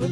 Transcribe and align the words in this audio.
Ooh, 0.00 0.06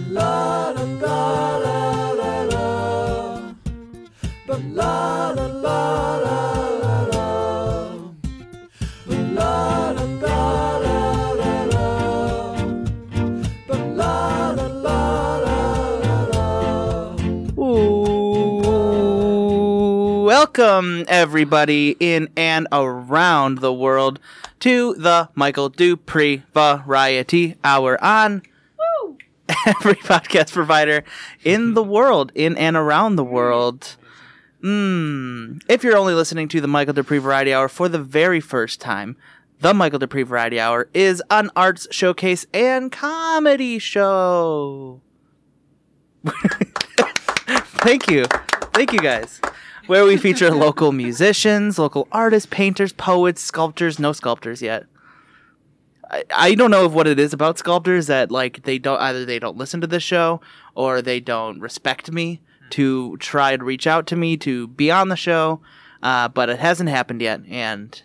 welcome 20.27 21.07
everybody 21.09 21.97
in 21.99 22.29
and 22.37 22.69
around 22.71 23.59
the 23.61 23.73
world 23.73 24.21
to 24.61 24.93
the 24.97 25.31
Michael 25.35 25.71
Dupree 25.71 26.43
Variety 26.53 27.55
Hour 27.65 28.05
on 28.05 28.43
every 29.67 29.95
podcast 29.95 30.53
provider 30.53 31.05
in 31.45 31.75
the 31.75 31.83
world, 31.83 32.33
in 32.35 32.57
and 32.57 32.77
around 32.77 33.17
the 33.17 33.25
world. 33.25 33.97
Mm. 34.63 35.63
If 35.69 35.85
you're 35.85 35.97
only 35.97 36.15
listening 36.15 36.49
to 36.49 36.61
the 36.61 36.69
Michael 36.69 36.95
Dupree 36.95 37.19
Variety 37.19 37.55
Hour 37.55 37.69
for 37.69 37.89
the 37.89 37.99
very 37.99 38.41
first 38.41 38.81
time, 38.81 39.17
the 39.61 39.73
Michael 39.73 39.99
Dupree 39.99 40.25
Variety 40.25 40.61
Hour 40.61 40.89
is 40.93 41.23
an 41.31 41.51
arts 41.57 41.87
showcase 41.91 42.47
and 42.53 42.93
comedy 42.93 43.79
show. 43.79 45.01
Thank 47.81 48.11
you. 48.11 48.25
Thank 48.75 48.93
you 48.93 48.99
guys. 49.01 49.41
Where 49.87 50.05
we 50.05 50.17
feature 50.19 50.51
local 50.51 50.93
musicians, 50.93 51.79
local 51.79 52.07
artists, 52.13 52.49
painters, 52.51 52.93
poets, 52.93 53.41
sculptors, 53.41 53.99
no 53.99 54.13
sculptors 54.13 54.61
yet. 54.61 54.85
I, 56.11 56.25
I 56.35 56.55
don't 56.55 56.71
know 56.71 56.87
if 56.87 56.93
what 56.93 57.07
it 57.07 57.19
is 57.19 57.33
about 57.33 57.59
sculptors 57.59 58.07
that 58.07 58.31
like 58.31 58.63
they 58.63 58.79
don't 58.79 59.01
either 59.01 59.25
they 59.25 59.39
don't 59.39 59.57
listen 59.57 59.81
to 59.83 59.87
the 59.87 60.01
show 60.01 60.41
or 60.75 61.03
they 61.03 61.21
don't 61.21 61.61
respect 61.61 62.11
me 62.13 62.41
to 62.71 63.17
try 63.19 63.53
and 63.53 63.63
reach 63.63 63.87
out 63.87 64.07
to 64.09 64.17
me 64.17 64.37
to 64.39 64.69
be 64.69 64.91
on 64.91 65.09
the 65.09 65.17
show. 65.17 65.61
Uh, 66.03 66.29
but 66.29 66.49
it 66.49 66.59
hasn't 66.61 66.89
happened 66.89 67.21
yet 67.21 67.41
and 67.49 68.03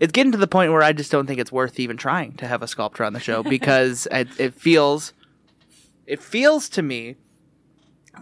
it's 0.00 0.12
getting 0.12 0.32
to 0.32 0.38
the 0.38 0.46
point 0.46 0.72
where 0.72 0.82
I 0.82 0.92
just 0.92 1.10
don't 1.10 1.26
think 1.26 1.38
it's 1.40 1.52
worth 1.52 1.78
even 1.80 1.96
trying 1.96 2.32
to 2.34 2.46
have 2.46 2.62
a 2.62 2.68
sculptor 2.68 3.04
on 3.04 3.12
the 3.12 3.20
show 3.20 3.42
because 3.56 4.06
it, 4.10 4.28
it 4.38 4.54
feels 4.54 5.12
it 6.06 6.22
feels 6.22 6.68
to 6.70 6.82
me 6.82 7.16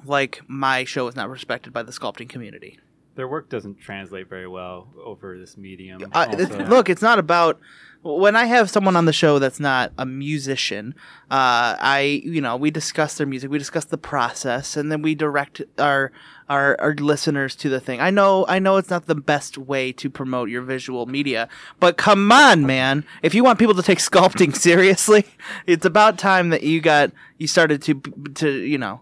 like 0.05 0.41
my 0.49 0.85
show 0.85 1.07
is 1.09 1.17
not 1.17 1.31
respected 1.31 1.73
by 1.73 1.83
the 1.83 1.93
sculpting 1.93 2.29
community. 2.29 2.79
Their 3.15 3.29
work 3.29 3.49
doesn't 3.49 3.81
translate 3.81 4.29
very 4.29 4.47
well 4.49 4.89
over 5.03 5.39
this 5.39 5.57
medium. 5.57 6.03
Uh, 6.13 6.27
it's- 6.33 6.69
look, 6.69 6.91
it's 6.91 7.01
not 7.03 7.19
about 7.19 7.59
when 8.07 8.37
I 8.37 8.45
have 8.47 8.71
someone 8.71 8.97
on 8.97 9.05
the 9.05 9.13
show 9.13 9.39
that's 9.39 9.61
not 9.61 9.93
a 9.99 10.07
musician. 10.07 10.95
Uh, 11.31 11.75
I, 11.81 12.23
you 12.25 12.41
know, 12.41 12.57
we 12.57 12.71
discuss 12.71 13.17
their 13.17 13.27
music, 13.27 13.51
we 13.51 13.59
discuss 13.59 13.85
the 13.85 13.99
process, 13.99 14.77
and 14.77 14.91
then 14.91 15.03
we 15.03 15.15
direct 15.15 15.63
our 15.79 16.13
our 16.49 16.81
our 16.81 16.95
listeners 16.95 17.57
to 17.57 17.69
the 17.69 17.81
thing. 17.81 18.01
I 18.01 18.11
know, 18.11 18.47
I 18.49 18.59
know, 18.59 18.77
it's 18.77 18.91
not 18.91 19.07
the 19.07 19.15
best 19.15 19.59
way 19.59 19.93
to 19.93 20.09
promote 20.09 20.49
your 20.49 20.63
visual 20.63 21.07
media, 21.07 21.49
but 21.81 21.97
come 21.97 22.31
on, 22.31 22.65
man! 22.67 23.05
If 23.23 23.35
you 23.35 23.43
want 23.43 23.59
people 23.59 23.75
to 23.75 23.83
take 23.83 23.99
sculpting 24.11 24.55
seriously, 24.55 25.25
it's 25.67 25.85
about 25.85 26.19
time 26.19 26.51
that 26.51 26.63
you 26.63 26.81
got 26.81 27.11
you 27.39 27.47
started 27.47 27.83
to 27.83 28.01
to 28.35 28.51
you 28.51 28.79
know 28.79 29.01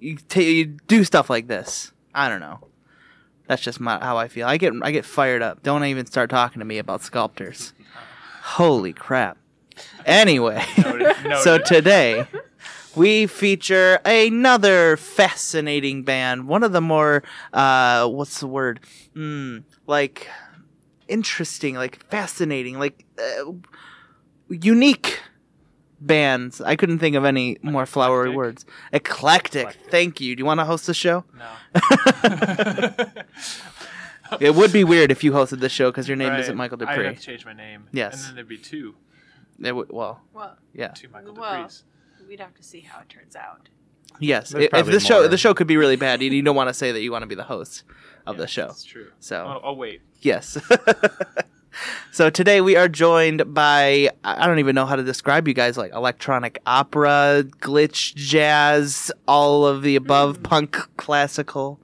you, 0.00 0.16
ta 0.16 0.40
you 0.40 0.66
do 0.66 1.04
stuff 1.04 1.30
like 1.30 1.46
this. 1.46 1.92
I 2.14 2.28
don't 2.28 2.40
know. 2.40 2.60
That's 3.46 3.62
just 3.62 3.80
my, 3.80 3.98
how 3.98 4.18
I 4.18 4.28
feel. 4.28 4.46
I 4.46 4.58
get 4.58 4.74
I 4.82 4.90
get 4.90 5.06
fired 5.06 5.40
up. 5.40 5.62
Don't 5.62 5.82
even 5.84 6.04
start 6.04 6.28
talking 6.28 6.58
to 6.58 6.66
me 6.66 6.78
about 6.78 7.02
sculptors. 7.02 7.72
Holy 8.48 8.94
crap. 8.94 9.36
Anyway, 10.06 10.64
so 11.42 11.58
today 11.58 12.26
we 12.96 13.26
feature 13.26 14.00
another 14.06 14.96
fascinating 14.96 16.02
band. 16.02 16.48
One 16.48 16.62
of 16.62 16.72
the 16.72 16.80
more 16.80 17.22
uh 17.52 18.08
what's 18.08 18.40
the 18.40 18.46
word? 18.46 18.80
Mm, 19.14 19.64
like 19.86 20.28
interesting, 21.08 21.74
like 21.74 22.02
fascinating, 22.08 22.78
like 22.78 23.04
uh, 23.18 23.52
unique 24.48 25.20
bands. 26.00 26.62
I 26.62 26.74
couldn't 26.74 27.00
think 27.00 27.16
of 27.16 27.26
any 27.26 27.58
more 27.62 27.84
flowery 27.84 28.30
Eclectic? 28.30 28.36
words. 28.36 28.66
Eclectic. 28.94 29.60
Eclectic. 29.62 29.90
Thank 29.90 30.20
you. 30.22 30.34
Do 30.34 30.40
you 30.40 30.46
want 30.46 30.60
to 30.60 30.64
host 30.64 30.86
the 30.86 30.94
show? 30.94 31.24
No. 31.36 31.50
It 34.40 34.54
would 34.54 34.72
be 34.72 34.84
weird 34.84 35.10
if 35.10 35.24
you 35.24 35.32
hosted 35.32 35.60
the 35.60 35.68
show 35.68 35.90
because 35.90 36.06
your 36.08 36.16
name 36.16 36.30
Right. 36.30 36.40
isn't 36.40 36.56
Michael 36.56 36.76
Dupree. 36.78 36.94
I'd 36.94 37.04
have 37.06 37.16
to 37.16 37.22
change 37.22 37.44
my 37.44 37.52
name. 37.54 37.88
Yes. 37.92 38.14
And 38.14 38.24
then 38.28 38.34
there'd 38.36 38.48
be 38.48 38.58
two. 38.58 38.94
It 39.62 39.74
would, 39.74 39.90
well, 39.90 40.20
Well, 40.32 40.56
yeah, 40.72 40.88
Two 40.88 41.08
Michael 41.08 41.34
Well, 41.34 41.64
Duprees. 41.64 41.82
we'd 42.28 42.40
have 42.40 42.54
to 42.54 42.62
see 42.62 42.80
how 42.80 43.00
it 43.00 43.08
turns 43.08 43.34
out. 43.36 43.68
yes. 44.20 44.50
There's 44.50 44.64
If, 44.64 44.66
if 44.66 44.70
probably 44.70 44.92
the 44.92 45.00
show 45.00 45.26
the 45.28 45.36
show 45.38 45.54
could 45.54 45.66
be 45.66 45.76
really 45.76 45.96
bad, 45.96 46.22
you, 46.22 46.30
you 46.30 46.42
don't 46.42 46.56
want 46.56 46.68
to 46.68 46.74
say 46.74 46.92
that 46.92 47.00
you 47.00 47.10
want 47.10 47.22
to 47.22 47.26
be 47.26 47.34
the 47.34 47.44
host 47.44 47.84
of 48.26 48.36
the 48.36 48.46
show. 48.46 48.66
That's 48.68 48.84
true. 48.84 49.08
So 49.20 49.44
I'll, 49.46 49.60
I'll 49.64 49.76
wait. 49.76 50.02
yes. 50.20 50.58
so 52.12 52.28
today 52.30 52.60
we 52.60 52.76
are 52.76 52.88
joined 52.88 53.54
by 53.54 54.10
I 54.24 54.44
I 54.44 54.46
don't 54.46 54.58
even 54.58 54.74
know 54.74 54.86
how 54.86 54.96
to 54.96 55.02
describe 55.02 55.46
you 55.48 55.54
guys 55.54 55.76
like 55.76 55.92
electronic 55.92 56.60
opera, 56.66 57.44
glitch, 57.60 58.14
jazz, 58.14 59.10
all 59.26 59.66
of 59.66 59.82
the 59.82 59.96
above, 59.96 60.38
mm. 60.40 60.42
punk, 60.44 60.76
classical, 60.96 61.80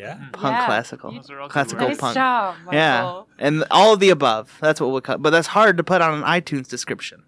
yeah. 0.00 0.14
punk, 0.32 0.56
Yeah. 0.56 0.66
classical, 0.66 1.12
Those 1.12 1.30
are 1.30 1.40
all 1.40 1.48
classical 1.48 1.88
nice 1.88 1.98
punk. 1.98 2.14
job, 2.14 2.56
Yeah, 2.72 3.22
and 3.38 3.64
all 3.70 3.94
of 3.94 4.00
the 4.00 4.10
above. 4.10 4.56
That's 4.60 4.80
what 4.80 4.90
we'll 4.90 5.00
cut. 5.00 5.22
But 5.22 5.30
that's 5.30 5.48
hard 5.48 5.76
to 5.76 5.84
put 5.84 6.02
on 6.02 6.14
an 6.14 6.22
iTunes 6.24 6.68
description. 6.68 7.22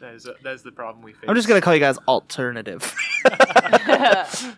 That 0.00 0.14
is, 0.14 0.26
that 0.44 0.52
is 0.54 0.62
the 0.62 0.72
problem 0.72 1.04
we 1.04 1.12
face. 1.12 1.24
I'm 1.28 1.34
just 1.36 1.46
gonna 1.48 1.60
call 1.60 1.74
you 1.74 1.80
guys 1.80 1.98
alternative. 2.08 2.94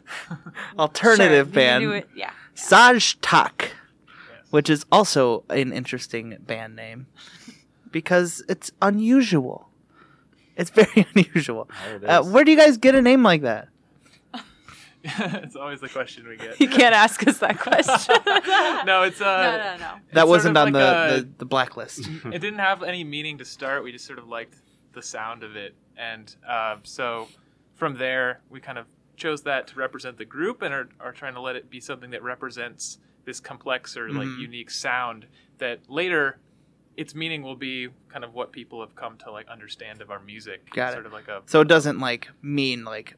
alternative 0.78 1.52
Sure, 1.52 1.62
you 1.62 1.68
can 1.68 1.80
do 1.80 1.90
band. 1.90 2.04
it- 2.04 2.08
Yeah. 2.14 2.30
saajtak, 2.54 3.60
Yes. 3.60 3.70
which 4.50 4.70
is 4.70 4.84
also 4.92 5.44
an 5.50 5.72
interesting 5.72 6.36
band 6.40 6.76
name 6.76 7.06
because 7.90 8.42
it's 8.48 8.70
unusual. 8.80 9.68
It's 10.56 10.70
very 10.70 11.06
unusual. 11.14 11.68
It 11.92 12.04
Uh, 12.04 12.22
where 12.24 12.44
do 12.44 12.50
you 12.50 12.56
guys 12.56 12.76
get 12.76 12.94
a 12.94 13.02
name 13.02 13.22
like 13.22 13.42
that? 13.42 13.68
it's 15.44 15.56
always 15.56 15.80
the 15.80 15.88
question 15.88 16.26
we 16.28 16.36
get. 16.36 16.60
You 16.60 16.68
can't 16.68 16.94
ask 16.94 17.26
us 17.26 17.38
that 17.38 17.58
question. 17.58 18.16
no, 18.86 19.02
it's 19.02 19.20
uh. 19.20 19.42
no, 19.42 19.76
no, 19.76 19.76
no. 19.94 19.94
That 20.12 20.28
wasn't 20.28 20.56
on 20.56 20.72
like 20.72 20.74
the, 20.74 21.14
a- 21.16 21.20
the, 21.22 21.28
the 21.38 21.44
blacklist. 21.44 22.00
it 22.26 22.38
didn't 22.38 22.58
have 22.60 22.82
any 22.82 23.02
meaning 23.04 23.38
to 23.38 23.44
start. 23.44 23.82
We 23.84 23.92
just 23.92 24.06
sort 24.06 24.18
of 24.18 24.28
liked 24.28 24.56
the 24.92 25.02
sound 25.02 25.42
of 25.42 25.56
it, 25.56 25.74
and 25.96 26.34
uh, 26.48 26.76
so 26.84 27.28
from 27.74 27.96
there 27.98 28.40
we 28.50 28.60
kind 28.60 28.78
of 28.78 28.86
chose 29.16 29.42
that 29.42 29.66
to 29.68 29.74
represent 29.76 30.18
the 30.18 30.24
group, 30.24 30.62
and 30.62 30.72
are, 30.72 30.88
are 31.00 31.12
trying 31.12 31.34
to 31.34 31.40
let 31.40 31.56
it 31.56 31.68
be 31.70 31.80
something 31.80 32.10
that 32.10 32.22
represents 32.22 32.98
this 33.24 33.40
complex 33.40 33.96
or 33.96 34.10
like 34.10 34.26
Mhm. 34.26 34.40
unique 34.40 34.70
sound 34.70 35.26
that 35.58 35.78
later 35.88 36.38
its 36.96 37.14
meaning 37.14 37.42
will 37.42 37.56
be 37.56 37.88
kind 38.08 38.24
of 38.24 38.34
what 38.34 38.52
people 38.52 38.80
have 38.80 38.94
come 38.94 39.16
to 39.16 39.30
like 39.30 39.48
understand 39.48 40.02
of 40.02 40.10
our 40.10 40.20
music. 40.20 40.68
Got 40.74 40.90
it. 40.90 40.92
sort 40.94 41.06
of 41.06 41.12
like 41.12 41.28
a 41.28 41.42
So 41.46 41.60
it 41.60 41.68
doesn't 41.68 41.98
like 42.00 42.28
mean 42.42 42.84
like 42.84 43.14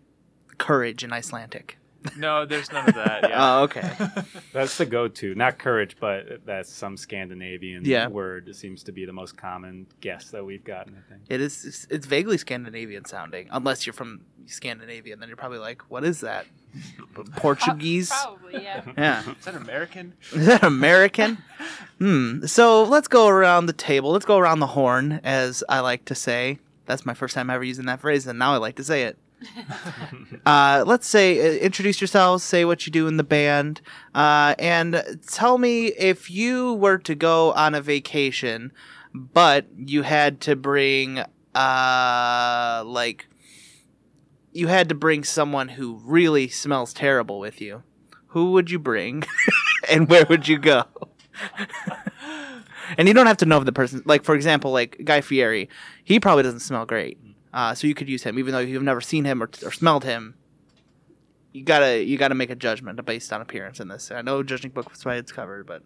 courage 0.58 1.04
in 1.04 1.12
Icelandic. 1.12 1.78
no, 2.18 2.44
there's 2.44 2.70
none 2.70 2.86
of 2.86 2.94
that. 2.96 3.28
Yeah. 3.30 3.34
Oh, 3.60 3.62
okay. 3.62 3.90
That's 4.52 4.76
the 4.76 4.84
go-to. 4.84 5.34
Not 5.34 5.58
courage, 5.58 5.96
but 5.98 6.44
that's 6.44 6.70
some 6.70 6.98
Scandinavian 6.98 7.82
Yeah. 7.86 8.08
word. 8.08 8.46
It 8.48 8.56
seems 8.56 8.82
to 8.84 8.92
be 8.92 9.06
the 9.06 9.12
most 9.14 9.36
common 9.38 9.86
guess 10.02 10.30
that 10.30 10.44
we've 10.44 10.62
gotten. 10.64 10.96
I 10.98 11.08
think. 11.10 11.22
It 11.30 11.40
is. 11.40 11.64
It's, 11.64 11.86
it's 11.90 12.06
vaguely 12.06 12.36
Scandinavian 12.36 13.06
sounding, 13.06 13.48
unless 13.50 13.86
you're 13.86 13.94
from 13.94 14.20
Scandinavia. 14.46 15.16
Then 15.16 15.28
you're 15.28 15.36
probably 15.38 15.58
like, 15.60 15.80
"What 15.90 16.04
is 16.04 16.20
that? 16.20 16.44
Portuguese? 17.36 18.10
Probably, 18.10 18.62
yeah. 18.62 18.82
Yeah, 18.98 19.22
Is 19.38 19.44
that 19.46 19.54
American? 19.54 20.12
is 20.32 20.46
that 20.46 20.62
American? 20.62 21.38
Hmm. 21.98 22.44
So 22.46 22.82
let's 22.84 23.08
go 23.08 23.28
around 23.28 23.66
the 23.66 23.72
table. 23.72 24.10
Let's 24.10 24.24
go 24.26 24.38
around 24.38 24.60
the 24.60 24.66
horn, 24.68 25.20
as 25.24 25.64
I 25.68 25.80
like 25.80 26.04
to 26.06 26.14
say. 26.14 26.58
That's 26.86 27.06
my 27.06 27.14
first 27.14 27.34
time 27.34 27.48
ever 27.48 27.64
using 27.64 27.86
that 27.86 28.00
phrase, 28.00 28.26
and 28.26 28.38
now 28.38 28.52
I 28.52 28.58
like 28.58 28.76
to 28.76 28.84
say 28.84 29.04
it. 29.04 29.16
Uh, 30.46 30.84
let's 30.86 31.06
say, 31.06 31.40
uh, 31.40 31.58
introduce 31.60 32.02
yourselves, 32.02 32.44
say 32.44 32.66
what 32.66 32.86
you 32.86 32.92
do 32.92 33.06
in 33.06 33.16
the 33.16 33.24
band, 33.24 33.80
uh, 34.14 34.54
and 34.58 35.02
tell 35.26 35.56
me 35.56 35.86
if 35.86 36.30
you 36.30 36.74
were 36.74 36.98
to 36.98 37.14
go 37.14 37.52
on 37.52 37.74
a 37.74 37.80
vacation, 37.80 38.70
but 39.14 39.66
you 39.74 40.02
had 40.02 40.42
to 40.42 40.54
bring, 40.54 41.20
uh, 41.54 42.82
like, 42.84 43.26
you 44.52 44.66
had 44.66 44.88
to 44.90 44.94
bring 44.94 45.24
someone 45.24 45.68
who 45.68 45.98
really 46.04 46.46
smells 46.48 46.92
terrible 46.92 47.38
with 47.38 47.58
you. 47.58 47.82
Who 48.28 48.52
would 48.52 48.70
you 48.70 48.78
bring, 48.78 49.24
and 49.88 50.10
where 50.10 50.26
would 50.26 50.46
you 50.46 50.58
go? 50.58 50.84
and 52.98 53.08
you 53.08 53.14
don't 53.14 53.26
have 53.26 53.38
to 53.38 53.46
know 53.46 53.60
the 53.64 53.72
person, 53.72 54.02
like, 54.04 54.24
for 54.24 54.34
example, 54.34 54.72
like 54.72 55.00
Guy 55.04 55.22
Fieri, 55.22 55.70
he 56.04 56.20
probably 56.20 56.42
doesn't 56.42 56.60
smell 56.60 56.84
great. 56.84 57.18
Uh, 57.54 57.72
so 57.74 57.86
you 57.86 57.94
could 57.94 58.08
use 58.08 58.24
him, 58.24 58.36
even 58.38 58.52
though 58.52 58.58
you've 58.58 58.82
never 58.82 59.00
seen 59.00 59.24
him 59.24 59.40
or, 59.42 59.48
or 59.64 59.70
smelled 59.70 60.02
him. 60.04 60.34
You 61.52 61.62
gotta 61.62 62.02
you 62.02 62.18
gotta 62.18 62.34
make 62.34 62.50
a 62.50 62.56
judgment 62.56 63.02
based 63.06 63.32
on 63.32 63.40
appearance 63.40 63.78
in 63.78 63.86
this. 63.88 64.10
I 64.10 64.22
know 64.22 64.42
judging 64.42 64.72
book 64.72 64.90
was 64.90 65.04
why 65.04 65.14
it's 65.14 65.30
covered, 65.30 65.66
but 65.66 65.82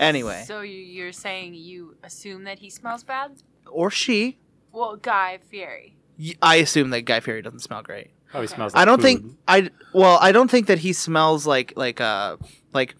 anyway, 0.00 0.42
So 0.48 0.62
you- 0.62 0.72
you're 0.80 1.12
saying 1.12 1.54
you 1.54 1.96
assume 2.02 2.42
that 2.44 2.58
he 2.58 2.68
smells 2.70 3.04
bad? 3.04 3.40
or 3.70 3.88
she, 3.90 4.38
Well, 4.72 4.96
Guy 4.96 5.38
Fieri. 5.48 5.96
I 6.42 6.56
assume 6.56 6.90
that 6.90 7.02
Guy 7.02 7.20
Fieri 7.20 7.40
doesn't 7.40 7.60
smell 7.60 7.82
great. 7.82 8.10
Probably 8.30 8.48
smells. 8.48 8.74
Like 8.74 8.82
I 8.82 8.84
don't 8.84 8.98
food. 8.98 9.04
think 9.04 9.36
I 9.46 9.70
well, 9.94 10.18
I 10.20 10.32
don't 10.32 10.50
think 10.50 10.66
that 10.66 10.78
he 10.80 10.92
smells 10.92 11.46
like 11.46 11.72
like 11.76 12.00
uh 12.00 12.36
like 12.72 12.96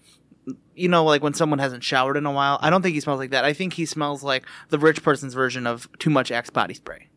you 0.75 0.87
know 0.87 1.03
like 1.03 1.21
when 1.23 1.33
someone 1.33 1.59
hasn't 1.59 1.83
showered 1.83 2.15
in 2.15 2.25
a 2.25 2.31
while. 2.31 2.57
I 2.61 2.69
don't 2.69 2.81
think 2.81 2.93
he 2.95 3.01
smells 3.01 3.19
like 3.19 3.31
that. 3.31 3.43
I 3.43 3.51
think 3.51 3.73
he 3.73 3.85
smells 3.85 4.23
like 4.23 4.45
the 4.69 4.79
rich 4.79 5.03
person's 5.03 5.33
version 5.33 5.67
of 5.67 5.89
too 5.99 6.09
much 6.09 6.31
Axe 6.31 6.49
body 6.51 6.73
spray. 6.73 7.09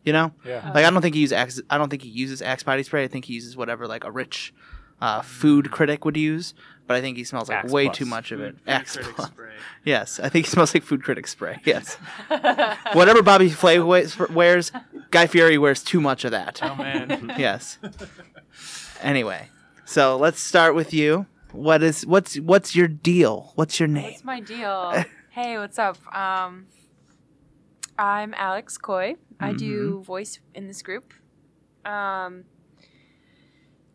Huh. 0.00 0.04
You 0.04 0.12
know? 0.12 0.32
Yeah. 0.44 0.70
Like 0.74 0.84
I 0.84 0.90
don't 0.90 1.02
think 1.02 1.14
he 1.14 1.20
uses 1.20 1.32
Axe 1.34 1.60
I 1.68 1.78
don't 1.78 1.88
think 1.90 2.02
he 2.02 2.08
uses 2.08 2.40
Axe 2.42 2.62
body 2.62 2.82
spray. 2.82 3.04
I 3.04 3.08
think 3.08 3.24
he 3.26 3.34
uses 3.34 3.56
whatever 3.56 3.86
like 3.86 4.04
a 4.04 4.10
rich 4.10 4.52
uh, 5.00 5.22
food 5.22 5.70
critic 5.70 6.04
would 6.04 6.16
use, 6.16 6.52
but 6.86 6.96
I 6.96 7.00
think 7.00 7.16
he 7.16 7.24
smells 7.24 7.48
like 7.48 7.64
Axe 7.64 7.72
way 7.72 7.86
Plus. 7.86 7.96
too 7.96 8.04
much 8.06 8.32
of 8.32 8.40
it. 8.40 8.54
Food 8.58 8.68
Axe 8.68 8.96
critic 8.96 9.14
Plus. 9.14 9.28
spray. 9.28 9.46
Yes, 9.84 10.20
I 10.20 10.28
think 10.28 10.44
he 10.44 10.50
smells 10.50 10.74
like 10.74 10.82
food 10.82 11.02
critic 11.02 11.26
spray. 11.26 11.58
Yes. 11.64 11.96
Whatever 12.92 13.22
Bobby 13.22 13.48
Flay 13.48 13.78
wears, 13.78 14.18
wears, 14.18 14.72
Guy 15.10 15.26
Fieri 15.26 15.56
wears 15.56 15.82
too 15.82 16.00
much 16.02 16.24
of 16.26 16.30
that. 16.32 16.60
Oh 16.62 16.74
man. 16.74 17.32
Yes. 17.38 17.78
Anyway, 19.00 19.48
so 19.86 20.16
let's 20.16 20.40
start 20.40 20.74
with 20.74 20.92
you. 20.92 21.26
What 21.52 21.82
is 21.82 22.06
what's 22.06 22.38
what's 22.38 22.76
your 22.76 22.88
deal? 22.88 23.52
What's 23.54 23.80
your 23.80 23.88
name? 23.88 24.04
What's 24.12 24.24
my 24.24 24.40
deal? 24.40 25.04
hey, 25.30 25.58
what's 25.58 25.78
up? 25.78 25.96
Um, 26.14 26.66
I'm 28.00 28.32
Alex 28.36 28.78
Koi. 28.78 29.16
I 29.38 29.48
Mm-hmm. 29.50 29.56
do 29.58 30.02
voice 30.02 30.40
in 30.54 30.66
this 30.66 30.80
group. 30.82 31.12
Um, 31.84 32.44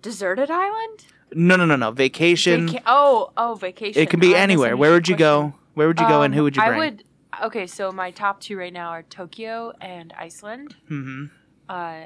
Deserted 0.01 0.51
Island. 0.51 1.05
No, 1.33 1.55
no, 1.55 1.65
no, 1.65 1.75
no. 1.75 1.89
Vacation. 1.91 2.67
Vaca- 2.67 2.83
oh, 2.85 3.31
oh, 3.35 3.55
vacation. 3.55 4.01
it 4.01 4.09
can 4.11 4.19
be 4.19 4.33
Oh, 4.35 4.37
anywhere. 4.37 4.77
Where 4.77 4.91
would 4.91 5.07
you 5.07 5.15
go? 5.17 5.55
Where 5.73 5.87
would 5.87 5.99
you 5.99 6.07
go, 6.07 6.21
and 6.21 6.33
Um, 6.33 6.37
who 6.37 6.43
would 6.43 6.55
you 6.55 6.61
bring? 6.61 6.73
I 6.73 6.77
would. 6.77 7.03
Okay, 7.43 7.65
so 7.67 7.91
my 7.91 8.11
top 8.11 8.39
two 8.39 8.55
right 8.57 8.71
now 8.71 8.89
are 8.89 9.03
Tokyo 9.03 9.73
and 9.81 10.13
Iceland. 10.17 10.75
hmm 10.87 11.25
Uh, 11.67 12.03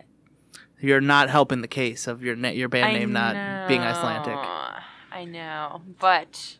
You're 0.79 1.01
not 1.01 1.29
helping 1.29 1.61
the 1.61 1.67
case 1.67 2.07
of 2.07 2.23
your 2.23 2.35
na- 2.37 2.49
your 2.49 2.69
band 2.69 2.85
I 2.85 2.93
name 2.93 3.11
not 3.11 3.67
being 3.67 3.81
Icelandic. 3.81 4.37
I 5.11 5.25
know, 5.25 5.81
but 5.99 6.57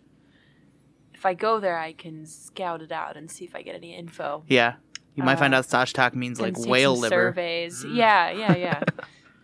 if 1.14 1.26
I 1.26 1.34
go 1.34 1.60
there, 1.62 1.78
I 1.80 1.94
can 1.94 2.26
scout 2.26 2.82
it 2.82 2.92
out 2.92 3.16
and 3.16 3.32
see 3.32 3.46
if 3.46 3.56
I 3.56 3.62
get 3.62 3.76
any 3.76 3.96
info. 3.96 4.44
Yeah, 4.48 4.74
you 5.20 5.26
might 5.26 5.38
find 5.40 5.54
Uh, 5.54 5.58
out 5.60 5.66
saajtak 5.66 6.16
means 6.16 6.40
like 6.40 6.58
whale 6.58 6.96
some 6.96 7.02
liver. 7.04 7.16
surveys. 7.16 7.84
Yeah, 7.86 8.32
yeah, 8.32 8.56
yeah. 8.66 8.82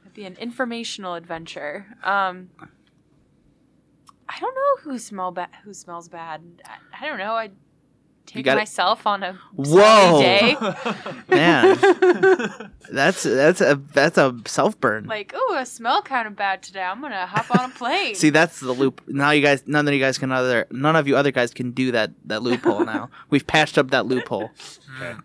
It'd 0.04 0.14
be 0.14 0.26
an 0.26 0.36
informational 0.38 1.16
adventure. 1.16 1.86
Um, 2.04 2.50
I 4.28 4.40
don't 4.40 4.56
know 4.56 4.74
who 4.92 4.98
smell 4.98 5.32
bad. 5.32 5.50
Who 5.64 5.74
smells 5.74 6.10
bad? 6.10 6.42
I, 6.66 7.04
I 7.06 7.08
don't 7.08 7.20
know. 7.20 7.34
I 7.36 7.52
take 8.26 8.44
gotta- 8.46 8.60
myself 8.60 9.06
on 9.06 9.22
a 9.22 9.34
Whoa. 9.56 10.20
sunny 10.22 10.56
day. 10.56 10.56
Man, 11.36 11.78
that's 12.92 13.22
that's 13.24 13.62
a 13.62 13.76
that's 13.94 14.18
a 14.18 14.36
self 14.48 14.80
burn. 14.80 15.06
like, 15.06 15.32
oh, 15.36 15.56
I 15.56 15.64
smell 15.64 16.02
kind 16.02 16.28
of 16.28 16.36
bad 16.36 16.64
today. 16.64 16.82
I'm 16.82 17.02
gonna 17.02 17.28
hop 17.28 17.52
on 17.60 17.70
a 17.70 17.74
plane. 17.74 18.16
See, 18.16 18.32
that's 18.32 18.60
the 18.60 18.72
loop. 18.72 19.02
Now 19.08 19.30
you 19.32 19.42
guys, 19.44 19.64
none 19.68 19.88
of 19.88 19.94
you 19.94 20.00
guys 20.00 20.18
can 20.18 20.32
other, 20.32 20.66
none 20.72 20.96
of 20.96 21.08
you 21.08 21.16
other 21.16 21.32
guys 21.32 21.54
can 21.54 21.72
do 21.72 21.92
that 21.92 22.12
that 22.26 22.42
loophole. 22.42 22.84
Now 22.84 23.10
we've 23.30 23.46
patched 23.46 23.78
up 23.78 23.92
that 23.92 24.08
loophole. 24.08 24.50
Okay. 25.00 25.20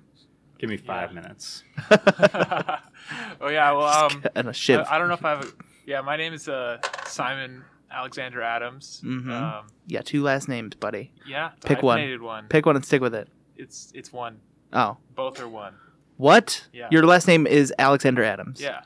Give 0.60 0.68
me 0.68 0.76
five 0.76 1.14
minutes. 1.14 1.64
oh 1.90 3.48
yeah. 3.48 3.72
Well, 3.72 3.82
um, 3.86 4.22
and 4.34 4.48
a 4.48 4.52
shiv. 4.52 4.80
I, 4.80 4.96
I 4.96 4.98
don't 4.98 5.08
know 5.08 5.14
if 5.14 5.24
I 5.24 5.30
have. 5.30 5.44
A, 5.44 5.52
yeah, 5.86 6.02
my 6.02 6.16
name 6.16 6.34
is 6.34 6.48
uh, 6.50 6.78
Simon 7.06 7.64
Alexander 7.90 8.42
Adams. 8.42 9.00
Mm-hmm. 9.02 9.32
Um, 9.32 9.66
yeah, 9.86 10.02
two 10.02 10.22
last 10.22 10.48
names, 10.48 10.74
buddy. 10.74 11.12
yeah, 11.26 11.52
Pick 11.64 11.82
one. 11.82 11.96
hyphenated 11.96 12.20
one. 12.20 12.46
Pick 12.48 12.66
one 12.66 12.76
and 12.76 12.84
stick 12.84 13.00
with 13.00 13.14
it. 13.14 13.28
It's 13.56 13.90
it's 13.94 14.12
one. 14.12 14.40
Oh, 14.72 14.98
Both 15.14 15.40
are 15.40 15.48
one. 15.48 15.74
what? 16.18 16.66
Yeah. 16.74 16.88
Your 16.90 17.06
last 17.06 17.26
name 17.26 17.46
is 17.46 17.72
Alexander 17.78 18.22
Adams. 18.22 18.60
Yeah, 18.60 18.82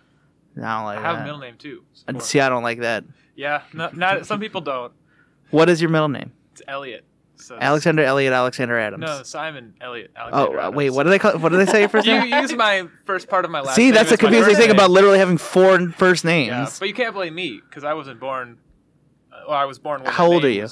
I 0.56 0.76
don't 0.76 0.84
like 0.84 0.98
I 0.98 1.02
have 1.02 1.16
that. 1.16 1.22
a 1.22 1.24
middle 1.24 1.40
name 1.40 1.56
too. 1.58 1.82
And 2.06 2.22
see, 2.22 2.38
I 2.38 2.48
don't 2.48 2.62
like 2.62 2.78
that. 2.80 3.02
Yeah, 3.34 3.62
no, 3.72 3.90
not 3.92 4.26
some 4.26 4.38
people 4.38 4.60
don't. 4.60 4.92
What 5.50 5.68
is 5.68 5.80
your 5.82 5.90
middle 5.90 6.08
name? 6.08 6.32
It's 6.52 6.62
Elliot. 6.68 7.04
So 7.36 7.58
Alexander 7.60 8.02
Elliot 8.04 8.32
Alexander 8.32 8.78
Adams. 8.78 9.00
No, 9.02 9.22
Simon 9.22 9.74
Elliot. 9.80 10.12
Oh, 10.16 10.20
Alexander 10.20 10.58
uh, 10.58 10.62
Adams. 10.62 10.76
wait. 10.76 10.90
What 10.90 11.02
did 11.04 11.10
they 11.10 11.18
call? 11.18 11.38
What 11.38 11.50
did 11.50 11.58
they 11.60 11.70
say 11.70 11.86
first 11.88 12.06
You 12.06 12.20
name? 12.20 12.42
use 12.42 12.54
my 12.54 12.86
first 13.04 13.28
part 13.28 13.44
of 13.44 13.50
my 13.50 13.60
last 13.60 13.76
See, 13.76 13.90
that's 13.90 14.10
my 14.10 14.16
confusing 14.16 14.54
thing 14.54 14.68
name. 14.68 14.76
about 14.76 14.90
literally 14.90 15.18
having 15.18 15.36
four 15.38 15.88
first 15.90 16.24
names. 16.24 16.48
Yeah, 16.48 16.68
but 16.78 16.88
you 16.88 16.94
can't 16.94 17.14
blame 17.14 17.34
me 17.34 17.60
because 17.68 17.84
I 17.84 17.92
wasn't 17.94 18.20
born. 18.20 18.58
uh, 19.32 19.40
Well, 19.48 19.56
I 19.56 19.64
was 19.64 19.78
born 19.78 20.02
when. 20.02 20.12
How 20.12 20.26
old 20.26 20.44
are 20.44 20.50
you? 20.50 20.68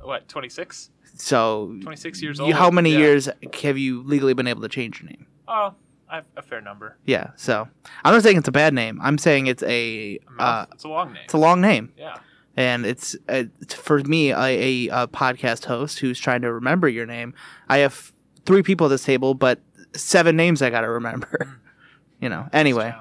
what, 0.00 0.28
26? 0.28 0.90
so, 1.16 1.76
26 1.82 2.22
years 2.22 2.38
old. 2.38 2.52
how 2.54 2.70
many 2.70 2.92
Yeah. 2.92 2.98
years 2.98 3.28
have 3.64 3.76
you 3.76 4.02
legally 4.04 4.34
been 4.34 4.46
able 4.46 4.62
to 4.62 4.68
change 4.68 5.00
your 5.02 5.10
name? 5.10 5.26
Oh, 5.48 5.74
I 6.08 6.14
have 6.16 6.24
a 6.36 6.42
fair 6.42 6.60
number. 6.60 6.96
Yeah. 7.04 7.30
So, 7.36 7.66
I'm 8.04 8.14
not 8.14 8.22
saying 8.22 8.36
it's 8.38 8.46
a 8.48 8.52
bad 8.52 8.72
name. 8.72 9.00
I'm 9.02 9.18
saying 9.18 9.48
it's 9.48 9.62
a 9.64 10.18
A 10.38 10.42
uh, 10.42 10.66
it's 10.72 10.84
a 10.84 10.88
long 10.88 11.12
name. 11.12 11.22
it's 11.24 11.34
a 11.34 11.38
long 11.38 11.60
name. 11.60 11.92
yeah. 11.98 12.18
And 12.58 12.84
it's, 12.84 13.14
uh, 13.28 13.44
for 13.68 14.00
me 14.00 14.30
a, 14.32 14.36
a, 14.36 14.88
a 14.88 15.08
podcast 15.08 15.64
host 15.66 16.00
who's 16.00 16.18
trying 16.18 16.42
to 16.42 16.52
remember 16.52 16.88
your 16.88 17.06
name 17.06 17.32
i 17.68 17.78
have 17.78 18.12
three 18.44 18.62
people 18.62 18.86
at 18.86 18.90
this 18.90 19.04
table 19.04 19.32
but 19.32 19.60
seven 19.94 20.36
names 20.36 20.60
i 20.60 20.68
gotta 20.68 20.88
remember 20.88 21.60
you 22.20 22.28
know 22.28 22.48
anyway 22.52 22.92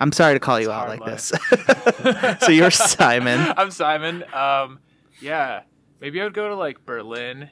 i'm 0.00 0.10
sorry 0.12 0.34
to 0.34 0.40
call 0.40 0.60
you 0.60 0.70
out 0.70 0.88
like 0.88 1.04
this 1.04 1.32
so 2.40 2.50
you're 2.50 2.70
simon 2.70 3.38
I'm 3.56 3.70
Simon. 3.70 4.24
Um, 4.34 4.80
yeah. 5.20 5.62
Maybe 6.00 6.20
I 6.20 6.24
would 6.24 6.34
go 6.34 6.48
to 6.48 6.54
like 6.56 6.84
Berlin. 6.86 7.50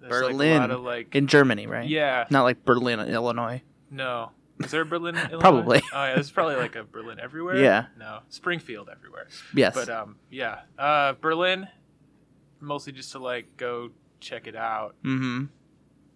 There's, 0.00 0.12
like, 0.12 0.30
berlin 0.32 0.70
of, 0.70 0.80
like, 0.82 1.14
in 1.14 1.26
germany 1.26 1.66
right 1.66 1.88
yeah. 1.88 2.26
not 2.30 2.44
like 2.44 2.64
berlin 2.64 3.00
illinois 3.00 3.62
No. 3.90 4.30
Is 4.60 4.70
there 4.70 4.82
a 4.82 4.86
Berlin? 4.86 5.16
Illinois? 5.16 5.38
Probably. 5.40 5.82
Oh 5.92 6.04
yeah, 6.04 6.14
there's 6.14 6.30
probably 6.30 6.56
like 6.56 6.76
a 6.76 6.84
Berlin 6.84 7.18
everywhere. 7.20 7.56
Yeah. 7.56 7.86
No, 7.98 8.20
Springfield 8.28 8.88
everywhere. 8.90 9.28
yes 9.54 9.74
But 9.74 9.88
um, 9.88 10.16
yeah, 10.30 10.60
uh, 10.78 11.14
Berlin, 11.20 11.68
mostly 12.60 12.92
just 12.92 13.12
to 13.12 13.18
like 13.18 13.56
go 13.56 13.90
check 14.20 14.46
it 14.46 14.56
out. 14.56 14.94
mm-hmm 15.04 15.44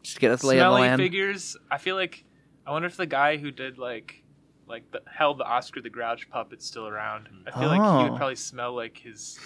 just 0.03 0.19
get 0.19 0.33
us 0.33 0.43
lay 0.43 0.57
of 0.59 0.65
the 0.65 0.65
Smelly 0.71 0.81
land 0.89 1.01
figures. 1.01 1.57
I 1.71 1.79
feel 1.79 1.95
like 1.95 2.25
I 2.67 2.73
wonder 2.73 2.87
if 2.87 2.97
the 2.97 3.07
guy 3.07 3.37
who 3.37 3.53
did 3.53 3.79
like 3.79 4.25
like 4.67 4.91
the, 4.91 5.01
held 5.07 5.39
the 5.39 5.45
Oscar 5.45 5.81
the 5.81 5.91
Grouch 5.91 6.29
puppet's 6.29 6.67
still 6.67 6.89
around. 6.89 7.29
I 7.47 7.53
feel 7.53 7.69
like 7.69 7.81
he 7.81 7.87
Oh. 7.87 8.09
would 8.11 8.17
probably 8.17 8.35
smell 8.35 8.75
like 8.75 8.99
his 8.99 9.39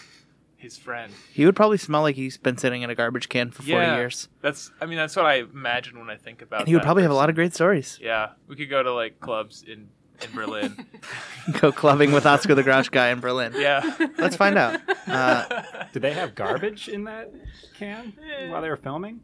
his 0.57 0.77
friend. 0.79 1.13
he 1.33 1.45
would 1.45 1.55
probably 1.57 1.79
smell 1.79 2.03
like 2.03 2.17
he's 2.17 2.37
been 2.39 2.57
sitting 2.57 2.83
in 2.83 2.91
a 2.91 2.95
garbage 2.95 3.29
can 3.29 3.51
for 3.51 3.63
40 3.63 3.71
Yeah. 3.73 3.97
years 3.97 4.29
That's 4.41 4.71
I 4.81 4.87
mean 4.87 4.97
that's 4.99 5.15
what 5.17 5.27
I 5.27 5.37
imagine 5.41 5.99
when 5.99 6.11
I 6.11 6.17
think 6.17 6.43
about. 6.43 6.61
and 6.61 6.69
he 6.69 6.75
would 6.75 6.83
that 6.83 6.87
probably 6.87 7.03
have 7.03 7.13
a 7.13 7.15
lot 7.15 7.29
of 7.29 7.35
great 7.35 7.55
stories 7.55 7.99
Yeah, 8.03 8.31
we 8.49 8.57
could 8.57 8.71
go 8.71 8.83
to 8.83 8.93
like 8.93 9.21
clubs 9.21 9.63
in 9.63 9.89
in 10.25 10.33
Berlin. 10.35 10.87
go 11.61 11.71
clubbing 11.71 12.11
with 12.11 12.25
oscar 12.25 12.55
the 12.55 12.63
grouch 12.63 12.91
guy 12.91 13.09
in 13.11 13.21
berlin 13.21 13.53
yeah. 13.55 13.83
let's 14.17 14.35
find 14.35 14.57
out 14.57 14.81
uh, 15.07 15.63
Did 15.93 16.01
they 16.01 16.15
have 16.15 16.35
garbage 16.35 16.89
in 16.89 17.05
that 17.05 17.31
can 17.79 18.15
while 18.49 18.63
they 18.63 18.71
were 18.71 18.77
filming? 18.79 19.21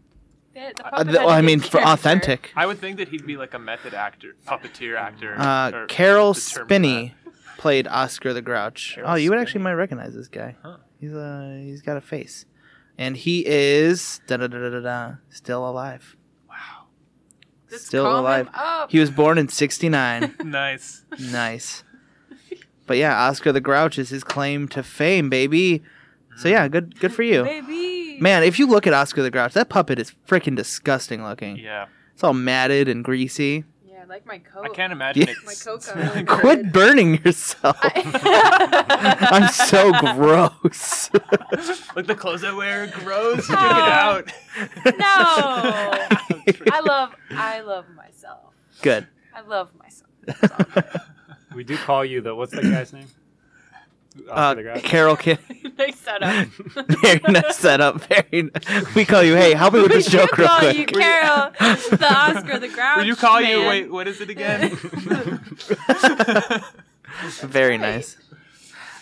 The- 0.54 0.74
the 0.76 0.86
uh, 0.94 1.02
the- 1.02 1.12
well, 1.12 1.28
a 1.30 1.32
i 1.32 1.40
good 1.40 1.46
mean 1.46 1.60
for 1.60 1.80
authentic 1.80 2.52
I 2.54 2.66
would 2.66 2.78
think 2.78 2.98
that 2.98 3.08
he'd 3.08 3.24
be 3.26 3.38
like 3.38 3.54
a 3.54 3.58
method 3.58 3.94
actor, 3.94 4.36
puppeteer 4.46 4.98
actor. 4.98 5.34
Uh, 5.38 5.86
Caroll 5.88 6.34
the 6.34 6.40
term 6.42 6.66
Spinney 6.68 7.14
played 7.56 7.86
Oscar 7.88 8.34
the 8.34 8.42
Grouch. 8.42 8.92
Carol 8.96 9.10
oh, 9.12 9.14
you 9.14 9.30
would 9.30 9.38
actually 9.38 9.62
might 9.62 9.72
recognize 9.74 10.14
this 10.14 10.28
guy. 10.28 10.56
Huh. 10.62 10.76
He's 11.02 11.12
uh, 11.12 11.59
he's 11.61 11.82
got 11.82 11.97
a 11.97 12.00
face, 12.00 12.47
and 12.97 13.16
he 13.16 13.44
is 13.44 14.21
da 14.28 14.37
da 14.37 14.47
da 14.47 14.56
da 14.56 14.68
da 14.71 14.80
da 14.80 15.14
still 15.30 15.68
alive. 15.68 16.16
Wow. 16.49 16.85
Just 17.68 17.87
still 17.87 18.04
call 18.04 18.18
him 18.18 18.25
alive. 18.25 18.49
up. 18.54 18.92
He 18.92 19.00
was 19.00 19.11
born 19.11 19.37
in 19.37 19.49
'69. 19.49 20.37
Nice. 20.44 21.04
nice. 21.18 21.82
But 22.87 22.99
yeah, 22.99 23.21
Oscar 23.21 23.50
the 23.50 23.61
Grouch 23.61 23.99
is 23.99 24.11
his 24.11 24.23
claim 24.23 24.68
to 24.68 24.85
fame, 24.85 25.28
baby. 25.28 25.82
So 26.37 26.49
yeah, 26.49 26.68
good 26.68 27.00
good 27.00 27.12
for 27.12 27.25
you. 27.25 27.42
Baby. 27.44 28.18
Man, 28.21 28.44
if 28.44 28.61
you 28.61 28.68
look 28.68 28.87
at 28.87 28.92
Oscar 28.92 29.23
the 29.23 29.30
Grouch, 29.30 29.54
that 29.54 29.68
puppet 29.68 29.99
is 29.99 30.14
freaking 30.28 30.54
disgusting 30.54 31.25
looking. 31.25 31.56
Yeah. 31.56 31.87
It's 32.14 32.23
all 32.23 32.32
matted 32.32 32.88
and 32.88 33.02
greasy. 33.04 33.64
Yeah, 34.12 34.16
I 34.16 34.19
like 34.19 34.26
my 34.26 34.38
coat. 34.38 34.64
I 34.64 34.69
can't 34.69 34.92
imagine 34.92 35.23
Yeah. 35.26 35.33
it. 35.33 35.37
My 35.45 35.54
coat 35.54 35.87
got 35.87 35.97
really 35.97 36.23
great. 36.23 36.40
Quit 36.40 36.73
burning 36.73 37.23
yourself. 37.25 37.78
I'm 37.83 39.49
so 39.52 39.92
gross. 39.92 41.11
Like 41.95 42.07
the 42.07 42.14
clothes 42.14 42.42
I 42.45 42.52
wear, 42.54 42.87
gross. 42.87 43.47
Check 43.47 43.59
it 43.59 43.62
out. 43.62 44.26
no. 44.87 44.95
I 46.73 46.81
love 46.85 47.14
I 47.31 47.61
love 47.61 47.85
myself. 47.95 48.54
Good. 48.81 49.07
I 49.35 49.42
love 49.42 49.69
myself. 49.78 50.11
That's 50.25 50.42
all 50.42 50.57
I'm 50.59 50.73
saying. 50.73 51.07
We 51.54 51.64
do 51.64 51.76
call 51.76 52.04
you 52.04 52.21
the 52.23 52.35
what's 52.35 52.52
that 52.52 52.62
guy's 52.62 52.92
name? 52.92 53.07
Uh, 54.28 54.33
Oscar 54.33 54.54
the 54.57 54.62
Grouch? 54.62 54.83
Carol 54.83 55.16
Kin. 55.16 55.38
nice 55.78 55.99
setup. 55.99 56.47
Very 57.02 57.21
nice 57.28 57.57
setup. 57.57 58.00
Very. 58.02 58.42
Nice. 58.42 58.95
We 58.95 59.04
call 59.04 59.23
you. 59.23 59.35
Hey, 59.37 59.54
help 59.54 59.75
me 59.75 59.83
with 59.83 59.92
this 59.92 60.07
We 60.12 60.19
joke 60.19 60.37
real 60.37 60.49
call 60.49 60.59
quick. 60.61 60.76
you 60.76 60.87
Carol, 60.87 61.50
the 61.59 62.09
Oscar 62.14 62.59
the 62.59 62.69
Grouch. 62.69 62.99
Would 62.99 63.07
you 63.07 63.16
call 63.16 63.40
you? 63.40 63.61
Wait, 63.66 63.90
what 63.90 64.07
is 64.09 64.21
it 64.21 64.31
again? 64.31 64.71
Very 67.42 67.78
nice. 67.78 68.16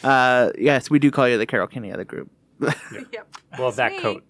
Uh, 0.02 0.50
yes, 0.59 0.90
we 0.90 0.99
do 0.99 1.11
call 1.11 1.29
you 1.29 1.38
the 1.38 1.47
Caroll 1.47 1.69
Spinney 1.69 1.90
of 1.90 1.99
the 1.99 2.05
group. 2.05 2.31
Yep. 2.61 3.37
Well, 3.59 3.71
that 3.73 3.93
Sweet. 3.93 4.02
coat. 4.02 4.25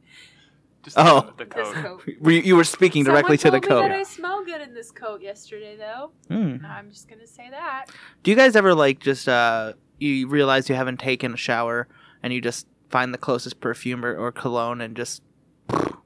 Just 0.82 0.96
Oh. 0.98 1.32
the, 1.36 1.44
the 1.44 1.54
This 1.54 1.72
coat. 1.72 1.74
coat. 1.74 2.02
Were 2.20 2.30
you, 2.30 2.40
you 2.40 2.56
were 2.56 2.64
speaking 2.64 3.04
directly 3.04 3.36
Someone 3.36 3.60
to 3.60 3.66
the 3.66 3.68
told 3.68 3.82
coat. 3.82 3.88
Me 3.90 3.96
that 3.96 4.00
I 4.00 4.02
smell 4.04 4.44
good 4.44 4.60
in 4.62 4.72
this 4.74 4.90
coat 4.90 5.20
yesterday, 5.20 5.76
though. 5.76 6.10
Hmm. 6.28 6.64
I'm 6.64 6.90
just 6.90 7.08
gonna 7.08 7.26
say 7.26 7.48
that. 7.50 7.86
Do 8.22 8.30
you 8.30 8.36
guys 8.36 8.56
ever 8.56 8.74
like 8.74 8.98
just 8.98 9.28
uh 9.28 9.74
you 10.00 10.26
realize 10.28 10.68
you 10.68 10.74
haven't 10.74 10.98
taken 11.00 11.34
a 11.34 11.36
shower 11.36 11.86
and 12.22 12.32
you 12.32 12.40
just 12.40 12.66
find 12.88 13.14
the 13.14 13.18
closest 13.18 13.60
perfume 13.60 14.04
or, 14.04 14.16
or 14.16 14.32
cologne 14.32 14.80
and 14.80 14.96
just 14.96 15.22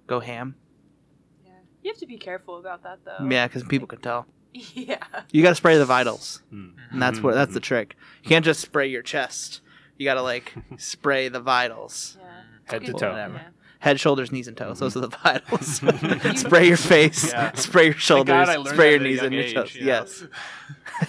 go 0.07 0.21
ham? 0.21 0.57
Yeah, 1.45 1.53
you 1.83 1.91
have 1.91 1.99
to 1.99 2.07
be 2.07 2.19
careful 2.19 2.59
about 2.59 2.83
that, 2.83 2.99
though. 3.05 3.27
Yeah, 3.29 3.47
because 3.47 3.63
people 3.65 3.87
can 3.89 4.01
tell. 4.01 4.27
Yeah. 4.75 4.99
You 5.33 5.43
got 5.43 5.49
to 5.49 5.55
spray 5.57 5.79
the 5.79 5.85
vitals, 5.85 6.41
Hmm. 6.51 6.69
and 6.93 7.03
that's 7.03 7.21
what 7.21 7.35
that's 7.35 7.55
the 7.55 7.59
trick. 7.61 7.97
You 8.23 8.29
can't 8.29 8.45
just 8.45 8.61
spray 8.61 8.87
your 8.87 9.03
chest. 9.03 9.63
You 9.99 10.05
got 10.05 10.15
to 10.15 10.23
like 10.23 10.55
spray 10.77 11.29
the 11.29 11.41
vitals. 11.41 12.17
Yeah. 12.21 12.27
Head 12.67 12.85
to 12.87 12.93
toe. 12.93 13.11
Whatever. 13.11 13.35
yeah. 13.35 13.49
Head, 13.85 14.01
shoulders, 14.01 14.33
knees, 14.33 14.49
and 14.49 14.57
toes. 14.57 14.79
Those 14.79 14.97
are 14.97 15.01
the 15.01 15.09
vitals. 15.23 15.83
spray 16.41 16.67
your 16.69 16.79
face. 16.79 17.31
Yeah. 17.33 17.53
Spray 17.53 17.85
your 17.87 17.95
shoulders. 17.95 18.47
God 18.49 18.67
Spray 18.69 18.93
your 18.93 18.99
that 18.99 19.05
at 19.05 19.07
a 19.07 19.11
knees 19.11 19.23
and 19.23 19.35
your 19.35 19.43
age, 19.45 19.55
toes. 19.55 19.75
you 19.75 19.81
know? 19.83 19.87
Yes. 19.87 20.25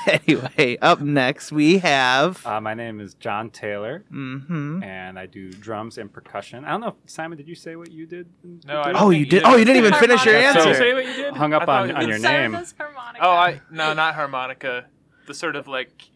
anyway, 0.07 0.77
up 0.81 0.99
next 0.99 1.51
we 1.53 1.77
have. 1.77 2.45
Uh, 2.45 2.59
my 2.59 2.73
name 2.73 2.99
is 2.99 3.13
John 3.13 3.49
Taylor, 3.49 4.03
hmm 4.09 4.81
and 4.83 5.17
I 5.17 5.25
do 5.25 5.51
drums 5.51 5.97
and 5.97 6.11
percussion. 6.11 6.65
I 6.65 6.71
don't 6.71 6.81
know, 6.81 6.87
if, 6.89 6.95
Simon. 7.09 7.37
Did 7.37 7.47
you 7.47 7.55
say 7.55 7.75
what 7.75 7.91
you 7.91 8.05
did? 8.05 8.27
No, 8.65 8.81
I 8.81 8.89
Oh, 8.89 8.93
don't 8.93 9.11
you 9.13 9.19
think 9.19 9.29
did. 9.31 9.43
either 9.43 9.53
Oh, 9.55 9.57
you 9.57 9.65
didn't 9.65 9.77
even 9.85 9.93
finish 9.93 10.25
your 10.25 10.33
Harmonica. 10.35 10.61
So- 10.63 10.69
answer. 10.69 10.79
Say 10.83 10.93
what 10.93 11.05
you 11.05 11.13
did. 11.13 11.33
Hung 11.35 11.53
up 11.53 11.67
on, 11.69 11.91
on 11.91 12.07
your 12.07 12.19
Simon 12.19 12.51
name. 12.53 12.65
Oh, 13.21 13.29
I 13.31 13.61
no, 13.71 13.93
not 13.93 14.15
harmonica. 14.15 14.85
The 15.27 15.33
sort 15.33 15.55
of 15.55 15.67
like 15.67 16.09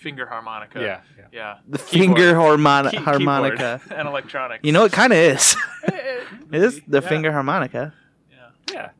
finger 0.00 0.26
harmonica. 0.26 0.80
Yeah, 0.80 1.00
yeah. 1.18 1.24
Yeah. 1.32 1.54
The 1.68 1.78
Keyboard. 1.78 2.18
finger 2.18 2.34
harmoni- 2.34 2.90
Key- 2.90 2.96
harmonica. 2.96 3.80
and 3.94 4.08
electronics. 4.08 4.60
You 4.64 4.72
know, 4.72 4.84
it 4.84 4.92
kind 4.92 5.12
of 5.12 5.18
is. 5.18 5.56
it 5.84 6.24
is 6.52 6.80
the 6.88 7.00
Yeah. 7.02 7.08
finger 7.08 7.32
harmonica. 7.32 7.94
Yeah. 8.30 8.48
Yeah. 8.72 8.90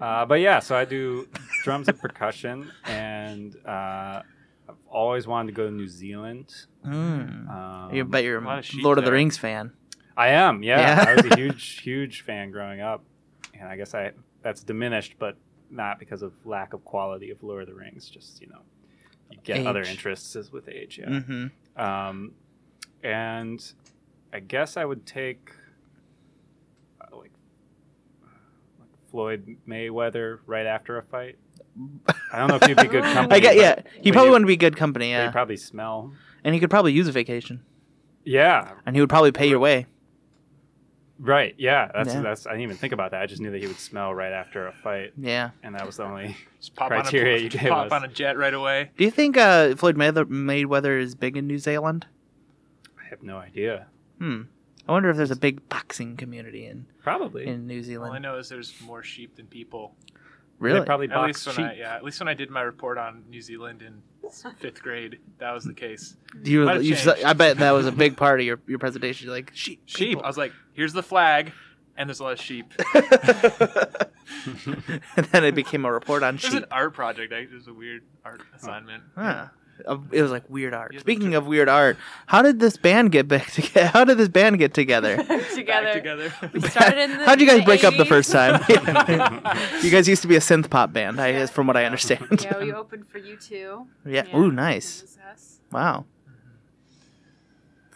Uh, 0.00 0.26
but 0.26 0.40
yeah, 0.40 0.58
so 0.58 0.76
I 0.76 0.84
do 0.84 1.28
drums 1.62 1.88
and 1.88 1.98
percussion, 1.98 2.70
and 2.84 3.56
uh, 3.64 4.22
I've 4.68 4.74
always 4.90 5.26
wanted 5.26 5.48
to 5.52 5.54
go 5.54 5.66
to 5.66 5.72
New 5.72 5.88
Zealand. 5.88 6.52
Mm. 6.84 7.48
Um, 7.48 7.94
you 7.94 8.04
bet 8.04 8.24
you're 8.24 8.38
a 8.38 8.44
lot 8.44 8.56
a 8.56 8.58
of 8.76 8.82
Lord 8.82 8.98
of 8.98 9.04
the 9.04 9.10
there. 9.10 9.14
Rings 9.16 9.38
fan. 9.38 9.72
I 10.16 10.28
am. 10.28 10.62
Yeah, 10.62 10.80
Yeah. 11.04 11.10
I 11.10 11.14
was 11.14 11.24
a 11.32 11.36
huge, 11.40 11.80
huge 11.80 12.20
fan 12.22 12.50
growing 12.50 12.80
up, 12.80 13.02
and 13.58 13.68
I 13.68 13.76
guess 13.76 13.94
I 13.94 14.12
that's 14.42 14.62
diminished, 14.62 15.14
but 15.18 15.36
not 15.70 15.98
because 15.98 16.22
of 16.22 16.32
lack 16.44 16.72
of 16.74 16.84
quality 16.84 17.30
of 17.30 17.42
Lord 17.42 17.62
of 17.62 17.68
the 17.68 17.74
Rings. 17.74 18.10
Just 18.10 18.40
you 18.42 18.48
know, 18.48 18.60
you 19.34 19.40
get 19.44 19.66
other 19.66 19.82
interests 19.82 20.36
as 20.36 20.50
with 20.52 20.68
age. 20.68 20.98
Yeah. 20.98 21.08
Mm-hmm. 21.08 21.80
Um, 21.82 22.32
and 23.02 23.72
I 24.32 24.40
guess 24.40 24.76
I 24.76 24.84
would 24.84 25.04
take 25.06 25.50
uh, 27.00 27.16
like, 27.16 27.32
like 28.78 28.88
Floyd 29.10 29.56
Mayweather 29.68 30.38
right 30.46 30.66
after 30.66 30.98
a 30.98 31.02
fight. 31.02 31.36
I 32.32 32.38
don't 32.38 32.48
know 32.48 32.56
if 32.56 32.64
he'd 32.66 32.76
be 32.76 32.84
good 32.88 33.02
company. 33.14 33.34
I 33.36 33.40
get. 33.40 33.56
Yeah, 33.56 33.82
he 34.00 34.12
probably 34.12 34.28
you- 34.28 34.32
wouldn't 34.32 34.46
be 34.48 34.56
good 34.56 34.76
company. 34.76 35.06
but 35.12 35.18
he'd 35.18 35.24
Yeah, 35.24 35.30
probably 35.32 35.56
smell. 35.56 36.12
and 36.44 36.54
he 36.54 36.60
could 36.60 36.70
probably 36.70 36.92
use 36.92 37.08
a 37.08 37.12
vacation, 37.12 37.62
Yeah, 38.24 38.74
and 38.86 38.94
he 38.94 39.00
would 39.02 39.08
probably 39.10 39.32
pay 39.32 39.48
your 39.48 39.58
way. 39.58 39.86
Right. 41.18 41.54
Yeah, 41.58 41.90
that's 41.94 42.12
Yeah. 42.14 42.20
that's. 42.22 42.46
I 42.46 42.50
didn't 42.50 42.62
even 42.62 42.76
think 42.76 42.92
about 42.92 43.10
that. 43.12 43.22
I 43.22 43.26
just 43.26 43.40
knew 43.40 43.50
that 43.50 43.60
he 43.60 43.66
would 43.66 43.78
smell 43.78 44.14
right 44.14 44.32
after 44.32 44.66
a 44.66 44.72
fight, 44.72 45.12
Yeah. 45.16 45.50
and 45.62 45.74
that 45.74 45.86
was 45.86 45.96
the 45.98 46.04
only. 46.04 46.36
Just 46.58 46.74
pop 46.76 46.88
Criteria 46.88 47.36
on 47.36 47.40
you 47.42 47.46
a, 47.46 47.50
gave 47.50 47.68
pop 47.70 47.86
us. 47.86 47.92
on 47.92 48.04
a 48.04 48.08
jet 48.08 48.36
right 48.36 48.54
away. 48.54 48.90
Do 48.96 49.04
you 49.04 49.10
think 49.10 49.36
uh, 49.36 49.74
Floyd 49.76 49.96
Mayweather, 49.96 50.24
Mayweather 50.24 50.98
is 51.00 51.14
big 51.14 51.36
in 51.36 51.46
New 51.46 51.58
Zealand? 51.58 52.06
I 53.00 53.08
have 53.10 53.22
no 53.22 53.36
idea. 53.38 53.86
Hmm. 54.18 54.42
I 54.88 54.92
wonder 54.92 55.08
if 55.10 55.16
there's 55.16 55.30
a 55.30 55.36
big 55.36 55.66
boxing 55.68 56.16
community 56.16 56.66
in 56.66 56.86
Probably. 57.02 57.46
in 57.46 57.66
New 57.66 57.82
Zealand. 57.82 58.10
All 58.10 58.12
I 58.16 58.18
Zealand. 58.18 58.22
know 58.22 58.38
is 58.38 58.48
there's 58.50 58.74
more 58.82 59.02
sheep 59.02 59.34
than 59.36 59.46
people. 59.46 59.94
Really? 60.58 60.80
They 60.80 60.84
probably 60.86 61.06
At 61.06 61.14
box 61.14 61.46
least 61.46 61.46
when 61.46 61.56
sheep. 61.68 61.76
I 61.76 61.78
yeah, 61.80 61.96
at 61.96 62.04
least 62.04 62.20
when 62.20 62.28
I 62.28 62.34
did 62.34 62.50
my 62.50 62.60
report 62.60 62.98
on 62.98 63.24
New 63.30 63.40
Zealand 63.40 63.82
in 63.82 64.02
fifth 64.58 64.82
grade, 64.82 65.18
that 65.38 65.52
was 65.52 65.64
the 65.64 65.74
case. 65.74 66.16
you, 66.42 66.64
Might 66.64 66.82
you, 66.82 66.94
changed. 66.94 67.24
I 67.24 67.32
bet 67.32 67.58
that 67.58 67.70
was 67.72 67.86
a 67.86 67.92
big 67.92 68.16
part 68.16 68.40
of 68.40 68.46
your, 68.46 68.60
your 68.66 68.78
presentation. 68.78 69.26
You're 69.26 69.34
like 69.36 69.50
sheep. 69.54 69.82
Sheep. 69.86 70.08
people." 70.10 70.24
I 70.24 70.26
was 70.28 70.36
like, 70.38 70.52
here's 70.72 70.92
the 70.92 71.02
flag, 71.02 71.52
and 71.96 72.08
there's 72.08 72.20
a 72.20 72.24
lot 72.24 72.32
of 72.34 72.40
sheep. 72.40 72.72
and 75.16 75.26
then 75.26 75.44
it 75.44 75.54
became 75.54 75.84
a 75.84 75.92
report 75.92 76.22
on 76.22 76.34
It 76.36 76.42
was 76.42 76.52
sheep. 76.52 76.62
an 76.62 76.68
art 76.70 76.94
project. 76.94 77.32
It 77.32 77.52
was 77.52 77.66
a 77.68 77.74
weird 77.74 78.02
art 78.24 78.42
assignment. 78.56 79.02
Huh. 79.14 79.46
Uh, 79.86 79.98
It 80.12 80.22
was 80.22 80.30
like 80.30 80.48
weird 80.48 80.72
art. 80.74 80.98
Speaking 81.00 81.34
of 81.34 81.46
weird 81.46 81.68
art, 81.68 81.96
how 82.26 82.42
did 82.42 82.60
this 82.60 82.76
band 82.76 83.12
get 83.12 83.28
back 83.28 83.50
together? 83.50 83.86
How 83.88 84.04
did 84.04 84.18
this 84.18 84.28
band 84.28 84.58
get 84.58 84.72
together? 84.74 85.16
together. 85.54 85.92
Together. 85.94 86.32
We 86.52 86.60
started 86.60 86.98
in 87.10 87.18
the. 87.18 87.24
How'd 87.26 87.40
you 87.40 87.46
guys 87.46 87.58
the 87.60 87.64
break 87.64 87.84
up 87.84 87.96
the 87.96 88.04
first 88.04 88.30
time? 88.30 88.62
you 89.82 89.90
guys 89.90 90.08
used 90.08 90.22
to 90.22 90.28
be 90.28 90.36
a 90.36 90.40
synth 90.40 90.70
pop 90.70 90.92
band, 90.92 91.20
I 91.20 91.32
guess, 91.32 91.50
from 91.50 91.66
what 91.66 91.76
I 91.76 91.84
understand. 91.84 92.40
Yeah, 92.42 92.58
we 92.58 92.72
opened 92.72 93.08
for 93.08 93.18
U2. 93.20 93.86
Yeah. 94.06 94.24
Yeah, 94.26 94.36
Ooh, 94.36 94.50
nice. 94.50 95.18
Wow. 95.72 96.04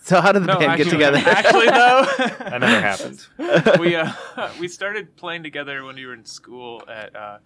So 0.02 0.20
how 0.22 0.32
did 0.32 0.42
the 0.42 0.46
no, 0.46 0.58
band 0.58 0.72
actually, 0.72 0.84
get 0.98 1.12
together? 1.12 1.18
actually 1.26 1.66
though, 1.66 2.06
That 2.48 2.60
never 2.60 2.80
happened. 2.80 3.78
we 3.78 3.94
uh, 3.94 4.10
we 4.58 4.66
started 4.66 5.14
playing 5.16 5.42
together 5.42 5.84
when 5.84 5.96
we 5.96 6.06
were 6.06 6.14
in 6.14 6.24
school 6.24 6.82
at 6.88 7.14
uh, 7.14 7.38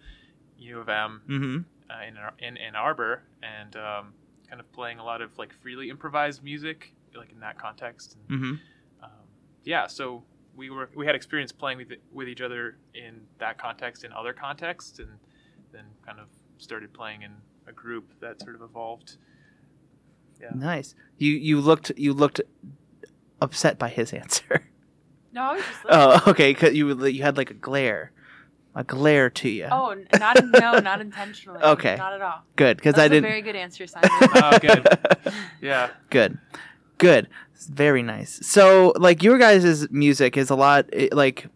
U 0.59 0.79
of 0.79 0.89
M 0.89 1.23
mm-hmm. 1.29 1.59
uh, 1.91 2.07
in 2.07 2.17
Ar- 2.17 2.35
in 2.39 2.57
Ann 2.57 2.77
Arbor, 2.77 3.23
and 3.43 3.75
um, 3.75 4.15
kind 4.53 4.61
of 4.61 4.71
playing 4.73 4.99
a 4.99 5.05
lot 5.05 5.23
of 5.23 5.31
like 5.39 5.51
freely 5.63 5.89
improvised 5.89 6.45
music, 6.45 6.93
like 7.17 7.33
in 7.33 7.41
that 7.41 7.59
context. 7.59 8.17
And, 8.29 8.39
Mm-hmm. 8.39 8.55
um, 9.03 9.27
yeah, 9.65 9.87
so 9.87 10.25
we 10.55 10.69
were 10.69 10.91
we 10.95 11.07
had 11.07 11.15
experience 11.15 11.53
playing 11.53 11.79
with 11.79 11.89
with 12.13 12.29
each 12.29 12.43
other 12.43 12.77
in 12.93 13.23
that 13.39 13.57
context, 13.57 14.05
in 14.05 14.13
other 14.13 14.35
contexts, 14.35 14.99
and 14.99 15.09
then 15.73 15.85
kind 16.05 16.21
of 16.21 16.27
started 16.59 16.93
playing 16.93 17.23
in 17.23 17.33
a 17.67 17.73
group 17.73 18.13
that 18.21 18.43
sort 18.43 18.55
of 18.55 18.61
evolved. 18.61 19.17
Yeah. 20.39 20.51
Nice. 20.55 20.95
You 21.17 21.33
you 21.33 21.59
looked 21.59 21.91
you 21.97 22.13
looked 22.13 22.43
upset 23.41 23.79
by 23.79 23.89
his 23.89 24.13
answer. 24.23 24.69
No, 25.33 25.41
I 25.45 25.55
was 25.55 25.65
just 25.65 25.85
listening. 25.87 26.21
Oh, 26.27 26.31
okay. 26.31 26.53
'cause 26.53 26.75
you 26.75 27.07
you 27.07 27.23
had 27.23 27.39
like 27.39 27.51
a 27.51 27.55
glare, 27.55 28.13
a 28.75 28.83
glare 28.85 29.29
to 29.31 29.49
you. 29.49 29.69
Oh, 29.71 29.91
n- 29.91 30.07
not 30.19 30.43
no, 30.45 30.79
not 30.79 31.01
intentionally. 31.01 31.61
Okay. 31.63 31.97
Not 31.97 32.15
at 32.15 32.23
all. 32.23 32.43
good 32.57 32.77
because 32.77 32.99
I 32.99 33.09
didn't. 33.09 33.25
very 33.25 33.43
good 33.43 33.57
answer, 33.57 33.87
Simon. 33.87 34.11
Oh, 34.37 34.59
good. 34.59 34.87
Yeah. 35.61 35.91
good 36.11 36.39
good 36.99 37.29
very 37.69 38.03
nice 38.03 38.45
so 38.47 38.93
like 38.97 39.23
your 39.23 39.37
guys' 39.39 39.89
music 39.91 40.37
is 40.37 40.51
a 40.51 40.55
lot 40.57 40.87
it, 40.93 41.13
like 41.13 41.47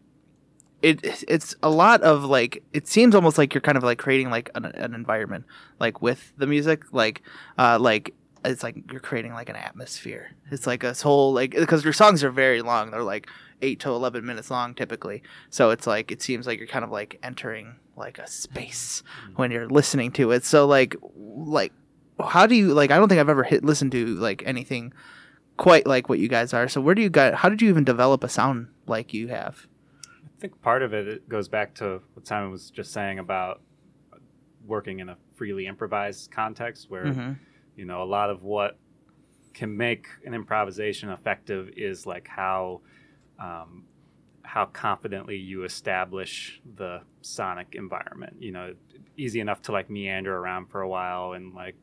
it 0.82 1.00
it's 1.28 1.54
a 1.62 1.70
lot 1.70 2.02
of 2.02 2.25
like 2.25 2.62
it 2.73 2.87
seems 2.88 3.14
almost 3.14 3.38
like 3.38 3.54
you're 3.54 3.61
kind 3.61 3.76
of 3.78 3.85
like 3.85 3.99
creating 3.99 4.30
like 4.30 4.50
an, 4.54 4.64
an 4.64 4.94
environment 4.94 5.44
like 5.80 6.02
with 6.02 6.32
the 6.37 6.46
music 6.46 6.82
like 6.92 7.23
uh 7.58 7.78
like 7.80 8.12
it's 8.44 8.62
like 8.62 8.76
you're 8.90 9.00
creating 9.00 9.32
like 9.32 9.49
an 9.49 9.56
atmosphere 9.56 10.30
it's 10.50 10.66
like 10.66 10.82
this 10.82 11.02
whole 11.02 11.32
like 11.32 11.52
because 11.52 11.82
your 11.85 11.92
songs 11.92 12.23
are 12.25 12.30
very 12.30 12.62
long 12.62 12.90
they're 12.90 13.02
like 13.02 13.28
8 13.62 13.80
to 13.80 13.90
11 13.90 14.25
minutes 14.25 14.50
long 14.50 14.75
typically. 14.75 15.22
So 15.50 15.70
it's 15.70 15.86
like 15.86 16.10
it 16.10 16.22
seems 16.22 16.46
like 16.46 16.58
you're 16.58 16.68
kind 16.68 16.84
of 16.84 16.90
like 16.90 17.18
entering 17.22 17.76
like 17.96 18.18
a 18.18 18.26
space 18.26 19.02
when 19.36 19.50
you're 19.50 19.68
listening 19.68 20.12
to 20.12 20.32
it. 20.32 20.44
So 20.44 20.66
like 20.66 20.96
like 21.12 21.72
how 22.18 22.46
do 22.46 22.54
you 22.54 22.72
like 22.72 22.90
i 22.90 22.96
don't 22.96 23.10
think 23.10 23.20
i've 23.20 23.28
ever 23.28 23.42
hit 23.42 23.62
listened 23.62 23.92
to 23.92 24.06
like 24.14 24.42
anything 24.46 24.90
quite 25.56 25.86
like 25.86 26.08
what 26.08 26.18
you 26.18 26.28
guys 26.28 26.52
are. 26.52 26.68
So 26.68 26.80
where 26.80 26.94
do 26.94 27.02
you 27.02 27.10
guys 27.10 27.34
how 27.34 27.48
did 27.48 27.62
you 27.62 27.68
even 27.68 27.84
develop 27.84 28.22
a 28.25 28.28
sound 28.28 28.68
like 28.86 29.14
you 29.14 29.28
have? 29.28 29.66
I 30.25 30.40
think 30.40 30.60
part 30.60 30.82
of 30.82 30.92
it, 30.92 31.08
it 31.08 31.28
goes 31.28 31.48
back 31.48 31.75
to 31.76 32.02
what 32.14 32.26
Simon 32.26 32.50
was 32.50 32.70
just 32.70 32.92
saying 32.92 33.18
about 33.18 33.60
working 34.66 35.00
in 35.00 35.08
a 35.08 35.16
freely 35.34 35.66
improvised 35.66 36.30
context 36.30 36.90
where 36.90 37.06
mm-hmm. 37.06 37.32
you 37.76 37.84
know 37.84 38.02
a 38.02 38.04
lot 38.04 38.30
of 38.30 38.42
what 38.42 38.78
can 39.54 39.76
make 39.76 40.06
an 40.25 40.34
improvisation 40.34 41.08
effective 41.10 41.70
is 41.76 42.04
like 42.04 42.28
how 42.28 42.80
um, 43.38 43.85
how 44.43 44.66
confidently 44.66 45.37
you 45.37 45.64
establish 45.64 46.61
the 46.76 47.00
sonic 47.23 47.75
environment. 47.75 48.37
You 48.38 48.52
know 48.52 48.75
easy 49.16 49.40
enough 49.40 49.62
to 49.62 49.73
like 49.73 49.90
meander 49.90 50.37
around 50.37 50.66
for 50.66 50.83
a 50.83 50.88
while 50.88 51.33
and 51.33 51.55
like 51.55 51.76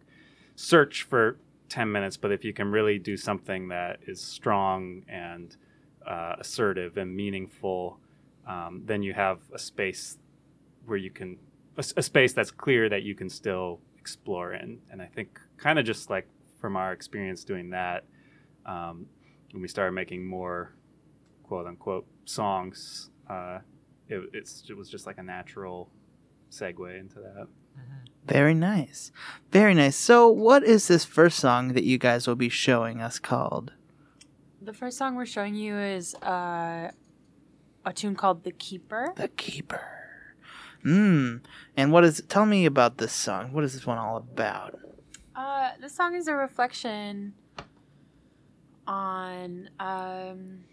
search 0.55 1.03
for 1.03 1.37
10 1.69 1.91
minutes 1.91 2.17
but 2.17 2.31
if 2.31 2.43
you 2.43 2.53
can 2.53 2.69
really 2.69 2.99
do 2.99 3.17
something 3.17 3.67
that 3.69 3.99
is 4.05 4.21
strong 4.21 5.03
and 5.07 5.57
uh, 6.05 6.35
assertive 6.39 6.97
and 6.97 7.15
meaningful 7.15 7.99
um, 8.47 8.81
then 8.85 9.01
you 9.01 9.13
have 9.13 9.39
a 9.53 9.59
space 9.59 10.17
where 10.85 10.97
you 10.97 11.09
can 11.09 11.37
a 11.97 12.03
space 12.03 12.33
that's 12.33 12.51
clear 12.51 12.87
that 12.87 13.01
you 13.01 13.15
can 13.15 13.27
still 13.27 13.79
explore 13.97 14.53
in. 14.53 14.79
And 14.91 15.01
i 15.01 15.05
think 15.05 15.39
kind 15.57 15.79
of 15.79 15.85
just 15.85 16.09
like 16.09 16.27
from 16.59 16.75
our 16.75 16.93
experience 16.93 17.43
doing 17.43 17.71
that 17.71 18.03
um, 18.65 19.07
when 19.51 19.61
we 19.61 19.67
started 19.67 19.93
making 19.93 20.25
more 20.25 20.75
quote 21.43 21.67
unquote 21.67 22.05
songs 22.25 23.09
uh, 23.29 23.59
it, 24.09 24.21
it's, 24.33 24.63
it 24.69 24.75
was 24.75 24.89
just 24.89 25.05
like 25.05 25.17
a 25.17 25.23
natural 25.23 25.89
segue 26.51 26.99
into 26.99 27.15
that 27.15 27.47
very 28.25 28.53
nice 28.53 29.11
very 29.51 29.73
nice 29.73 29.95
so 29.95 30.29
what 30.29 30.63
is 30.63 30.87
this 30.87 31.03
first 31.05 31.37
song 31.39 31.73
that 31.73 31.83
you 31.83 31.97
guys 31.97 32.27
will 32.27 32.35
be 32.35 32.49
showing 32.49 33.01
us 33.01 33.19
called 33.19 33.73
The 34.61 34.73
first 34.73 34.97
song 34.97 35.15
we're 35.15 35.25
showing 35.25 35.55
you 35.55 35.77
is 35.77 36.15
uh, 36.15 36.91
a 37.85 37.93
tune 37.93 38.15
called 38.15 38.43
"The 38.45 38.51
Keeper." 38.51 39.13
The 39.17 39.27
Keeper. 39.27 39.81
Hmm. 40.83 41.37
And 41.75 41.91
what 41.91 42.03
is? 42.05 42.23
Tell 42.29 42.45
me 42.45 42.65
about 42.65 42.97
this 42.97 43.11
song. 43.13 43.51
What 43.53 43.63
is 43.63 43.73
this 43.73 43.85
one 43.85 43.97
all 43.97 44.17
about? 44.17 44.79
Uh, 45.35 45.71
this 45.81 45.93
song 45.95 46.15
is 46.15 46.27
a 46.27 46.33
reflection 46.35 47.33
on 48.87 49.69
um, 49.79 50.63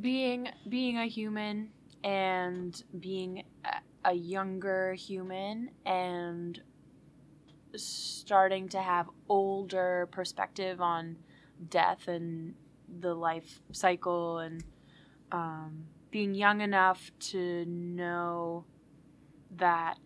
being 0.00 0.48
being 0.68 0.98
a 0.98 1.06
human 1.06 1.70
and 2.04 2.82
being 3.00 3.42
a, 4.04 4.12
younger 4.12 4.94
human 4.94 5.70
and 5.84 6.60
starting 7.74 8.68
to 8.68 8.80
have 8.80 9.08
older 9.28 10.08
perspective 10.12 10.80
on 10.80 11.16
death 11.68 12.06
and 12.06 12.54
the 13.00 13.12
life 13.12 13.60
cycle 13.72 14.38
and 14.38 14.62
um, 15.32 15.86
being 16.10 16.34
young 16.34 16.60
enough 16.60 17.10
to 17.18 17.64
know 17.66 18.64
that 19.56 19.98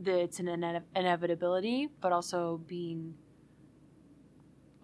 that 0.00 0.18
it's 0.18 0.38
an 0.38 0.48
ine- 0.48 0.84
inevitability, 0.94 1.88
but 2.00 2.12
also 2.12 2.60
being, 2.66 3.14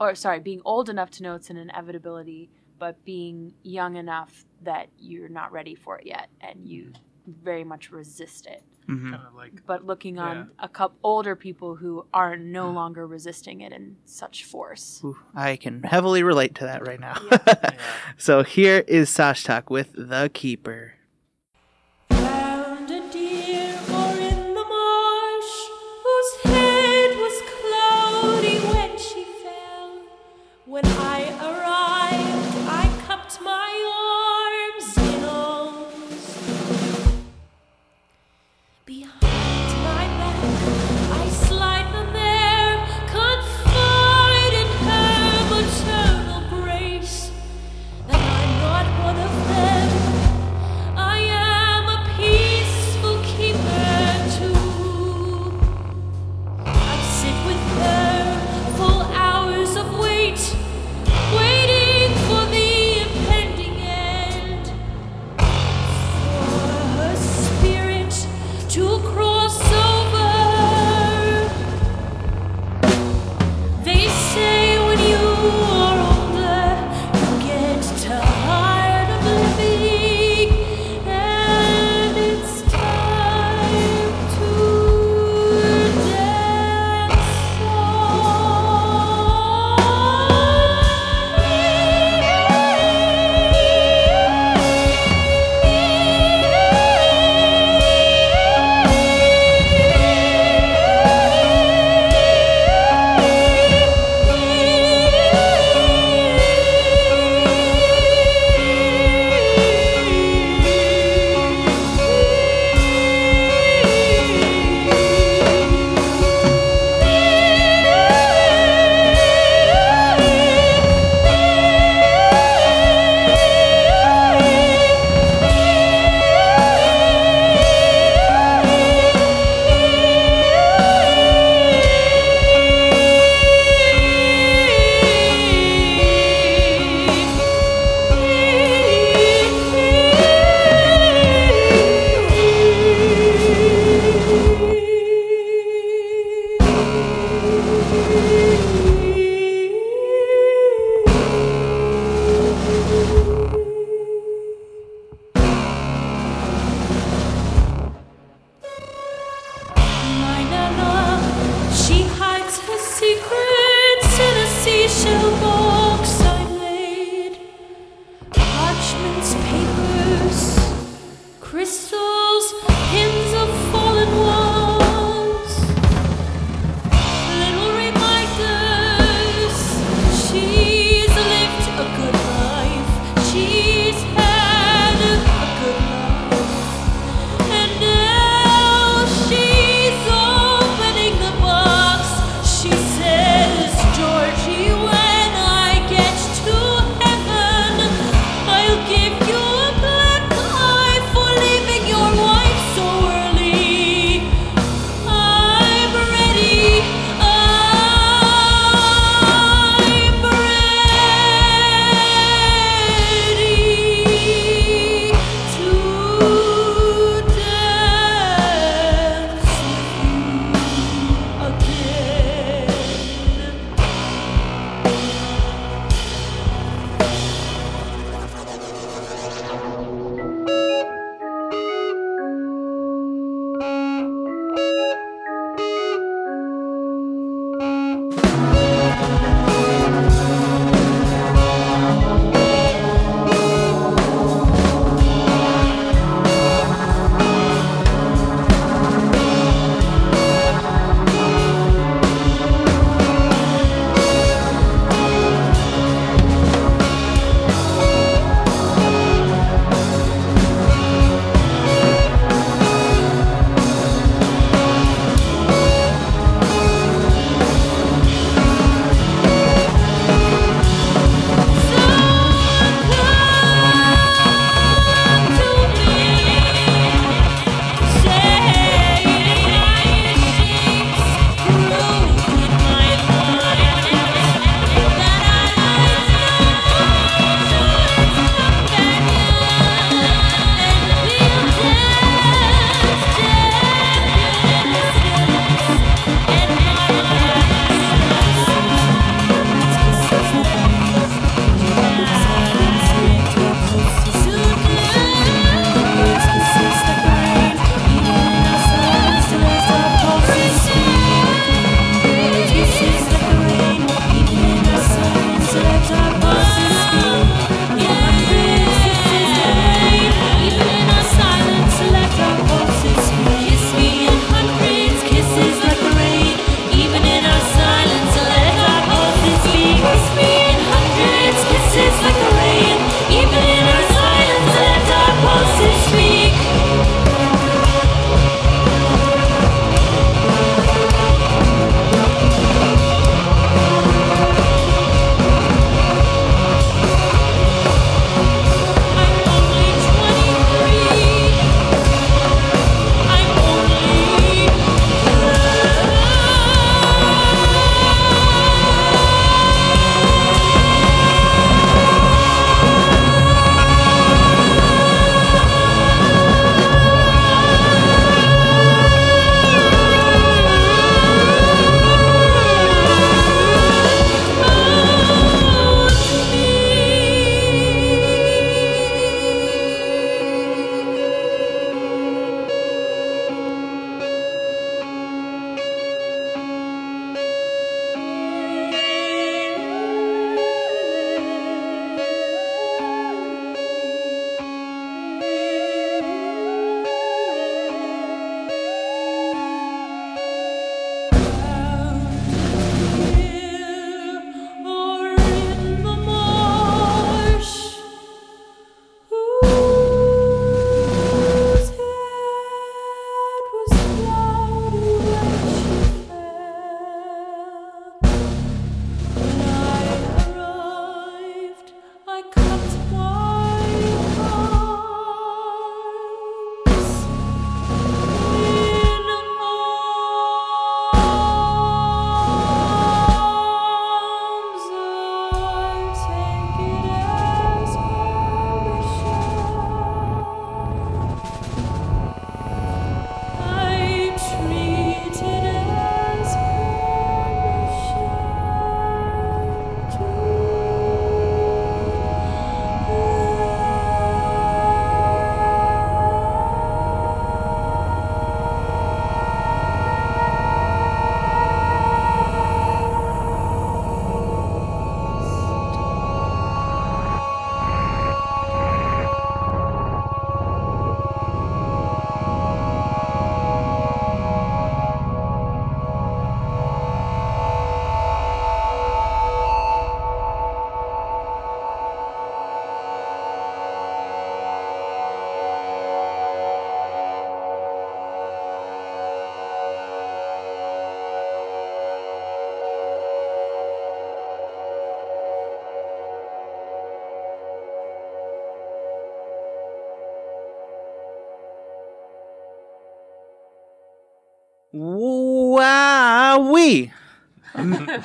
or 0.00 0.14
sorry, 0.14 0.40
being 0.40 0.60
old 0.64 0.88
enough 0.88 1.10
to 1.12 1.22
know 1.22 1.34
it's 1.34 1.50
an 1.50 1.56
inevitability, 1.56 2.50
but 2.78 3.04
being 3.04 3.54
young 3.62 3.96
enough 3.96 4.44
that 4.62 4.88
you're 4.98 5.28
not 5.28 5.52
ready 5.52 5.74
for 5.74 5.98
it 5.98 6.06
yet 6.06 6.28
and 6.40 6.66
you 6.66 6.92
very 7.26 7.64
much 7.64 7.90
resist 7.90 8.46
it. 8.46 8.62
hmm 8.86 9.10
Kind 9.12 9.22
of 9.26 9.34
like 9.34 9.52
But 9.66 9.86
looking 9.86 10.18
on 10.18 10.36
Yeah. 10.36 10.44
a 10.58 10.68
couple 10.68 10.98
older 11.02 11.34
people 11.36 11.76
who 11.76 12.04
are 12.12 12.36
no 12.36 12.70
longer 12.70 13.06
resisting 13.06 13.60
it 13.62 13.72
in 13.72 13.96
such 14.04 14.44
force. 14.44 15.00
Ooh, 15.04 15.16
I 15.34 15.56
can 15.56 15.82
heavily 15.84 16.22
relate 16.22 16.54
to 16.56 16.64
that 16.64 16.86
right 16.86 17.00
now. 17.00 17.14
yeah. 17.30 17.72
so 18.18 18.42
here 18.42 18.84
is 18.88 19.08
saajtak 19.10 19.70
with 19.70 19.92
The 19.96 20.30
Keeper. 20.34 20.94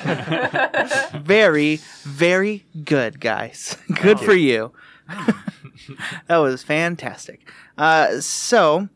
very, 1.22 1.76
very 2.02 2.64
good, 2.84 3.20
guys. 3.20 3.76
Good 3.88 4.18
Thank 4.18 4.20
for 4.20 4.34
you. 4.34 4.72
that 6.28 6.36
was 6.38 6.62
fantastic. 6.62 7.48
Uh, 7.76 8.20
so, 8.20 8.88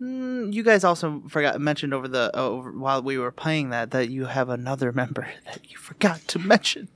mm, 0.00 0.52
you 0.52 0.62
guys 0.62 0.84
also 0.84 1.22
forgot 1.28 1.60
mentioned 1.60 1.92
over 1.94 2.08
the 2.08 2.30
over, 2.36 2.72
while 2.72 3.02
we 3.02 3.18
were 3.18 3.30
playing 3.32 3.70
that 3.70 3.90
that 3.92 4.08
you 4.10 4.26
have 4.26 4.48
another 4.48 4.92
member 4.92 5.28
that 5.46 5.70
you 5.70 5.76
forgot 5.76 6.20
to 6.28 6.38
mention. 6.38 6.88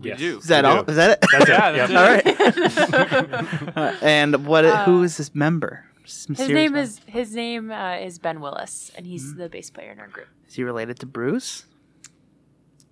We 0.00 0.10
Yes. 0.10 0.18
do. 0.20 0.38
Is 0.38 0.44
that 0.46 0.64
We 0.64 0.70
all? 0.70 0.82
do. 0.84 0.90
Is 0.92 0.96
that 0.96 1.10
it? 1.10 1.28
That's 1.32 1.44
it. 1.44 1.48
Yeah, 1.50 1.70
Yep. 1.74 1.88
that's 1.88 2.94
all 2.96 3.74
right. 3.74 3.76
Uh, 3.76 3.96
and 4.02 4.46
what? 4.46 4.64
who 4.84 5.00
Uh, 5.00 5.02
is 5.02 5.16
this 5.16 5.34
member? 5.34 5.84
This 6.04 6.26
His 6.26 6.38
name 6.48 6.72
member? 6.72 6.78
is 6.78 7.00
his 7.06 7.34
name 7.34 7.70
uh, 7.70 7.96
is 7.96 8.18
Ben 8.18 8.40
Willis, 8.40 8.90
and 8.96 9.04
he's 9.06 9.34
the 9.34 9.48
bass 9.48 9.70
player 9.70 9.90
in 9.92 9.98
our 10.00 10.08
group. 10.08 10.28
Is 10.48 10.54
he 10.54 10.64
related 10.64 10.98
to 11.00 11.06
Bruce? 11.06 11.64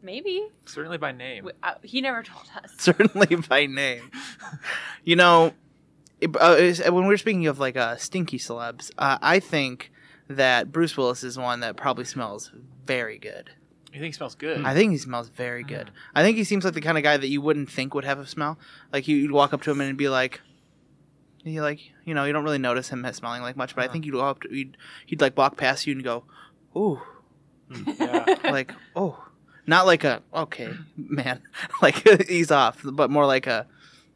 Maybe 0.03 0.47
Certainly 0.65 0.99
by 0.99 1.13
name. 1.13 1.45
W- 1.45 1.57
uh, 1.63 1.75
he 1.83 2.01
never 2.01 2.23
told 2.25 2.45
us. 2.63 2.73
certainly 2.79 3.37
by 3.37 3.67
name. 3.67 4.11
You 5.05 5.17
know, 5.17 5.55
it- 6.21 6.37
uh, 6.41 6.57
is- 6.59 6.81
when 6.83 7.07
we're 7.07 7.17
speaking 7.17 7.47
of 7.47 7.59
like 7.59 7.77
uh, 7.77 7.97
stinky 7.97 8.39
celebs, 8.39 8.91
uh, 8.99 9.19
I 9.21 9.41
think 9.41 9.91
that 10.29 10.71
Bruce 10.71 10.97
Willis 10.97 11.25
is 11.25 11.37
one 11.39 11.61
that 11.61 11.77
probably 11.77 12.05
smells 12.05 12.53
very 12.87 13.19
good. 13.19 13.51
You 13.93 14.01
think 14.01 14.13
he 14.15 14.17
smells 14.17 14.35
good? 14.35 14.65
I 14.65 14.75
think 14.75 14.93
he 14.93 14.99
smells 14.99 15.31
very 15.31 15.65
good. 15.65 15.91
I 16.15 16.23
think 16.23 16.37
he 16.37 16.45
seems 16.45 16.65
like 16.65 16.75
the 16.75 16.81
kind 16.83 16.99
of 16.99 17.03
guy 17.03 17.17
that 17.17 17.29
you 17.29 17.41
wouldn't 17.41 17.71
think 17.71 17.95
would 17.95 18.05
have 18.05 18.19
a 18.19 18.27
smell. 18.27 18.59
Like 18.93 19.09
you- 19.09 19.17
you'd 19.17 19.33
walk 19.33 19.53
up 19.53 19.63
to 19.63 19.71
him 19.71 19.81
and 19.81 19.97
be 19.97 20.09
like, 20.09 20.41
he 21.45 21.61
like 21.61 21.81
you 22.05 22.15
know 22.15 22.25
you 22.25 22.33
don't 22.33 22.45
really 22.45 22.59
notice 22.59 22.91
him 22.91 23.07
smelling 23.13 23.41
like 23.43 23.57
much, 23.57 23.75
but 23.75 23.81
I 23.83 23.85
Uh-huh. 23.87 23.93
think 23.95 24.05
you'd 24.07 24.13
go 24.13 24.21
up 24.21 24.43
to 24.43 24.49
he'd, 24.51 24.77
he'd 25.07 25.21
like 25.21 25.37
walk 25.37 25.57
past 25.57 25.87
you 25.87 25.95
and 25.95 26.05
go, 26.05 26.25
ooh, 26.77 27.01
yeah. 27.99 28.37
like 28.45 28.73
oh, 28.95 29.25
not 29.69 29.87
like 29.87 30.03
a 30.03 30.23
okay 30.35 30.75
man, 30.97 31.41
like 31.83 31.97
he's 32.29 32.51
off, 32.51 32.81
but 32.85 33.11
more 33.11 33.27
like 33.27 33.47
a 33.47 33.67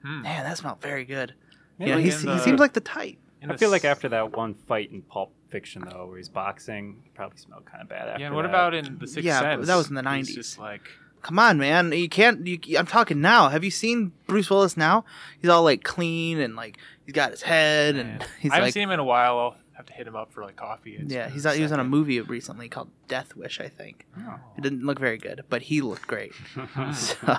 Hmm. 0.05 0.23
man 0.23 0.43
that 0.43 0.59
smelled 0.59 0.81
very 0.83 1.05
good. 1.05 1.33
Yeah, 1.79 1.87
Yeah, 1.87 1.95
like 1.95 2.05
he's, 2.05 2.21
he 2.23 2.39
seems 2.41 2.59
like 2.59 2.73
the 2.73 2.81
type. 2.81 3.19
I 3.41 3.47
the 3.47 3.59
feel 3.59 3.71
like 3.71 3.85
after 3.85 4.09
that 4.09 4.37
one 4.37 4.55
fight 4.55 4.91
in 4.91 5.03
Pulp 5.03 5.33
Fiction, 5.49 5.83
though, 5.89 6.07
where 6.07 6.17
he's 6.17 6.29
boxing, 6.29 6.97
he 7.05 7.11
probably 7.11 7.39
smelled 7.39 7.67
kind 7.67 7.83
of 7.83 7.89
bad 7.89 8.09
after 8.09 8.21
Yeah, 8.21 8.27
and 8.27 8.35
what 8.35 8.43
that. 8.43 8.49
about 8.49 8.75
in 8.75 8.99
the 8.99 9.07
Sixth 9.07 9.25
Yeah, 9.25 9.41
Sense? 9.41 9.67
that 9.69 9.77
was 9.77 9.89
in 9.89 9.95
the 9.95 10.03
He's 10.17 10.31
90s. 10.31 10.35
just 10.35 10.59
like 10.59 10.83
Come 11.23 11.39
on, 11.39 11.57
man, 11.59 11.93
you 11.93 12.09
can't. 12.09 12.45
You, 12.45 12.59
I'm 12.77 12.87
talking 12.87 13.21
now. 13.21 13.49
Have 13.49 13.63
you 13.63 13.71
seen 13.71 14.11
Bruce 14.27 14.51
Willis 14.51 14.77
now? 14.77 15.05
He's 15.41 15.49
all 15.51 15.63
like 15.63 15.85
clean 15.85 16.41
and 16.41 16.57
like 16.57 16.79
he's 17.07 17.15
got 17.15 17.31
his 17.31 17.43
head 17.43 17.95
and 17.95 18.25
he's 18.41 18.51
I 18.51 18.57
haven't 18.57 18.67
like 18.67 18.75
seen 18.75 18.83
him 18.85 18.91
in 18.91 18.99
a 18.99 19.05
while. 19.05 19.55
I'll 19.73 19.79
have 19.79 19.87
to 19.87 19.93
hit 19.95 20.07
him 20.07 20.15
up 20.17 20.33
for 20.33 20.43
like 20.45 20.57
coffee. 20.57 20.97
It's 20.99 21.13
yeah 21.13 21.25
been 21.27 21.33
he's 21.35 21.55
he 21.55 21.63
was 21.63 21.73
on 21.73 21.81
a 21.81 21.85
movie 21.85 22.21
recently 22.21 22.69
called 22.69 22.91
Death 23.09 23.35
Wish 23.37 23.61
I 23.61 23.69
think. 23.69 24.07
Oh. 24.19 24.35
It 24.57 24.61
didn't 24.61 24.85
look 24.85 24.99
very 24.99 25.19
good, 25.19 25.45
but 25.49 25.63
he 25.63 25.81
looked 25.81 26.07
great. 26.07 26.33
so 26.95 27.39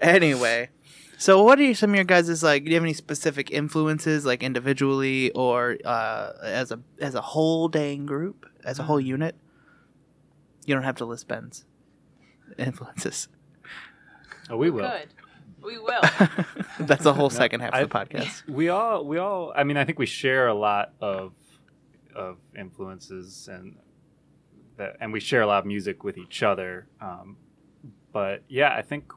anyway, 0.00 0.70
so 1.18 1.42
what 1.42 1.58
are 1.60 1.74
some 1.74 1.90
of 1.90 1.96
your 1.96 2.04
guys' 2.04 2.42
like? 2.42 2.64
Do 2.64 2.70
you 2.70 2.74
have 2.76 2.82
any 2.84 2.92
specific 2.92 3.50
influences, 3.50 4.24
like 4.26 4.42
individually 4.42 5.30
or 5.32 5.78
uh, 5.84 6.32
as 6.42 6.70
a 6.70 6.80
as 7.00 7.14
a 7.14 7.20
whole 7.20 7.68
dang 7.68 8.06
group, 8.06 8.46
as 8.64 8.78
a 8.78 8.82
whole 8.84 9.00
Hmm. 9.00 9.06
unit? 9.06 9.36
You 10.66 10.74
don't 10.74 10.84
have 10.84 10.96
to 10.96 11.04
list 11.04 11.28
Ben's 11.28 11.64
influences. 12.58 13.28
Oh, 14.50 14.56
we 14.56 14.70
will. 14.70 14.88
Good. 14.88 15.08
We 15.64 15.78
will. 15.78 16.00
That's 16.80 17.02
the 17.04 17.14
whole 17.14 17.30
second 17.30 17.60
half 17.60 17.72
I- 17.74 17.80
of 17.80 17.90
the 17.90 17.94
podcast. 17.98 18.42
We 18.48 18.68
all, 18.68 19.04
we 19.04 19.18
all. 19.18 19.52
I 19.56 19.64
mean, 19.64 19.76
I 19.76 19.84
think 19.84 19.98
we 19.98 20.06
share 20.06 20.48
a 20.48 20.54
lot 20.54 20.92
of 21.00 21.32
of 22.14 22.36
influences, 22.56 23.48
and 23.50 23.76
that, 24.76 24.96
and 25.00 25.12
we 25.12 25.20
share 25.20 25.42
a 25.42 25.46
lot 25.46 25.58
of 25.58 25.66
music 25.66 26.04
with 26.04 26.16
each 26.18 26.42
other. 26.42 26.86
Um, 27.00 27.36
but 28.12 28.42
yeah, 28.48 28.74
I 28.74 28.82
think 28.82 29.12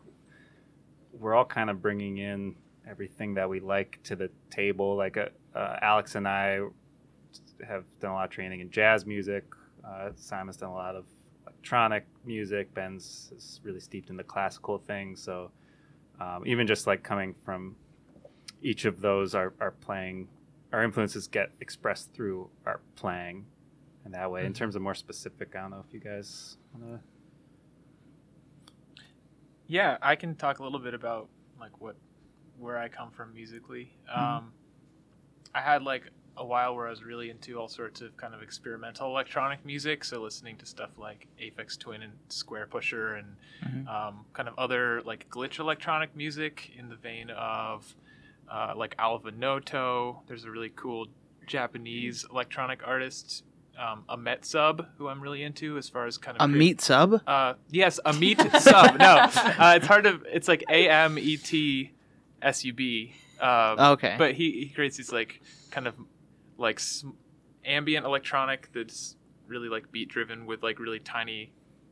we're 1.14 1.36
all 1.36 1.46
kind 1.46 1.70
of 1.70 1.82
bringing 1.82 2.18
in 2.18 2.56
everything 2.90 3.34
that 3.36 3.50
we 3.50 3.60
like 3.60 4.00
to 4.06 4.16
the 4.16 4.30
table. 4.50 4.96
Like 4.96 5.18
uh, 5.18 5.28
uh, 5.56 5.78
Alex 5.82 6.16
and 6.16 6.28
I 6.28 6.62
have 7.68 7.84
done 8.00 8.12
a 8.12 8.14
lot 8.14 8.26
of 8.26 8.32
training 8.32 8.62
in 8.62 8.72
jazz 8.72 9.06
music. 9.06 9.44
Uh, 9.88 10.10
Simon's 10.16 10.58
done 10.58 10.70
a 10.70 10.74
lot 10.74 10.96
of 10.96 11.06
electronic 11.46 12.06
music. 12.26 12.74
Ben's 12.74 13.32
is 13.36 13.60
really 13.64 13.80
steeped 13.80 14.10
in 14.10 14.18
the 14.18 14.24
classical 14.24 14.78
things. 14.80 15.22
So 15.22 15.52
um, 16.20 16.44
even 16.46 16.68
just 16.68 16.88
like 16.88 17.04
coming 17.04 17.36
from 17.46 17.76
each 18.62 18.86
of 18.86 19.02
those, 19.02 19.36
our, 19.36 19.54
our 19.60 19.72
playing, 19.72 20.28
our 20.74 20.84
influences 20.84 21.28
get 21.28 21.52
expressed 21.62 22.14
through 22.14 22.50
our 22.66 22.80
playing. 22.96 23.46
And 24.06 24.14
that 24.14 24.32
way, 24.32 24.46
in 24.46 24.54
terms 24.54 24.76
of 24.76 24.82
more 24.82 24.96
specific, 24.96 25.54
I 25.56 25.62
don't 25.62 25.72
know 25.72 25.84
if 25.86 25.94
you 25.94 26.00
guys 26.00 26.58
want 26.74 26.94
to. 26.94 27.00
Yeah, 29.68 29.98
I 30.02 30.16
can 30.16 30.36
talk 30.36 30.60
a 30.60 30.64
little 30.64 30.80
bit 30.80 30.94
about 30.94 31.28
like 31.60 31.82
what 31.82 31.98
where 32.58 32.78
I 32.78 32.88
come 32.88 33.12
from 33.12 33.34
musically. 33.34 33.92
Um, 34.14 34.54
I 35.54 35.62
had 35.62 35.84
like 35.84 36.10
a 36.38 36.46
while 36.46 36.76
where 36.76 36.88
I 36.88 36.90
was 36.92 37.04
really 37.04 37.30
into 37.30 37.60
all 37.60 37.68
sorts 37.68 38.02
of 38.02 38.16
kind 38.18 38.34
of 38.34 38.42
experimental 38.44 39.08
electronic 39.10 39.66
music, 39.66 40.04
so 40.04 40.22
listening 40.22 40.56
to 40.58 40.66
stuff 40.66 40.92
like 40.98 41.28
Aphex 41.42 41.78
Twin 41.78 42.02
and 42.04 42.14
Squarepusher 42.30 43.18
and 43.20 43.36
Mhm. 43.66 43.88
um, 43.88 44.26
kind 44.34 44.48
of 44.48 44.54
other 44.58 45.02
like 45.02 45.30
glitch 45.30 45.58
electronic 45.60 46.16
music 46.16 46.72
in 46.78 46.90
the 46.90 46.96
vein 46.96 47.30
of 47.32 47.96
uh, 48.50 48.74
like 48.76 48.96
Alva 49.00 49.32
Noto. 49.32 50.22
There's 50.28 50.46
a 50.46 50.52
really 50.52 50.70
cool 50.76 51.08
Japanese 51.48 52.26
electronic 52.32 52.86
artist, 52.86 53.44
um, 53.80 54.04
Ametsub, 54.10 54.86
who 54.98 55.08
I'm 55.08 55.22
really 55.22 55.44
into 55.44 55.78
as 55.78 55.90
far 55.90 56.06
as 56.06 56.18
kind 56.18 56.38
of 56.38 56.44
A 56.44 56.48
meat 56.48 56.80
sub? 56.82 57.22
uh, 57.28 57.54
yes, 57.72 58.00
a 58.06 58.14
meat 58.14 58.40
sub. 58.60 58.98
No, 59.00 59.06
uh, 59.36 59.74
it's 59.78 59.88
hard 59.88 60.04
to. 60.04 60.22
It's 60.32 60.48
like 60.48 60.64
A 60.70 60.90
M 60.90 61.18
E 61.18 61.38
T 61.38 61.92
S 62.42 62.64
U 62.66 62.74
B. 62.74 63.14
Uh, 63.42 63.92
Okay. 63.94 64.16
But 64.18 64.34
he, 64.36 64.52
he 64.52 64.70
creates 64.70 64.98
these 64.98 65.12
like 65.12 65.42
kind 65.72 65.88
of 65.88 65.96
like 66.58 66.80
ambient 67.66 68.06
electronic 68.06 68.70
that's 68.74 69.16
really 69.48 69.70
like 69.70 69.92
beat 69.92 70.10
driven 70.10 70.46
with 70.46 70.64
like 70.64 70.80
really 70.80 71.00
tiny 71.00 71.52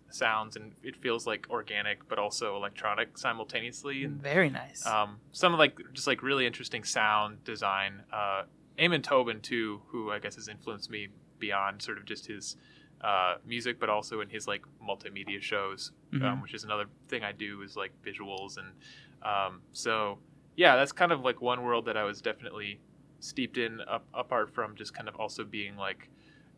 sounds 0.10 0.56
and 0.56 0.74
it 0.84 0.96
feels 0.96 1.26
like 1.28 1.48
organic 1.50 2.08
but 2.08 2.18
also 2.20 2.56
electronic 2.56 3.18
simultaneously 3.18 4.04
and 4.06 4.22
Very 4.22 4.50
nice. 4.50 4.86
um, 4.86 5.18
some 5.32 5.54
of 5.54 5.60
like 5.60 5.78
just 5.94 6.08
like 6.08 6.22
really 6.24 6.46
interesting 6.46 6.84
sound 6.84 7.44
design. 7.44 8.04
Uh, 8.14 8.44
Amon 8.80 9.02
Tobin 9.02 9.40
too, 9.42 9.82
who 9.88 10.12
I 10.12 10.20
guess 10.20 10.36
has 10.36 10.48
influenced 10.48 10.90
me 10.90 11.08
beyond 11.40 11.82
sort 11.82 11.98
of 11.98 12.06
just 12.06 12.28
his 12.28 12.56
uh, 13.02 13.36
music, 13.46 13.80
but 13.80 13.90
also 13.90 14.22
in 14.22 14.30
his 14.30 14.48
like 14.48 14.64
multimedia 14.86 15.42
shows, 15.42 15.92
um, 16.14 16.20
Mhm. 16.22 16.42
which 16.42 16.54
is 16.54 16.64
another 16.64 16.86
thing 17.08 17.24
I 17.24 17.32
do 17.32 17.62
is 17.62 17.76
like 17.76 17.92
visuals 18.04 18.58
and 18.58 18.68
um, 19.24 19.62
so 19.72 20.20
yeah, 20.56 20.76
that's 20.76 20.92
kind 20.92 21.12
of 21.12 21.22
like 21.22 21.42
one 21.42 21.64
world 21.64 21.86
that 21.86 21.98
I 21.98 22.04
was 22.04 22.22
definitely 22.22 22.80
steeped 23.26 23.58
in, 23.58 23.82
up, 23.82 24.06
apart 24.14 24.54
from 24.54 24.76
just 24.76 24.94
kind 24.94 25.08
of 25.10 25.16
also 25.16 25.44
being 25.44 25.76
like 25.76 26.10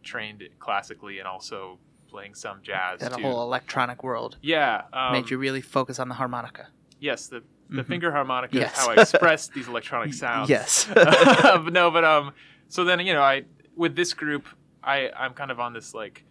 trained 0.04 0.44
classically 0.60 1.20
and 1.20 1.28
also 1.28 1.80
playing 2.10 2.34
some 2.36 2.60
jazz 2.62 3.02
that 3.02 3.14
too. 3.14 3.22
whole 3.22 3.42
electronic 3.44 4.04
world 4.04 4.38
yeah, 4.42 4.84
um, 4.94 5.12
made 5.12 5.30
you 5.30 5.38
really 5.38 5.62
focus 5.62 6.00
on 6.00 6.08
the 6.10 6.16
harmonica. 6.16 6.68
Yes, 7.00 7.28
the 7.28 7.44
the 7.70 7.84
Mhm. 7.84 7.88
finger 7.88 8.12
harmonica 8.14 8.56
Yes. 8.56 8.72
is 8.74 8.80
how 8.80 8.90
I 8.92 8.96
express 9.02 9.50
these 9.50 9.68
electronic 9.68 10.14
sounds. 10.26 10.50
Yes. 10.50 10.88
no, 10.96 11.92
but 11.92 12.06
um, 12.06 12.32
so 12.70 12.86
then 12.86 13.00
you 13.06 13.14
know, 13.14 13.22
I 13.22 13.44
with 13.76 13.96
this 13.96 14.14
group, 14.14 14.46
I 14.84 15.10
I'm 15.16 15.34
kind 15.34 15.52
of 15.52 15.60
on 15.60 15.74
this 15.74 15.94
like 15.94 16.24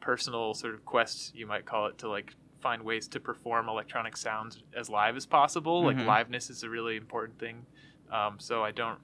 personal 0.00 0.54
sort 0.54 0.74
of 0.74 0.84
quest, 0.84 1.34
you 1.34 1.46
might 1.46 1.64
call 1.64 1.86
it, 1.86 1.98
to 1.98 2.08
like 2.08 2.34
find 2.60 2.82
ways 2.82 3.08
to 3.08 3.20
perform 3.20 3.68
electronic 3.68 4.16
sounds 4.16 4.62
as 4.76 4.88
live 4.90 5.16
as 5.16 5.26
possible. 5.26 5.82
Mhm. 5.82 5.86
Like 6.06 6.26
liveness 6.28 6.50
is 6.50 6.62
a 6.62 6.68
really 6.70 6.96
important 6.96 7.38
thing. 7.38 7.64
Um, 8.12 8.36
so 8.38 8.64
I 8.64 8.70
don't, 8.72 8.98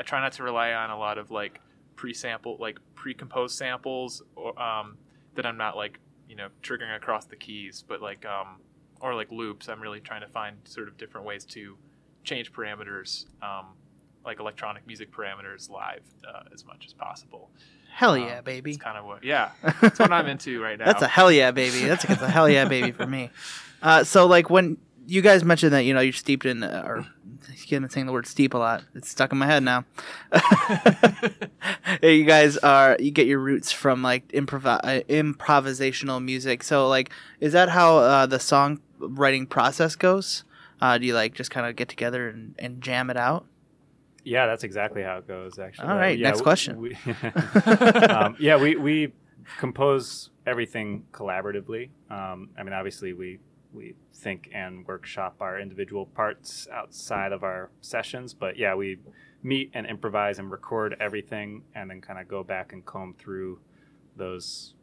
I 0.00 0.02
try 0.02 0.18
not 0.22 0.32
to 0.32 0.42
rely 0.42 0.72
on 0.72 0.88
a 0.88 0.98
lot 0.98 1.18
of 1.18 1.30
like 1.30 1.60
pre-sample, 1.94 2.56
like 2.58 2.78
pre-composed 2.94 3.54
samples, 3.54 4.22
or 4.34 4.58
um, 4.60 4.96
that 5.34 5.44
I'm 5.44 5.58
not 5.58 5.76
like 5.76 6.00
you 6.26 6.36
know 6.36 6.48
triggering 6.62 6.96
across 6.96 7.26
the 7.26 7.36
keys, 7.36 7.84
but 7.86 8.00
like 8.00 8.24
um, 8.24 8.56
or 9.02 9.14
like 9.14 9.30
loops. 9.30 9.68
I'm 9.68 9.78
really 9.78 10.00
trying 10.00 10.22
to 10.22 10.28
find 10.28 10.56
sort 10.64 10.88
of 10.88 10.96
different 10.96 11.26
ways 11.26 11.44
to 11.56 11.76
change 12.24 12.50
parameters, 12.50 13.26
um, 13.42 13.66
like 14.24 14.40
electronic 14.40 14.86
music 14.86 15.12
parameters 15.12 15.68
live 15.68 16.00
uh, 16.26 16.44
as 16.54 16.64
much 16.64 16.86
as 16.86 16.94
possible. 16.94 17.50
Hell 17.92 18.14
Um, 18.14 18.22
yeah, 18.22 18.40
baby. 18.40 18.70
It's 18.70 18.82
kind 18.82 18.96
of 18.96 19.04
what, 19.04 19.22
yeah, 19.22 19.50
that's 19.82 19.98
what 19.98 20.12
I'm 20.12 20.28
into 20.28 20.62
right 20.62 20.78
now. 20.78 20.86
That's 20.86 21.02
a 21.02 21.08
hell 21.08 21.30
yeah, 21.30 21.50
baby. 21.50 21.84
That's 21.84 22.04
a, 22.04 22.06
that's 22.06 22.22
a 22.22 22.30
hell 22.30 22.48
yeah, 22.48 22.64
baby 22.64 22.92
for 22.92 23.06
me. 23.06 23.30
Uh, 23.82 24.04
so 24.04 24.26
like 24.26 24.50
when 24.50 24.76
you 25.06 25.22
guys 25.22 25.44
mentioned 25.44 25.72
that 25.72 25.84
you 25.84 25.94
know 25.94 26.00
you're 26.00 26.12
steeped 26.12 26.46
in 26.46 26.62
uh, 26.62 26.82
or 26.86 27.06
you've 27.66 27.92
saying 27.92 28.06
the 28.06 28.12
word 28.12 28.26
steep 28.26 28.54
a 28.54 28.58
lot. 28.58 28.84
It's 28.94 29.08
stuck 29.08 29.32
in 29.32 29.38
my 29.38 29.46
head 29.46 29.62
now. 29.62 29.84
you 32.02 32.24
guys 32.24 32.56
are 32.58 32.96
you 32.98 33.10
get 33.10 33.26
your 33.26 33.38
roots 33.38 33.72
from 33.72 34.02
like 34.02 34.28
improv 34.28 34.66
uh, 34.66 35.02
improvisational 35.08 36.22
music. 36.22 36.62
So 36.62 36.88
like 36.88 37.10
is 37.40 37.52
that 37.52 37.70
how 37.70 37.98
uh, 37.98 38.26
the 38.26 38.38
song 38.40 38.80
writing 38.98 39.46
process 39.46 39.96
goes? 39.96 40.44
Uh, 40.80 40.98
do 40.98 41.06
you 41.06 41.14
like 41.14 41.34
just 41.34 41.50
kind 41.50 41.66
of 41.66 41.76
get 41.76 41.88
together 41.88 42.28
and, 42.28 42.54
and 42.58 42.80
jam 42.80 43.10
it 43.10 43.16
out? 43.16 43.46
Yeah, 44.24 44.46
that's 44.46 44.64
exactly 44.64 45.02
how 45.02 45.18
it 45.18 45.28
goes. 45.28 45.58
Actually. 45.58 45.88
All 45.88 45.96
right, 45.96 46.18
Yeah, 46.18 46.28
next 46.28 46.40
w- 46.40 46.44
question. 46.44 46.80
We, 46.80 46.94
um, 48.06 48.36
yeah, 48.38 48.56
we 48.56 48.76
we 48.76 49.12
compose 49.58 50.30
everything 50.46 51.04
collaboratively. 51.12 51.90
Um, 52.10 52.50
I 52.58 52.62
mean, 52.62 52.72
obviously, 52.72 53.12
we 53.12 53.38
we 53.72 53.94
think 54.14 54.50
and 54.52 54.86
workshop 54.86 55.36
our 55.40 55.58
individual 55.60 56.06
parts 56.06 56.66
outside 56.72 57.32
of 57.32 57.42
our 57.44 57.70
sessions, 57.80 58.34
but 58.34 58.56
yeah, 58.58 58.74
we 58.74 58.98
meet 59.42 59.70
and 59.74 59.86
improvise 59.86 60.38
and 60.38 60.50
record 60.50 60.96
everything, 61.00 61.62
and 61.74 61.88
then 61.90 62.00
kind 62.00 62.18
of 62.18 62.28
go 62.28 62.42
back 62.42 62.72
and 62.72 62.84
comb 62.84 63.14
through 63.18 63.58
those 64.16 64.74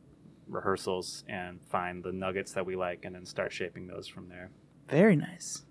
rehearsals 0.48 1.24
and 1.28 1.62
find 1.64 2.04
the 2.04 2.12
nuggets 2.12 2.54
that 2.54 2.66
we 2.66 2.76
like, 2.76 3.04
and 3.06 3.14
then 3.14 3.26
start 3.26 3.52
shaping 3.52 3.88
those 3.88 4.08
from 4.08 4.30
there. 4.30 4.50
Very 4.90 5.16
nice. 5.16 5.64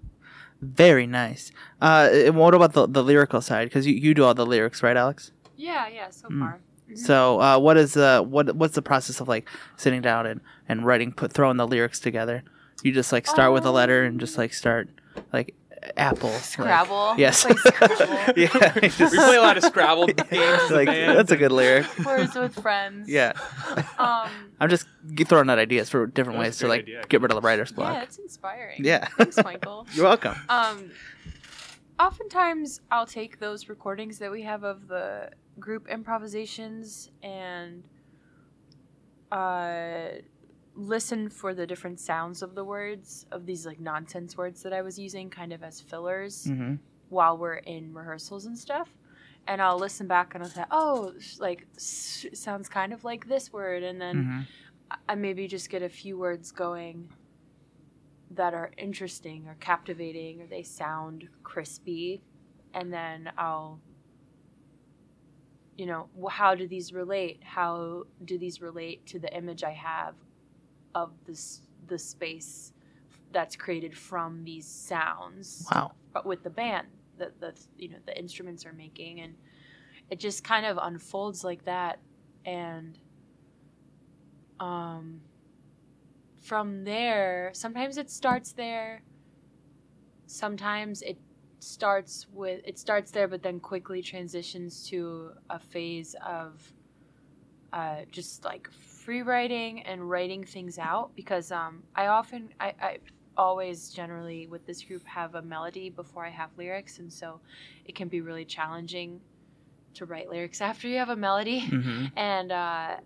Very 0.60 1.06
nice. 1.06 1.52
Uh, 1.80 2.08
and 2.12 2.36
what 2.36 2.54
about 2.54 2.72
the, 2.74 2.86
the 2.86 3.02
lyrical 3.02 3.40
side? 3.40 3.68
Because 3.68 3.86
you, 3.86 3.94
you 3.94 4.14
do 4.14 4.24
all 4.24 4.34
the 4.34 4.46
lyrics, 4.46 4.82
right, 4.82 4.96
Alex? 4.96 5.32
Yeah, 5.56 5.88
yeah, 5.88 6.10
so 6.10 6.28
Mm. 6.28 6.40
far. 6.40 6.60
So, 6.94 7.40
uh, 7.40 7.58
what 7.58 7.76
is 7.76 7.96
uh, 7.96 8.22
what 8.22 8.54
what's 8.54 8.76
the 8.76 8.82
process 8.82 9.20
of 9.20 9.26
like 9.26 9.48
sitting 9.76 10.02
down 10.02 10.24
and, 10.24 10.40
and 10.68 10.86
writing, 10.86 11.12
put 11.12 11.32
throwing 11.32 11.56
the 11.56 11.66
lyrics 11.66 11.98
together? 11.98 12.44
You 12.82 12.92
just 12.92 13.12
like 13.12 13.26
start 13.26 13.52
with 13.52 13.64
a 13.64 13.70
letter 13.70 14.04
and 14.04 14.20
just 14.20 14.36
like 14.38 14.52
start 14.52 14.88
like 15.32 15.54
apple 15.96 16.30
like- 16.30 16.42
Scrabble. 16.42 17.14
yes. 17.16 17.44
Play 17.44 17.54
Scrabble. 17.56 18.32
yeah. 18.36 18.72
we 18.82 18.88
play 18.88 19.36
a 19.36 19.40
lot 19.40 19.56
of 19.56 19.64
Scrabble 19.64 20.06
games. 20.30 20.70
like 20.70 20.86
that's 20.88 21.30
a 21.30 21.36
good 21.36 21.52
lyric. 21.52 21.86
Words 22.04 22.34
with 22.34 22.54
friends. 22.60 23.08
Yeah. 23.08 23.32
Um. 23.98 24.30
I'm 24.60 24.68
just 24.68 24.86
throwing 25.26 25.48
out 25.50 25.58
ideas 25.58 25.88
for 25.90 26.06
different 26.06 26.38
ways 26.38 26.58
to 26.58 26.68
like 26.68 26.82
idea, 26.82 27.04
get 27.08 27.20
rid 27.20 27.30
of 27.30 27.40
the 27.42 27.48
actually. 27.48 27.84
writer's 27.84 27.94
Yeah, 27.94 28.02
it's 28.02 28.18
inspiring. 28.18 28.84
Yeah. 28.84 29.08
Thanks, 29.16 29.36
Michael. 29.42 29.86
You're 29.92 30.04
welcome. 30.04 30.34
Um, 30.48 30.90
oftentimes 32.00 32.80
I'll 32.90 33.06
take 33.06 33.38
those 33.38 33.68
recordings 33.68 34.18
that 34.18 34.30
we 34.30 34.42
have 34.42 34.64
of 34.64 34.88
the 34.88 35.30
group 35.58 35.88
improvisations 35.88 37.10
and 37.22 37.82
uh, 39.32 40.08
listen 40.76 41.30
for 41.30 41.54
the 41.54 41.66
different 41.66 42.00
sounds 42.00 42.42
of 42.42 42.54
the 42.54 42.64
words 42.64 43.24
of 43.32 43.46
these 43.46 43.66
like 43.66 43.80
nonsense 43.80 44.36
words 44.36 44.62
that 44.62 44.72
I 44.74 44.82
was 44.82 44.98
using, 44.98 45.30
kind 45.30 45.52
of 45.52 45.62
as 45.62 45.80
fillers 45.80 46.52
hmm 46.52 46.76
while 47.08 47.38
we're 47.38 47.56
in 47.56 47.94
rehearsals 47.94 48.46
and 48.46 48.58
stuff. 48.58 48.96
And 49.46 49.62
I'll 49.62 49.78
listen 49.78 50.08
back 50.08 50.34
and 50.34 50.44
I'll 50.44 50.50
say, 50.50 50.64
"Oh, 50.70 51.14
like 51.38 51.68
sounds 51.78 52.68
kind 52.68 52.92
of 52.92 53.04
like 53.04 53.26
this 53.26 53.52
word," 53.52 53.82
and 53.84 54.00
then 54.00 54.28
hmm 54.28 54.48
I 55.08 55.16
maybe 55.16 55.48
just 55.48 55.70
get 55.70 55.82
a 55.82 55.88
few 55.90 56.18
words 56.18 56.52
going 56.52 57.12
that 58.30 58.54
are 58.54 58.72
interesting 58.76 59.46
or 59.46 59.54
captivating 59.54 60.40
or 60.40 60.46
they 60.46 60.62
sound 60.62 61.28
crispy. 61.42 62.24
And 62.74 62.92
then 62.92 63.32
I'll 63.36 63.82
you 65.76 65.86
know 65.86 66.08
how 66.30 66.54
do 66.54 66.66
these 66.66 66.92
relate? 66.92 67.42
How 67.44 68.04
do 68.24 68.38
these 68.38 68.60
relate 68.60 69.06
to 69.06 69.18
the 69.18 69.34
image 69.36 69.62
I 69.62 69.72
have 69.72 70.16
of 70.96 71.12
this 71.26 71.60
the 71.88 71.98
space 71.98 72.72
that's 73.32 73.54
created 73.54 73.96
from 73.96 74.42
these 74.44 74.66
sounds. 74.66 75.68
Wow. 75.72 75.92
but 76.12 76.24
with 76.24 76.42
the 76.42 76.50
band 76.50 76.88
that 77.18 77.38
the 77.40 77.52
you 77.76 77.90
know 77.90 77.98
the 78.06 78.18
instruments 78.18 78.64
are 78.64 78.72
making 78.72 79.20
and 79.20 79.34
it 80.10 80.18
just 80.18 80.42
kind 80.42 80.64
of 80.66 80.78
unfolds 80.82 81.44
like 81.44 81.64
that. 81.66 81.98
And 82.46 82.98
um 84.58 85.20
from 86.42 86.84
there 86.84 87.50
sometimes 87.52 87.98
it 87.98 88.10
starts 88.10 88.52
there. 88.52 89.02
Sometimes 90.26 91.02
it 91.02 91.18
starts 91.58 92.26
with 92.32 92.60
it 92.64 92.78
starts 92.78 93.10
there 93.10 93.28
but 93.28 93.42
then 93.42 93.60
quickly 93.60 94.00
transitions 94.02 94.88
to 94.88 95.32
a 95.50 95.58
phase 95.58 96.14
of 96.24 96.72
uh, 97.72 98.02
just 98.10 98.44
like 98.44 98.70
free 98.72 99.22
writing 99.22 99.82
and 99.82 100.08
writing 100.08 100.44
things 100.44 100.78
out 100.78 101.10
because 101.14 101.52
um, 101.52 101.82
I 101.94 102.06
often 102.06 102.50
I, 102.60 102.74
I 102.80 102.98
always 103.36 103.90
generally 103.90 104.46
with 104.46 104.66
this 104.66 104.82
group 104.82 105.04
have 105.04 105.34
a 105.34 105.42
melody 105.42 105.90
before 105.90 106.24
I 106.24 106.30
have 106.30 106.50
lyrics 106.56 106.98
and 106.98 107.12
so 107.12 107.40
it 107.84 107.94
can 107.94 108.08
be 108.08 108.20
really 108.20 108.44
challenging 108.44 109.20
to 109.94 110.06
write 110.06 110.30
lyrics 110.30 110.60
after 110.70 110.88
you 110.88 110.98
have 110.98 111.10
a 111.10 111.16
melody. 111.16 111.60
Hmm 111.60 112.06
and 112.16 112.52
uh, 112.52 112.96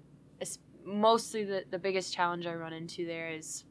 it's 0.41 0.59
mostly 0.85 1.45
the, 1.45 1.65
the 1.71 1.79
biggest 1.79 2.15
challenge 2.15 2.47
I 2.47 2.55
run 2.55 2.73
into 2.73 3.07
there 3.07 3.31
is 3.31 3.65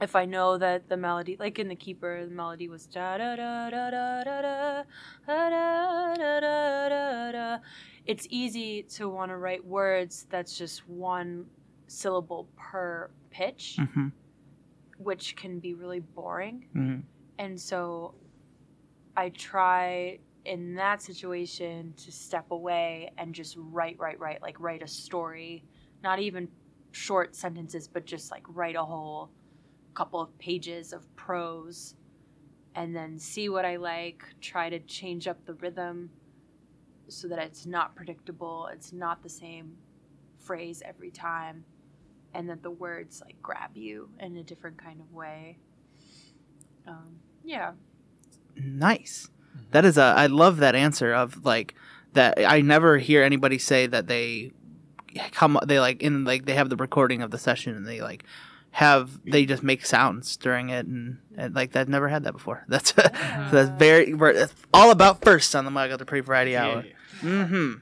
if 0.00 0.14
I 0.14 0.24
know 0.24 0.58
that 0.58 0.88
the 0.88 0.96
melody, 0.96 1.36
like 1.38 1.58
in 1.58 1.68
the 1.68 1.74
Keeper, 1.74 2.26
the 2.26 2.34
melody 2.34 2.68
was 2.68 2.86
da 2.86 3.16
da 3.16 3.36
da 3.36 3.70
da 3.70 3.90
da 3.90 4.24
da 4.24 4.42
da 4.42 4.84
da 5.26 6.14
da 6.14 6.40
da 6.40 6.88
da 6.88 7.32
da. 7.32 7.58
It's 8.04 8.26
easy 8.30 8.82
to 8.94 9.08
want 9.08 9.30
to 9.30 9.36
write 9.36 9.64
words 9.64 10.26
that's 10.30 10.56
just 10.56 10.86
one 10.88 11.46
syllable 11.86 12.48
per 12.56 13.10
pitch, 13.30 13.78
hmm 13.94 14.08
which 14.98 15.36
can 15.36 15.58
be 15.60 15.74
really 15.74 16.00
boring. 16.00 16.66
hmm 16.72 17.00
And 17.38 17.60
so 17.60 18.14
I 19.14 19.28
try 19.28 20.18
in 20.46 20.74
that 20.76 21.02
situation 21.02 21.92
to 21.98 22.10
step 22.12 22.50
away 22.50 23.10
and 23.18 23.34
just 23.34 23.56
write, 23.58 23.96
write, 23.98 24.18
write, 24.18 24.40
like 24.40 24.58
write 24.58 24.82
a 24.82 24.88
story, 24.88 25.64
not 26.02 26.18
even 26.18 26.48
short 26.92 27.36
sentences, 27.36 27.88
but 27.88 28.06
just 28.06 28.30
like 28.30 28.42
write 28.48 28.76
a 28.76 28.82
whole 28.82 29.30
couple 29.96 30.20
of 30.20 30.38
pages 30.38 30.92
of 30.92 31.14
prose 31.16 31.94
and 32.74 32.94
then 32.94 33.18
see 33.18 33.48
what 33.48 33.64
I 33.64 33.76
like, 33.76 34.22
try 34.40 34.68
to 34.68 34.78
change 34.80 35.26
up 35.26 35.44
the 35.46 35.54
rhythm 35.54 36.10
so 37.08 37.26
that 37.28 37.38
it's 37.38 37.64
not 37.64 37.96
predictable, 37.96 38.68
it's 38.72 38.92
not 38.92 39.22
the 39.22 39.28
same 39.28 39.76
phrase 40.38 40.82
every 40.84 41.10
time, 41.10 41.64
and 42.34 42.48
that 42.50 42.62
the 42.62 42.70
words 42.70 43.22
like 43.24 43.40
grab 43.42 43.70
you 43.74 44.10
in 44.20 44.36
a 44.36 44.42
different 44.42 44.76
kind 44.76 45.00
of 45.00 45.12
way. 45.14 45.58
Um, 46.86 47.16
yeah. 47.42 47.72
Nice. 48.56 49.30
That 49.70 49.86
is 49.86 49.96
a. 49.96 50.02
I 50.02 50.26
love 50.26 50.58
that 50.58 50.74
answer 50.74 51.14
of 51.14 51.44
like 51.44 51.74
that. 52.12 52.38
I 52.46 52.60
never 52.60 52.98
hear 52.98 53.22
anybody 53.22 53.58
say 53.58 53.86
that 53.86 54.06
they 54.06 54.52
come. 55.32 55.58
They 55.66 55.80
like 55.80 56.02
in 56.02 56.24
like 56.24 56.44
they 56.44 56.54
have 56.54 56.68
the 56.68 56.76
recording 56.76 57.22
of 57.22 57.30
the 57.30 57.38
session 57.38 57.74
and 57.74 57.86
they 57.86 58.02
like 58.02 58.24
have 58.76 59.18
they 59.24 59.46
just 59.46 59.62
make 59.62 59.86
sounds 59.86 60.36
during 60.36 60.68
it 60.68 60.84
and, 60.84 61.16
and 61.34 61.54
like 61.54 61.74
I've 61.74 61.88
never 61.88 62.08
had 62.08 62.24
that 62.24 62.34
before. 62.34 62.62
That's 62.68 62.92
that's 62.92 63.70
very. 63.70 64.12
We're 64.12 64.32
it's 64.32 64.54
all 64.74 64.90
about 64.90 65.24
first 65.24 65.56
on 65.56 65.64
the 65.64 65.70
Michael 65.70 65.96
Dupree 65.96 66.20
Variety 66.20 66.58
Hour. 66.58 66.84
Mm-hmm. 67.22 67.72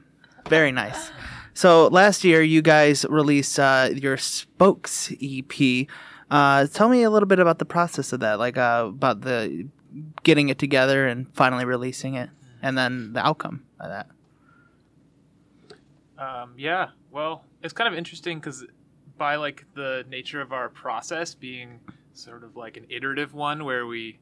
Very 0.47 0.71
nice. 0.71 1.11
So 1.53 1.87
last 1.87 2.23
year 2.23 2.41
you 2.41 2.61
guys 2.61 3.05
released 3.09 3.59
uh, 3.59 3.89
your 3.93 4.15
Spokes 4.15 5.11
EP. 5.21 5.85
Uh, 6.31 6.67
tell 6.67 6.87
me 6.87 7.03
a 7.03 7.09
little 7.09 7.27
bit 7.27 7.39
about 7.39 7.59
the 7.59 7.65
process 7.65 8.13
of 8.13 8.21
that, 8.21 8.39
like 8.39 8.57
uh, 8.57 8.85
about 8.87 9.19
the 9.19 9.67
getting 10.23 10.47
it 10.47 10.57
together 10.57 11.07
and 11.07 11.27
finally 11.35 11.65
releasing 11.65 12.15
it, 12.15 12.29
and 12.61 12.77
then 12.77 13.11
the 13.11 13.19
outcome 13.19 13.65
of 13.81 13.89
that. 13.89 14.07
Um, 16.17 16.53
yeah, 16.57 16.91
well, 17.11 17.43
it's 17.61 17.73
kind 17.73 17.91
of 17.91 17.97
interesting 17.97 18.39
because 18.39 18.63
by 19.17 19.35
like 19.35 19.65
the 19.73 20.05
nature 20.09 20.41
of 20.41 20.51
our 20.51 20.69
process 20.69 21.33
being 21.33 21.79
sort 22.13 22.43
of 22.43 22.55
like 22.55 22.77
an 22.77 22.85
iterative 22.89 23.33
one, 23.33 23.65
where 23.65 23.85
we 23.85 24.19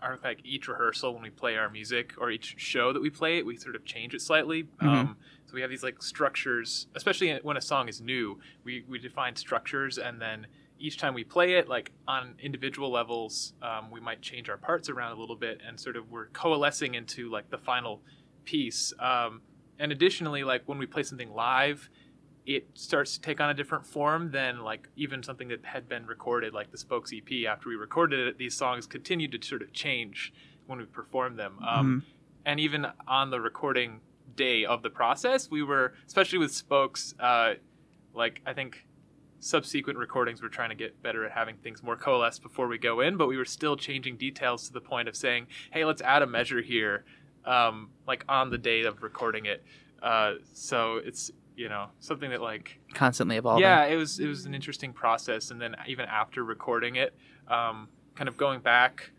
are 0.00 0.18
like 0.24 0.40
each 0.44 0.68
rehearsal 0.68 1.14
when 1.14 1.22
we 1.22 1.30
play 1.30 1.56
our 1.56 1.70
music 1.70 2.14
or 2.18 2.30
each 2.30 2.56
show 2.58 2.92
that 2.92 3.00
we 3.00 3.10
play 3.10 3.38
it, 3.38 3.46
we 3.46 3.56
sort 3.56 3.76
of 3.76 3.84
change 3.84 4.14
it 4.14 4.20
slightly. 4.20 4.66
Um, 4.80 5.16
so 5.46 5.54
we 5.54 5.60
have 5.60 5.70
these 5.70 5.82
like 5.82 6.02
structures, 6.02 6.86
especially 6.94 7.38
when 7.42 7.56
a 7.56 7.60
song 7.60 7.88
is 7.88 8.00
new, 8.00 8.38
we 8.64 8.84
we 8.88 8.98
define 8.98 9.36
structures 9.36 9.98
and 9.98 10.20
then. 10.20 10.46
Each 10.78 10.98
time 10.98 11.14
we 11.14 11.22
play 11.22 11.52
it, 11.52 11.68
like 11.68 11.92
on 12.08 12.34
individual 12.42 12.90
levels, 12.90 13.52
um, 13.62 13.92
we 13.92 14.00
might 14.00 14.20
change 14.20 14.50
our 14.50 14.56
parts 14.56 14.88
around 14.88 15.12
a 15.16 15.20
little 15.20 15.36
bit, 15.36 15.60
and 15.64 15.78
sort 15.78 15.94
of 15.94 16.10
we're 16.10 16.26
coalescing 16.26 16.96
into 16.96 17.30
like 17.30 17.50
the 17.50 17.58
final 17.58 18.00
piece. 18.44 18.92
Um, 18.98 19.42
and 19.78 19.92
additionally 19.92 20.42
like 20.42 20.62
when 20.66 20.78
we 20.78 20.86
play 20.86 21.04
something 21.04 21.32
live 21.32 21.88
it 22.44 22.66
starts 22.74 23.14
to 23.14 23.20
take 23.20 23.40
on 23.40 23.50
a 23.50 23.54
different 23.54 23.86
form 23.86 24.30
than 24.30 24.60
like 24.60 24.88
even 24.96 25.22
something 25.22 25.48
that 25.48 25.64
had 25.64 25.88
been 25.88 26.06
recorded 26.06 26.52
like 26.52 26.70
the 26.70 26.78
spokes 26.78 27.12
ep 27.12 27.32
after 27.48 27.68
we 27.68 27.76
recorded 27.76 28.26
it 28.26 28.38
these 28.38 28.56
songs 28.56 28.86
continued 28.86 29.32
to 29.32 29.46
sort 29.46 29.62
of 29.62 29.72
change 29.72 30.32
when 30.66 30.78
we 30.78 30.84
performed 30.84 31.38
them 31.38 31.58
um, 31.66 32.02
and 32.44 32.58
even 32.60 32.86
on 33.06 33.30
the 33.30 33.40
recording 33.40 34.00
day 34.36 34.64
of 34.64 34.82
the 34.82 34.90
process 34.90 35.50
we 35.50 35.62
were 35.62 35.94
especially 36.06 36.38
with 36.38 36.52
spokes 36.52 37.14
uh, 37.20 37.54
like 38.14 38.40
i 38.46 38.52
think 38.52 38.86
subsequent 39.38 39.98
recordings 39.98 40.40
we're 40.40 40.48
trying 40.48 40.68
to 40.68 40.76
get 40.76 41.02
better 41.02 41.24
at 41.24 41.32
having 41.32 41.56
things 41.56 41.82
more 41.82 41.96
coalesced 41.96 42.42
before 42.42 42.68
we 42.68 42.78
go 42.78 43.00
in 43.00 43.16
but 43.16 43.26
we 43.26 43.36
were 43.36 43.44
still 43.44 43.76
changing 43.76 44.16
details 44.16 44.66
to 44.66 44.72
the 44.72 44.80
point 44.80 45.08
of 45.08 45.16
saying 45.16 45.46
hey 45.72 45.84
let's 45.84 46.02
add 46.02 46.22
a 46.22 46.26
measure 46.26 46.62
here 46.62 47.04
um, 47.44 47.90
like 48.06 48.24
on 48.28 48.50
the 48.50 48.58
day 48.58 48.82
of 48.82 49.02
recording 49.02 49.46
it. 49.46 49.64
Uh, 50.02 50.34
so 50.52 50.96
it's 50.96 51.30
you 51.56 51.68
know 51.68 51.86
something 52.00 52.30
that 52.30 52.40
like 52.40 52.78
Constantly 52.94 53.36
evolving. 53.36 53.62
yeah, 53.62 53.84
it 53.84 53.96
was 53.96 54.18
it 54.18 54.26
was 54.26 54.44
an 54.46 54.54
interesting 54.54 54.92
process, 54.92 55.50
and 55.50 55.60
then 55.60 55.74
even 55.86 56.06
after 56.06 56.44
recording 56.44 56.96
it, 56.96 57.14
um, 57.48 57.88
kind 58.14 58.28
of 58.28 58.36
going 58.36 58.60
back 58.60 59.10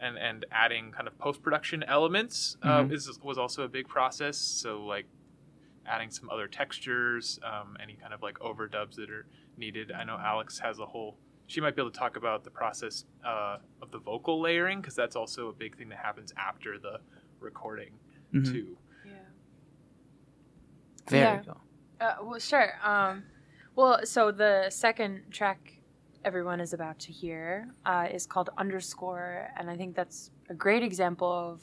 and 0.00 0.16
and 0.18 0.46
adding 0.50 0.92
kind 0.92 1.06
of 1.06 1.16
post 1.18 1.42
production 1.42 1.82
elements 1.84 2.56
uh, 2.62 2.82
Mhm. 2.82 2.92
is 2.92 3.18
was 3.22 3.38
also 3.38 3.62
a 3.64 3.68
big 3.68 3.86
process. 3.88 4.36
So 4.38 4.82
like 4.84 5.06
adding 5.86 6.10
some 6.10 6.28
other 6.30 6.46
textures, 6.46 7.38
um, 7.42 7.76
any 7.82 7.94
kind 7.94 8.12
of 8.14 8.22
like 8.22 8.38
overdubs 8.40 8.94
that 8.96 9.10
are 9.10 9.26
needed. 9.56 9.90
I 9.92 10.04
know 10.04 10.16
Alex 10.18 10.58
has 10.60 10.78
a 10.78 10.86
whole. 10.86 11.18
She 11.46 11.60
might 11.60 11.74
be 11.74 11.82
able 11.82 11.90
to 11.90 11.98
talk 11.98 12.16
about 12.16 12.44
the 12.44 12.50
process 12.50 13.04
uh, 13.24 13.58
of 13.82 13.90
the 13.90 13.98
vocal 13.98 14.40
layering 14.40 14.80
because 14.80 14.94
that's 14.94 15.16
also 15.16 15.48
a 15.48 15.52
big 15.52 15.76
thing 15.76 15.88
that 15.88 15.98
happens 15.98 16.32
after 16.36 16.78
the 16.78 17.00
recording 17.40 17.92
Mhm. 18.32 18.44
too. 18.44 18.76
Yeah. 19.04 19.12
Very 21.08 21.22
Yeah. 21.22 21.42
cool. 21.42 21.60
Uh, 22.00 22.14
well, 22.22 22.38
sure. 22.38 22.72
Um, 22.82 23.24
well, 23.76 24.00
so 24.04 24.30
the 24.30 24.66
second 24.70 25.22
track 25.30 25.74
everyone 26.24 26.60
is 26.60 26.72
about 26.72 26.98
to 27.00 27.12
hear 27.12 27.68
uh, 27.86 28.06
is 28.12 28.26
called 28.26 28.50
Underscore, 28.58 29.48
and 29.58 29.70
I 29.70 29.76
think 29.76 29.94
that's 29.94 30.30
a 30.48 30.54
great 30.54 30.82
example 30.82 31.30
of 31.30 31.62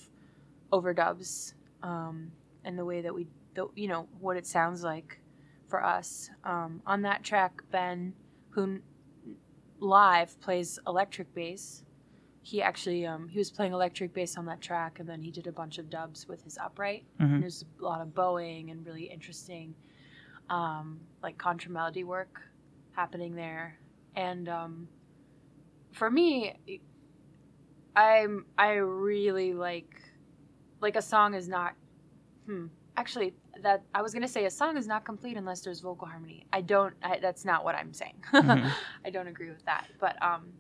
overdubs 0.72 1.54
um, 1.84 2.32
and 2.64 2.78
the 2.78 2.86
way 2.86 3.02
that 3.02 3.14
we, 3.14 3.28
the, 3.56 3.68
you 3.76 3.88
know, 3.88 4.08
what 4.20 4.38
it 4.38 4.46
sounds 4.46 4.84
like 4.84 5.20
for 5.68 5.84
us. 5.84 6.30
Um, 6.44 6.82
on 6.86 7.02
that 7.04 7.24
track, 7.24 7.62
Ben, 7.72 8.14
who 8.52 8.80
live 9.80 10.40
plays 10.40 10.80
electric 10.88 11.34
bass. 11.34 11.84
He 12.42 12.62
actually 12.62 13.06
um, 13.06 13.28
he 13.28 13.38
was 13.40 13.52
playing 13.52 13.74
electric 13.74 14.14
bass 14.14 14.38
on 14.38 14.46
that 14.46 14.62
track, 14.62 15.00
and 15.00 15.10
then 15.10 15.22
he 15.22 15.32
did 15.32 15.48
a 15.48 15.52
bunch 15.52 15.78
of 15.80 15.90
dubs 15.90 16.28
with 16.28 16.44
his 16.44 16.58
upright. 16.58 17.06
Mhm. 17.20 17.26
And 17.34 17.44
there's 17.44 17.66
a 17.80 17.84
lot 17.84 18.02
of 18.02 18.14
bowing 18.16 18.72
and 18.72 18.86
really 18.86 19.04
interesting, 19.04 19.76
um, 20.50 21.00
like 21.22 21.38
contra 21.38 21.72
melody 21.72 22.04
work 22.04 22.42
happening 22.94 23.36
there. 23.36 23.78
And 24.16 24.50
um, 24.50 24.88
for 25.92 26.10
me, 26.10 26.54
I'm 27.96 28.46
I 28.58 28.74
really 28.74 29.54
like 29.54 30.02
like 30.82 30.96
a 30.96 31.02
song 31.02 31.34
is 31.34 31.48
not. 31.48 31.74
Hmm. 32.46 32.68
Actually, 32.98 33.34
that 33.62 33.84
I 33.94 34.02
was 34.02 34.14
gonna 34.14 34.28
say 34.28 34.46
a 34.46 34.52
song 34.52 34.78
is 34.78 34.88
not 34.88 35.06
complete 35.06 35.38
unless 35.38 35.62
there's 35.62 35.80
vocal 35.82 36.08
harmony. 36.08 36.46
I 36.54 36.62
don't. 36.62 36.94
I, 37.04 37.20
that's 37.20 37.46
not 37.46 37.64
what 37.64 37.76
I'm 37.76 37.94
saying. 37.94 38.16
Mhm. 38.34 38.72
I 39.06 39.10
don't 39.10 39.28
agree 39.28 39.50
with 39.50 39.66
that. 39.66 39.88
But 40.00 40.22
um, 40.24 40.54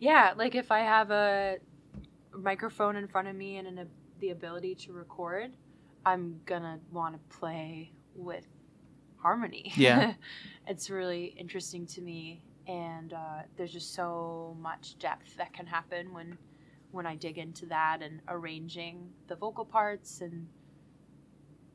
yeah, 0.00 0.32
like 0.36 0.54
if 0.54 0.70
I 0.72 0.80
have 0.80 1.10
a 1.10 1.58
microphone 2.32 2.96
in 2.96 3.08
front 3.08 3.28
of 3.28 3.36
me 3.36 3.56
and 3.58 3.68
an, 3.68 3.88
the 4.20 4.30
ability 4.30 4.74
to 4.76 4.92
record, 4.92 5.52
I'm 6.04 6.40
gonna 6.46 6.80
want 6.90 7.14
to 7.14 7.36
play 7.36 7.92
with 8.14 8.46
harmony. 9.16 9.72
Yeah. 9.76 10.14
it's 10.66 10.90
really 10.90 11.34
interesting 11.36 11.86
to 11.86 12.00
me, 12.00 12.42
and 12.66 13.12
uh, 13.12 13.42
there's 13.56 13.72
just 13.72 13.94
so 13.94 14.56
much 14.60 14.98
depth 14.98 15.36
that 15.36 15.52
can 15.52 15.66
happen 15.66 16.12
when 16.12 16.38
when 16.92 17.06
I 17.06 17.14
dig 17.14 17.38
into 17.38 17.66
that 17.66 18.02
and 18.02 18.20
arranging 18.28 19.10
the 19.28 19.36
vocal 19.36 19.64
parts 19.64 20.20
and 20.20 20.48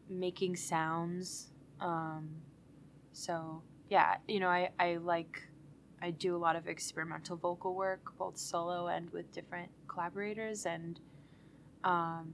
making 0.09 0.55
sounds. 0.55 1.51
Um, 1.79 2.29
so 3.13 3.61
yeah, 3.89 4.15
you 4.27 4.39
know, 4.39 4.49
I, 4.49 4.69
I 4.79 4.97
like 4.97 5.41
I 6.01 6.11
do 6.11 6.35
a 6.35 6.37
lot 6.37 6.55
of 6.55 6.67
experimental 6.67 7.37
vocal 7.37 7.75
work, 7.75 8.17
both 8.17 8.37
solo 8.37 8.87
and 8.87 9.09
with 9.11 9.31
different 9.31 9.69
collaborators, 9.87 10.65
and 10.65 10.99
um, 11.83 12.33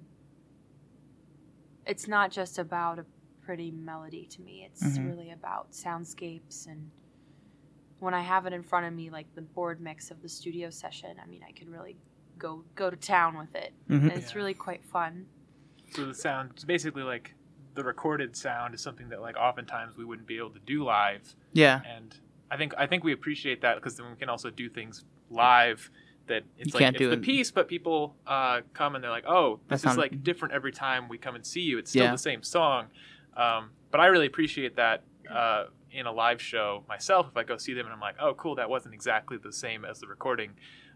it's 1.86 2.08
not 2.08 2.32
just 2.32 2.60
about 2.60 3.00
a 3.00 3.06
pretty 3.42 3.72
melody 3.72 4.26
to 4.28 4.42
me. 4.42 4.64
It's 4.66 4.98
Mhm. 4.98 5.08
really 5.08 5.32
about 5.32 5.72
soundscapes 5.72 6.68
and 6.68 6.92
when 8.00 8.14
I 8.16 8.22
have 8.22 8.48
it 8.48 8.54
in 8.54 8.64
front 8.64 8.88
of 8.88 8.94
me, 8.94 9.12
like 9.12 9.34
the 9.36 9.44
board 9.44 9.80
mix 9.80 10.10
of 10.10 10.24
the 10.24 10.30
studio 10.30 10.72
session, 10.72 11.18
I 11.22 11.28
mean, 11.28 11.44
I 11.48 11.52
can 11.52 11.70
really 11.70 11.98
go 12.38 12.64
go 12.76 12.90
to 12.90 12.98
town 12.98 13.38
with 13.38 13.54
it, 13.54 13.74
Mhm. 13.88 14.10
and 14.10 14.12
it's 14.14 14.32
Yeah. 14.34 14.38
really 14.40 14.56
quite 14.56 14.84
fun. 14.84 15.28
So 15.92 16.08
the 16.08 16.16
sound, 16.16 16.52
it's 16.52 16.64
basically 16.64 17.04
like 17.04 17.36
the 17.76 17.84
recorded 17.84 18.36
sound 18.36 18.74
is 18.74 18.82
something 18.82 19.10
that 19.10 19.22
like 19.22 19.38
oftentimes 19.38 19.96
we 19.96 20.04
wouldn't 20.04 20.28
be 20.28 20.38
able 20.38 20.50
to 20.50 20.60
do 20.60 20.84
live, 20.84 21.36
Yeah. 21.54 21.82
and 21.86 22.20
I 22.50 22.58
think 22.58 22.74
I 22.78 22.88
think 22.88 23.04
we 23.04 23.14
appreciate 23.14 23.62
that 23.62 23.76
because 23.76 23.98
then 23.98 24.10
we 24.10 24.18
can 24.18 24.30
also 24.30 24.50
do 24.50 24.68
things 24.68 25.06
live 25.30 25.92
that 26.28 26.44
it's 26.58 26.74
You 26.74 26.80
like 26.80 26.90
it's 26.96 27.00
the 27.00 27.12
it- 27.14 27.22
piece, 27.22 27.52
but 27.52 27.68
people 27.68 28.16
uh, 28.28 28.62
come 28.74 28.96
and 28.96 29.04
they're 29.04 29.12
like, 29.12 29.26
oh, 29.28 29.60
That 29.68 29.76
this 29.76 29.80
is 29.80 29.84
sound- 29.84 29.98
like 29.98 30.24
different 30.24 30.54
every 30.54 30.72
time 30.72 31.10
we 31.10 31.18
come 31.18 31.36
and 31.36 31.46
see 31.46 31.62
you. 31.62 31.78
It's 31.78 31.90
still 31.92 32.06
Yeah. 32.06 32.12
the 32.12 32.18
same 32.18 32.44
song, 32.44 32.88
um, 33.36 33.72
but 33.92 34.00
I 34.00 34.08
really 34.08 34.28
appreciate 34.28 34.76
that. 34.78 35.04
Uh, 35.30 35.66
in 35.94 36.06
a 36.06 36.12
live 36.12 36.42
show 36.42 36.86
myself, 36.88 37.28
if 37.30 37.36
I 37.36 37.44
go 37.44 37.58
see 37.58 37.74
them 37.74 37.86
and 37.86 37.94
I'm 37.94 38.00
like, 38.00 38.16
oh, 38.20 38.34
cool, 38.36 38.56
that 38.56 38.70
wasn't 38.70 38.94
exactly 38.94 39.38
the 39.38 39.52
same 39.52 39.84
as 39.84 40.00
the 40.00 40.08
recording. 40.08 40.52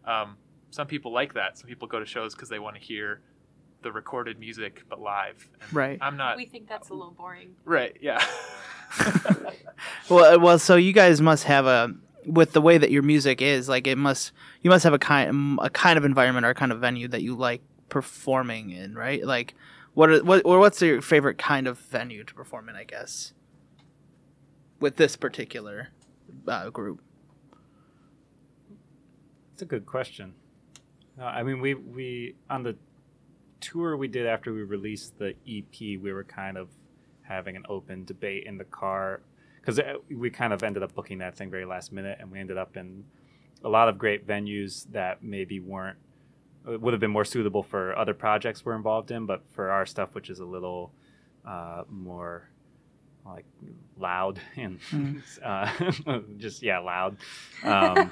Um, 0.05 0.37
some 0.71 0.87
people 0.87 1.11
like 1.11 1.33
that. 1.33 1.57
Some 1.57 1.67
people 1.67 1.85
go 1.89 1.99
to 1.99 2.05
shows 2.05 2.33
because 2.33 2.47
they 2.47 2.59
want 2.59 2.77
to 2.77 2.81
hear 2.81 3.19
the 3.81 3.91
recorded 3.91 4.39
music 4.39 4.83
but 4.89 5.01
live. 5.01 5.49
And 5.61 5.73
Right. 5.73 5.97
I'm 6.01 6.15
not 6.15 6.37
we 6.37 6.45
think 6.45 6.69
that's 6.69 6.89
a 6.89 6.93
little 6.93 7.11
boring. 7.11 7.55
right. 7.65 7.97
Yeah. 8.01 8.25
Well, 10.09 10.35
uh, 10.35 10.39
well, 10.39 10.59
so 10.59 10.75
you 10.75 10.93
guys 10.93 11.19
must 11.21 11.43
have 11.45 11.65
a 11.65 11.93
with 12.25 12.53
the 12.53 12.61
way 12.61 12.77
that 12.77 12.91
your 12.91 13.03
music 13.03 13.41
is 13.41 13.69
like 13.69 13.87
it 13.87 13.97
must 13.97 14.31
you 14.61 14.69
must 14.69 14.83
have 14.83 14.93
a 14.93 14.99
kind 14.99 15.59
a 15.61 15.69
kind 15.69 15.97
of 15.97 16.05
environment 16.05 16.45
or 16.45 16.49
a 16.49 16.55
kind 16.55 16.71
of 16.71 16.79
venue 16.79 17.07
that 17.07 17.21
you 17.21 17.35
like 17.35 17.61
performing 17.89 18.71
in, 18.71 18.95
right? 18.95 19.23
Like 19.23 19.55
what 19.93 20.09
are, 20.09 20.23
what 20.23 20.41
or 20.45 20.59
what's 20.59 20.81
your 20.81 21.01
favorite 21.01 21.37
kind 21.37 21.67
of 21.67 21.77
venue 21.79 22.23
to 22.23 22.33
perform 22.33 22.69
in? 22.69 22.75
I 22.75 22.83
guess 22.83 23.33
with 24.79 24.97
this 24.97 25.15
particular 25.15 25.89
uh, 26.47 26.69
group. 26.69 27.01
It's 29.53 29.61
a 29.61 29.65
good 29.65 29.85
question. 29.85 30.33
Uh, 31.19 31.25
I 31.25 31.43
mean, 31.43 31.61
we 31.61 31.73
we 31.73 32.35
on 32.49 32.63
the 32.63 32.75
tour 33.61 33.95
we 33.95 34.07
did 34.07 34.27
after 34.27 34.53
we 34.53 34.63
released 34.63 35.17
the 35.17 35.33
EP, 35.47 35.79
we 35.79 36.11
were 36.11 36.25
kind 36.25 36.57
of 36.57 36.69
having 37.21 37.55
an 37.55 37.63
open 37.69 38.05
debate 38.05 38.43
in 38.45 38.57
the 38.57 38.65
car 38.65 39.21
because 39.65 39.79
we 40.11 40.29
kind 40.29 40.53
of 40.53 40.63
ended 40.63 40.83
up 40.83 40.93
booking 40.93 41.17
that 41.19 41.35
thing 41.35 41.49
very 41.49 41.65
last 41.65 41.91
minute, 41.91 42.17
and 42.19 42.31
we 42.31 42.39
ended 42.39 42.57
up 42.57 42.77
in 42.77 43.03
a 43.63 43.69
lot 43.69 43.89
of 43.89 43.97
great 43.97 44.27
venues 44.27 44.85
that 44.91 45.23
maybe 45.23 45.59
weren't 45.59 45.97
uh, 46.67 46.77
would 46.77 46.93
have 46.93 46.99
been 46.99 47.11
more 47.11 47.25
suitable 47.25 47.63
for 47.63 47.97
other 47.97 48.13
projects 48.13 48.63
we're 48.63 48.75
involved 48.75 49.11
in, 49.11 49.25
but 49.25 49.41
for 49.53 49.71
our 49.71 49.85
stuff, 49.85 50.13
which 50.13 50.29
is 50.29 50.39
a 50.39 50.45
little 50.45 50.91
uh, 51.45 51.83
more 51.89 52.49
like 53.25 53.45
loud 53.97 54.39
and 54.55 54.79
uh, 55.43 55.71
just 56.37 56.61
yeah 56.61 56.77
loud 56.77 57.17
um, 57.63 58.11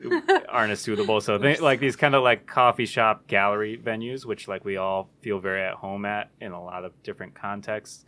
aren't 0.48 0.70
as 0.70 0.80
suitable. 0.80 1.20
So 1.20 1.36
like 1.36 1.80
these 1.80 1.96
kind 1.96 2.14
of 2.14 2.22
like 2.22 2.46
coffee 2.46 2.86
shop 2.86 3.26
gallery 3.26 3.76
venues, 3.82 4.24
which 4.24 4.46
like 4.46 4.64
we 4.64 4.76
all 4.76 5.10
feel 5.20 5.40
very 5.40 5.62
at 5.62 5.74
home 5.74 6.04
at 6.04 6.30
in 6.40 6.52
a 6.52 6.62
lot 6.62 6.84
of 6.84 6.92
different 7.02 7.34
contexts. 7.34 8.04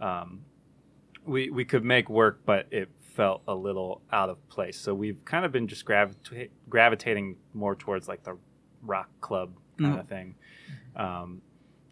Um, 0.00 0.40
we 1.24 1.50
we 1.50 1.64
could 1.64 1.84
make 1.84 2.08
work, 2.10 2.40
but 2.44 2.66
it 2.70 2.88
felt 3.00 3.42
a 3.46 3.54
little 3.54 4.00
out 4.12 4.30
of 4.30 4.48
place. 4.48 4.78
So 4.78 4.94
we've 4.94 5.22
kind 5.24 5.44
of 5.44 5.52
been 5.52 5.68
just 5.68 5.84
gravita- 5.84 6.48
gravitating 6.68 7.36
more 7.52 7.74
towards 7.76 8.08
like 8.08 8.22
the 8.24 8.38
rock 8.82 9.08
club 9.20 9.54
kind 9.78 9.94
Mm. 9.96 10.00
of 10.00 10.08
thing. 10.08 10.34
Um, 10.96 11.42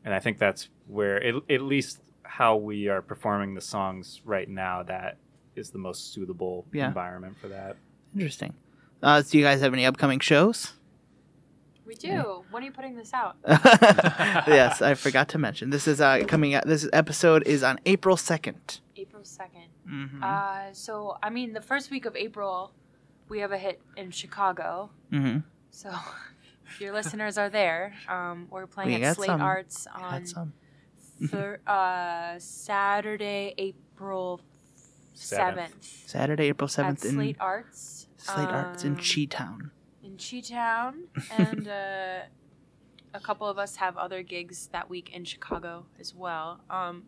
and 0.04 0.14
I 0.14 0.18
think 0.18 0.38
that's 0.38 0.68
where, 0.86 1.18
it, 1.18 1.34
at 1.50 1.60
least 1.62 2.00
how 2.22 2.56
we 2.56 2.88
are 2.88 3.02
performing 3.02 3.54
the 3.54 3.60
songs 3.60 4.22
right 4.24 4.48
now, 4.48 4.82
that 4.84 5.18
is 5.56 5.70
the 5.70 5.78
most 5.78 6.12
suitable 6.14 6.66
Yeah. 6.72 6.88
environment 6.88 7.36
for 7.38 7.48
that. 7.48 7.76
Interesting. 8.14 8.54
Uh, 9.02 9.22
do 9.22 9.36
you 9.38 9.44
guys 9.44 9.60
have 9.60 9.72
any 9.74 9.84
upcoming 9.84 10.20
shows? 10.20 10.72
We 11.86 11.94
do. 11.96 12.44
When 12.50 12.62
are 12.62 12.66
you 12.66 12.72
putting 12.72 12.94
this 12.96 13.12
out? 13.12 13.36
yes, 13.48 14.80
I 14.80 14.94
forgot 14.94 15.28
to 15.30 15.38
mention. 15.38 15.70
This 15.70 15.88
is 15.88 16.00
uh, 16.00 16.24
coming 16.28 16.54
out. 16.54 16.66
This 16.66 16.88
episode 16.92 17.42
is 17.46 17.62
on 17.62 17.78
April 17.84 18.16
second. 18.16 18.80
April 19.00 19.22
2nd. 19.22 19.68
Mm-hmm. 19.88 20.22
Uh, 20.22 20.72
so, 20.72 21.16
I 21.22 21.30
mean, 21.30 21.52
the 21.52 21.60
first 21.62 21.90
week 21.90 22.04
of 22.06 22.14
April, 22.16 22.72
we 23.28 23.40
have 23.40 23.52
a 23.52 23.58
hit 23.58 23.80
in 23.96 24.10
Chicago. 24.10 24.90
mm-hmm. 25.12 25.38
So, 25.70 25.90
if 26.66 26.80
your 26.82 26.92
listeners 26.92 27.38
are 27.38 27.48
there, 27.48 27.94
um, 28.08 28.46
we're 28.50 28.66
playing 28.66 28.98
We 29.00 29.04
at 29.04 29.16
Slate 29.16 29.26
some. 29.28 29.40
Arts 29.40 29.86
on 29.86 30.52
thir- 31.28 31.60
uh, 31.66 32.38
Saturday, 32.38 33.54
April 33.58 34.40
Seventh. 35.14 35.80
7th. 35.80 36.08
Saturday, 36.08 36.46
April 36.48 36.66
At 36.66 36.70
seventh 36.72 37.04
in 37.04 37.12
Slate 37.12 37.36
Arts. 37.40 38.06
Slate 38.16 38.48
Arts 38.48 38.84
in 38.84 38.92
um, 38.92 38.96
Chi 38.96 39.24
Town. 39.30 39.70
in 40.02 40.16
Chi-Town, 40.16 41.04
and 41.38 41.68
uh, 41.68 42.20
a 43.14 43.20
couple 43.20 43.46
of 43.46 43.58
us 43.58 43.76
have 43.76 43.96
other 43.96 44.22
gigs 44.22 44.68
that 44.72 44.88
week 44.90 45.10
in 45.14 45.24
Chicago 45.24 45.86
as 45.98 46.14
well. 46.14 46.60
Um, 46.70 47.04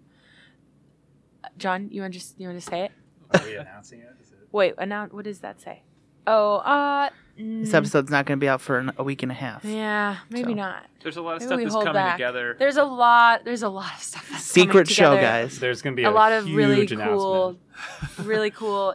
John, 1.59 1.89
you 1.91 2.01
want 2.03 2.13
to 2.13 2.19
just 2.19 2.39
you 2.39 2.49
want 2.49 2.61
to 2.61 2.65
say 2.67 2.83
it? 2.83 2.93
Are 3.35 3.45
we 3.45 3.57
announcing 3.57 4.01
it? 4.01 4.09
Is 4.23 4.33
it? 4.33 4.39
Wait, 4.53 4.75
announce. 4.79 5.13
What 5.13 5.25
does 5.25 5.41
that 5.41 5.61
say? 5.61 5.83
Oh, 6.27 6.57
uh, 6.57 7.11
This 7.37 7.71
mm, 7.71 7.75
episode's 7.75 8.11
not 8.11 8.27
going 8.27 8.39
to 8.39 8.41
be 8.45 8.49
out 8.49 8.61
for 8.61 8.79
an, 8.79 8.93
a 8.97 9.03
week 9.03 9.23
and 9.25 9.33
a 9.33 9.35
half. 9.35 9.65
yeah, 9.65 10.19
maybe 10.31 10.53
So. 10.53 10.55
not. 10.55 10.87
There's 11.03 11.17
a 11.17 11.23
lot 11.23 11.37
of 11.37 11.41
Maybe 11.41 11.47
stuff 11.49 11.57
we 11.57 11.65
that's 11.65 11.75
hold 11.75 11.87
coming 11.87 12.01
back. 12.01 12.15
together. 12.15 12.55
There's 12.59 12.77
a 12.77 12.85
lot. 12.85 13.45
There's 13.45 13.63
a 13.65 13.69
lot 13.69 13.93
of 13.97 14.03
stuff. 14.03 14.29
That's 14.31 14.53
coming 14.53 14.69
Secret 14.69 14.89
show, 14.89 15.17
together. 15.17 15.21
guys. 15.47 15.59
There's 15.59 15.83
going 15.83 15.97
to 15.97 16.01
be 16.01 16.05
A 16.05 16.11
a, 16.11 16.13
lot 16.13 16.31
of 16.33 16.45
really 16.47 16.87
cool, 16.87 16.99
announcement. 17.01 17.59
really 18.29 18.51
cool 18.51 18.95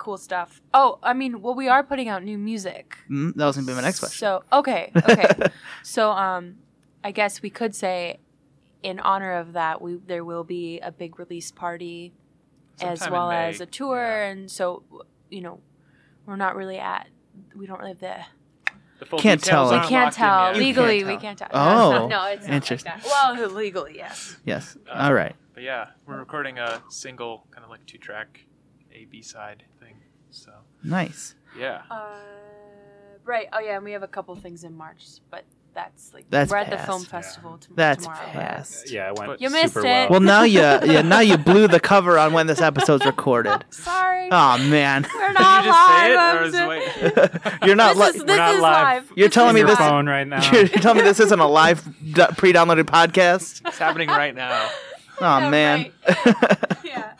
cool 0.00 0.16
stuff. 0.16 0.62
Oh, 0.72 0.98
I 1.02 1.12
mean, 1.12 1.42
well, 1.42 1.54
we 1.54 1.68
are 1.68 1.82
putting 1.84 2.08
out 2.08 2.24
new 2.24 2.38
music. 2.38 2.96
Mm, 3.10 3.34
that 3.36 3.44
was 3.44 3.56
gonna 3.56 3.66
be 3.66 3.74
my 3.74 3.82
next 3.82 4.00
question. 4.00 4.18
So 4.18 4.42
okay, 4.52 4.90
okay. 4.96 5.28
so 5.82 6.10
um, 6.10 6.56
I 7.04 7.12
guess 7.12 7.42
we 7.42 7.50
could 7.50 7.74
say, 7.74 8.18
in 8.82 9.00
honor 9.00 9.32
of 9.32 9.52
that, 9.54 9.80
we 9.82 9.96
there 10.06 10.24
will 10.24 10.44
be 10.44 10.80
a 10.80 10.90
big 10.92 11.18
release 11.18 11.50
party, 11.50 12.12
as 12.80 13.00
Sometime 13.00 13.06
in 13.08 13.12
well 13.12 13.30
as 13.30 13.60
a 13.60 13.66
tour, 13.66 13.96
yeah. 14.02 14.26
and 14.30 14.50
so 14.50 14.82
you 15.30 15.40
know, 15.40 15.60
we're 16.26 16.36
not 16.36 16.56
really 16.56 16.78
at. 16.78 17.08
We 17.54 17.66
don't 17.66 17.78
really 17.78 17.90
have 17.92 18.00
the. 18.00 18.16
The 18.98 19.16
Can't 19.16 19.42
tell. 19.42 19.70
We 19.70 19.78
can't 19.88 20.12
tell 20.12 20.48
yet. 20.48 20.56
You 20.56 20.60
legally. 20.62 20.98
can't 20.98 21.06
We 21.08 21.12
tell. 21.14 21.20
can't 21.20 21.38
tell. 21.38 21.48
Oh, 22.04 22.08
no, 22.10 22.26
it's 22.26 22.46
not 22.46 22.54
interesting. 22.54 22.92
Like 22.92 23.02
that. 23.02 23.36
Well, 23.38 23.48
legally, 23.54 23.94
yes. 23.96 24.36
yes. 24.44 24.76
Uh, 24.86 24.92
All 24.92 25.14
right. 25.14 25.34
But 25.54 25.62
yeah, 25.62 25.86
we're 26.06 26.18
recording 26.18 26.58
a 26.58 26.82
single, 26.90 27.46
kind 27.50 27.64
of 27.64 27.70
like 27.70 27.84
two 27.86 27.96
track 27.96 28.44
A 28.92 29.06
B 29.06 29.22
side 29.22 29.62
thing. 29.80 29.96
So 30.30 30.52
Nice. 30.84 31.34
yeah. 31.58 31.80
Uh, 31.90 32.10
right. 33.24 33.48
Oh 33.54 33.60
yeah, 33.60 33.76
and 33.76 33.84
we 33.84 33.92
have 33.92 34.02
a 34.02 34.06
couple 34.08 34.36
things 34.36 34.64
in 34.64 34.76
March, 34.76 35.04
but 35.30 35.44
that's 35.74 36.12
like 36.12 36.26
That's 36.30 36.50
we're 36.50 36.56
at 36.58 36.70
the 36.70 36.76
past. 36.76 36.86
film 36.88 37.02
Yeah. 37.02 37.08
festival 37.08 37.58
tom- 37.58 37.72
That's 37.76 38.04
tomorrow. 38.04 38.20
but- 38.34 38.40
past. 38.40 38.90
Yeah, 38.90 39.08
it 39.10 39.16
went 39.18 39.30
But- 39.30 39.40
You 39.40 39.50
missed 39.50 39.74
super 39.74 39.86
it. 39.86 39.90
well. 39.90 40.08
Well, 40.10 40.20
now 40.20 40.42
you 40.42 40.60
yeah 40.92 41.02
now 41.02 41.20
you 41.20 41.36
blew 41.38 41.68
the 41.68 41.80
cover 41.80 42.18
on 42.18 42.32
when 42.32 42.46
this 42.46 42.60
episode's 42.60 43.04
recorded. 43.06 43.64
Sorry, 43.70 44.28
Oh 44.32 44.58
man, 44.58 45.06
we're 45.14 45.28
Did 45.28 45.34
not 45.38 45.64
you 45.64 45.70
just 45.70 45.86
say 45.88 46.16
live. 46.16 46.54
it, 46.54 47.24
or 47.34 47.44
is 47.54 47.58
you're 47.66 47.76
not. 47.76 47.96
this 47.96 48.14
Li- 48.14 48.20
is, 48.20 48.24
We're 48.24 48.36
not 48.36 48.54
is 48.54 48.60
live. 48.60 49.02
live. 49.08 49.12
You're 49.16 49.28
This 49.28 49.34
telling 49.34 49.56
is 49.56 49.62
me 49.62 49.68
this- 49.68 49.78
phone 49.78 50.06
right 50.08 50.26
now. 50.26 50.50
you're 50.52 50.66
telling 50.68 50.98
me 50.98 51.04
this 51.04 51.20
isn't 51.20 51.40
a 51.40 51.46
live 51.46 51.84
d- 52.12 52.22
pre-downloaded 52.36 52.84
podcast? 52.84 53.66
it's 53.66 53.78
happening 53.78 54.08
right 54.08 54.34
now. 54.34 54.68
Oh 55.22 55.38
Yeah, 55.38 55.50
man. 55.50 55.92
yeah. 56.82 57.12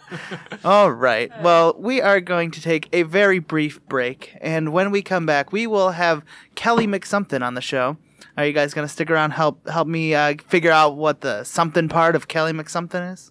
All 0.65 0.91
right. 0.91 1.31
Uh. 1.31 1.41
Well, 1.43 1.77
we 1.79 2.01
are 2.01 2.21
going 2.21 2.51
to 2.53 2.61
take 2.63 2.89
a 2.93 3.03
very 3.03 3.39
brief 3.39 3.81
break, 3.89 4.37
and 4.41 4.73
when 4.73 4.91
we 4.91 5.03
come 5.03 5.27
back, 5.27 5.53
we 5.53 5.67
will 5.67 5.91
have 5.91 6.25
Kelly 6.55 6.87
McSomething 6.87 7.43
on 7.45 7.55
the 7.55 7.61
show. 7.61 7.97
Are 8.41 8.47
you 8.47 8.55
guys 8.55 8.73
gonna 8.73 8.89
stick 8.89 9.11
around? 9.11 9.33
Help 9.33 9.69
help 9.69 9.87
me 9.87 10.15
uh, 10.15 10.33
figure 10.49 10.71
out 10.71 10.97
what 10.97 11.21
the 11.21 11.45
something 11.45 11.91
part 11.91 12.17
of 12.17 12.27
Kelly 12.27 12.53
McSomething 12.53 13.13
is. 13.13 13.31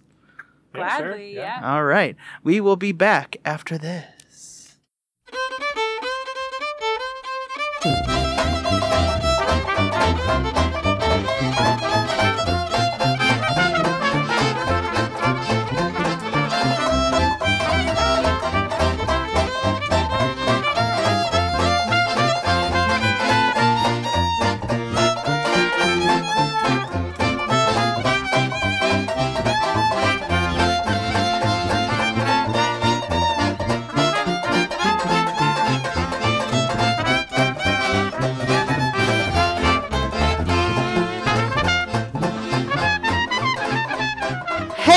Gladly, 0.72 1.34
yeah. 1.34 1.58
yeah. 1.60 1.74
All 1.74 1.82
right. 1.82 2.14
We 2.44 2.60
will 2.60 2.76
be 2.76 2.92
back 2.92 3.36
after 3.44 3.76
this. 3.76 4.78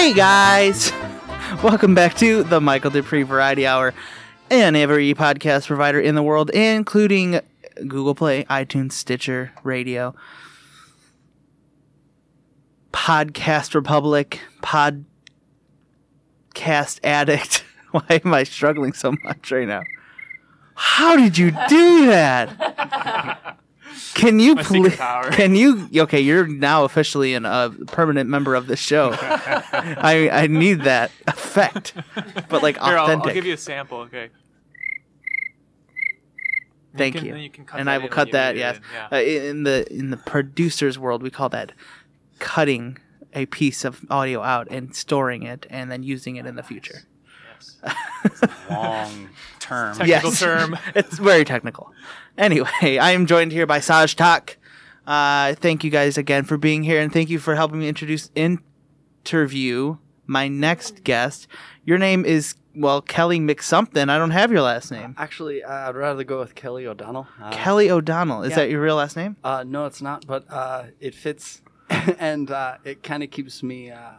Hey 0.03 0.13
guys! 0.13 0.91
Welcome 1.63 1.95
back 1.95 2.15
to 2.15 2.43
the 2.43 2.59
Michael 2.59 2.91
Dupree 2.91 3.23
Variety 3.23 3.65
Hour 3.65 3.93
and 4.49 4.75
every 4.75 5.13
podcast 5.13 5.67
provider 5.67 5.97
in 5.97 6.15
the 6.15 6.21
world, 6.21 6.49
including 6.49 7.39
Google 7.75 8.13
Play, 8.13 8.43
iTunes, 8.49 8.91
Stitcher, 8.91 9.53
Radio, 9.63 10.13
Podcast 12.91 13.73
Republic, 13.75 14.41
Podcast 14.61 15.05
Addict. 17.01 17.63
Why 17.91 18.03
am 18.25 18.33
I 18.33 18.43
struggling 18.43 18.91
so 18.91 19.13
much 19.23 19.53
right 19.53 19.69
now? 19.69 19.83
How 20.75 21.15
did 21.15 21.37
you 21.37 21.51
do 21.69 22.07
that? 22.07 23.57
Can 24.13 24.39
you 24.39 24.55
please? 24.55 24.95
Can 25.31 25.55
you? 25.55 25.89
Okay, 25.95 26.21
you're 26.21 26.47
now 26.47 26.83
officially 26.85 27.33
an, 27.33 27.45
a 27.45 27.71
permanent 27.87 28.29
member 28.29 28.55
of 28.55 28.67
the 28.67 28.75
show. 28.75 29.11
I 29.21 30.29
I 30.31 30.47
need 30.47 30.81
that 30.81 31.11
effect, 31.27 31.93
but 32.49 32.63
like 32.63 32.77
Here, 32.77 32.97
I'll, 32.97 33.05
authentic. 33.05 33.27
I'll 33.27 33.33
give 33.33 33.45
you 33.45 33.53
a 33.53 33.57
sample. 33.57 33.99
Okay. 33.99 34.29
Thank 36.95 37.15
can- 37.15 37.25
you. 37.25 37.31
then 37.33 37.41
you 37.41 37.49
can 37.49 37.65
cut 37.65 37.79
and 37.79 37.87
that 37.87 37.93
I 37.93 37.97
will 37.97 38.03
when 38.03 38.11
cut 38.11 38.31
that. 38.31 38.55
Yes, 38.55 38.79
yeah. 38.93 39.17
uh, 39.17 39.21
in 39.21 39.43
in 39.43 39.63
the 39.63 39.91
in 39.91 40.09
the 40.11 40.17
producer's 40.17 40.99
world, 40.99 41.23
we 41.23 41.29
call 41.29 41.49
that 41.49 41.71
cutting 42.39 42.97
a 43.33 43.45
piece 43.47 43.83
of 43.83 44.05
audio 44.09 44.41
out 44.41 44.67
and 44.69 44.95
storing 44.95 45.43
it, 45.43 45.65
and 45.69 45.91
then 45.91 46.03
using 46.03 46.35
it 46.35 46.45
in 46.45 46.55
the 46.55 46.63
future. 46.63 47.01
Yes. 47.55 48.43
Long 48.69 49.29
term. 49.59 49.97
Technical 49.97 50.31
term. 50.31 50.77
it's 50.95 51.17
very 51.17 51.45
technical. 51.45 51.91
Anyway, 52.37 52.69
I 52.81 53.11
am 53.11 53.25
joined 53.25 53.51
here 53.51 53.65
by 53.65 53.79
saajtak. 53.79 54.55
Uh, 55.05 55.55
thank 55.55 55.83
you 55.83 55.89
guys 55.89 56.17
again 56.17 56.43
for 56.43 56.57
being 56.57 56.83
here, 56.83 57.01
and 57.01 57.11
thank 57.11 57.29
you 57.29 57.39
for 57.39 57.55
helping 57.55 57.79
me 57.79 57.87
introduce 57.87 58.31
interview 58.35 59.97
my 60.25 60.47
next 60.47 61.03
guest. 61.03 61.47
Your 61.85 61.97
name 61.97 62.25
is 62.25 62.55
well 62.75 63.01
Kelly 63.01 63.39
McSomething. 63.39 64.09
I 64.09 64.17
don't 64.17 64.31
have 64.31 64.51
your 64.51 64.61
last 64.61 64.91
name. 64.91 65.15
Actually, 65.17 65.63
uh, 65.63 65.89
I'd 65.89 65.95
rather 65.95 66.23
go 66.23 66.39
with 66.39 66.55
Kelly 66.55 66.87
O'Donnell. 66.87 67.27
Uh, 67.41 67.51
Kelly 67.51 67.91
O'Donnell. 67.91 68.43
Is 68.43 68.51
yeah. 68.51 68.55
that 68.57 68.69
your 68.69 68.81
real 68.81 68.95
last 68.95 69.15
name? 69.15 69.35
Uh, 69.43 69.63
no, 69.67 69.85
it's 69.85 70.01
not, 70.01 70.25
but 70.25 70.45
uh, 70.49 70.85
it 70.99 71.13
fits, 71.13 71.61
and 71.89 72.49
uh, 72.49 72.77
it 72.83 73.03
kind 73.03 73.23
of 73.23 73.31
keeps 73.31 73.61
me 73.61 73.91
uh, 73.91 74.11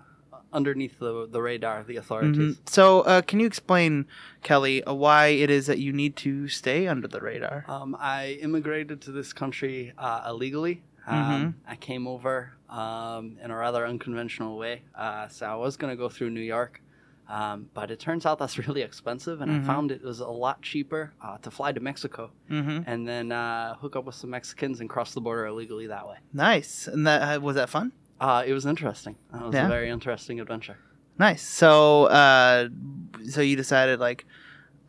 underneath 0.54 0.98
the 0.98 1.26
the 1.30 1.42
radar 1.42 1.78
of 1.80 1.86
the 1.86 1.96
authorities. 1.96 2.56
Mhm. 2.56 2.68
So, 2.70 3.00
uh, 3.02 3.20
can 3.22 3.40
you 3.40 3.46
explain, 3.46 4.06
Kelly, 4.42 4.82
uh, 4.84 4.94
why 4.94 5.26
it 5.26 5.50
is 5.50 5.66
that 5.66 5.78
you 5.78 5.92
need 5.92 6.16
to 6.16 6.48
stay 6.48 6.86
under 6.88 7.08
the 7.08 7.20
radar? 7.20 7.64
Um, 7.68 7.96
I 8.00 8.38
immigrated 8.40 9.00
to 9.02 9.12
this 9.12 9.32
country 9.32 9.92
uh, 9.98 10.24
illegally. 10.28 10.82
Um, 11.06 11.56
I 11.68 11.76
came 11.76 12.06
over 12.06 12.52
um, 12.70 13.36
in 13.44 13.50
a 13.50 13.56
rather 13.56 13.86
unconventional 13.86 14.56
way. 14.56 14.82
Uh, 14.94 15.28
so 15.28 15.44
I 15.46 15.54
was 15.54 15.76
going 15.76 15.90
to 15.92 15.96
go 15.96 16.08
through 16.08 16.30
New 16.30 16.40
York, 16.40 16.80
um, 17.28 17.68
but 17.74 17.90
it 17.90 18.00
turns 18.00 18.24
out 18.26 18.38
that's 18.38 18.56
really 18.66 18.80
expensive, 18.82 19.40
and 19.42 19.50
Mhm. 19.50 19.62
I 19.62 19.66
found 19.66 19.90
it 19.92 20.02
was 20.02 20.20
a 20.20 20.26
lot 20.28 20.62
cheaper 20.62 21.12
uh, 21.22 21.36
to 21.38 21.50
fly 21.50 21.72
to 21.72 21.80
Mexico 21.80 22.30
Mm-hmm. 22.50 22.78
and 22.86 23.06
then 23.06 23.32
uh, 23.32 23.74
hook 23.76 23.96
up 23.96 24.04
with 24.06 24.14
some 24.14 24.30
Mexicans 24.30 24.80
and 24.80 24.88
cross 24.88 25.12
the 25.14 25.20
border 25.20 25.46
illegally 25.46 25.86
that 25.88 26.08
way. 26.08 26.16
Nice. 26.32 26.88
And 26.88 27.06
that 27.06 27.20
uh, 27.36 27.40
was 27.40 27.56
that 27.56 27.68
fun? 27.68 27.92
Uh, 28.20 28.42
it 28.46 28.52
was 28.52 28.64
interesting. 28.66 29.16
It 29.34 29.40
was 29.42 29.54
Yeah? 29.54 29.66
a 29.66 29.68
very 29.68 29.90
interesting 29.90 30.40
adventure. 30.40 30.76
Nice. 31.18 31.42
So, 31.42 32.04
uh, 32.06 32.68
so 33.28 33.40
you 33.40 33.56
decided 33.56 34.00
like, 34.00 34.24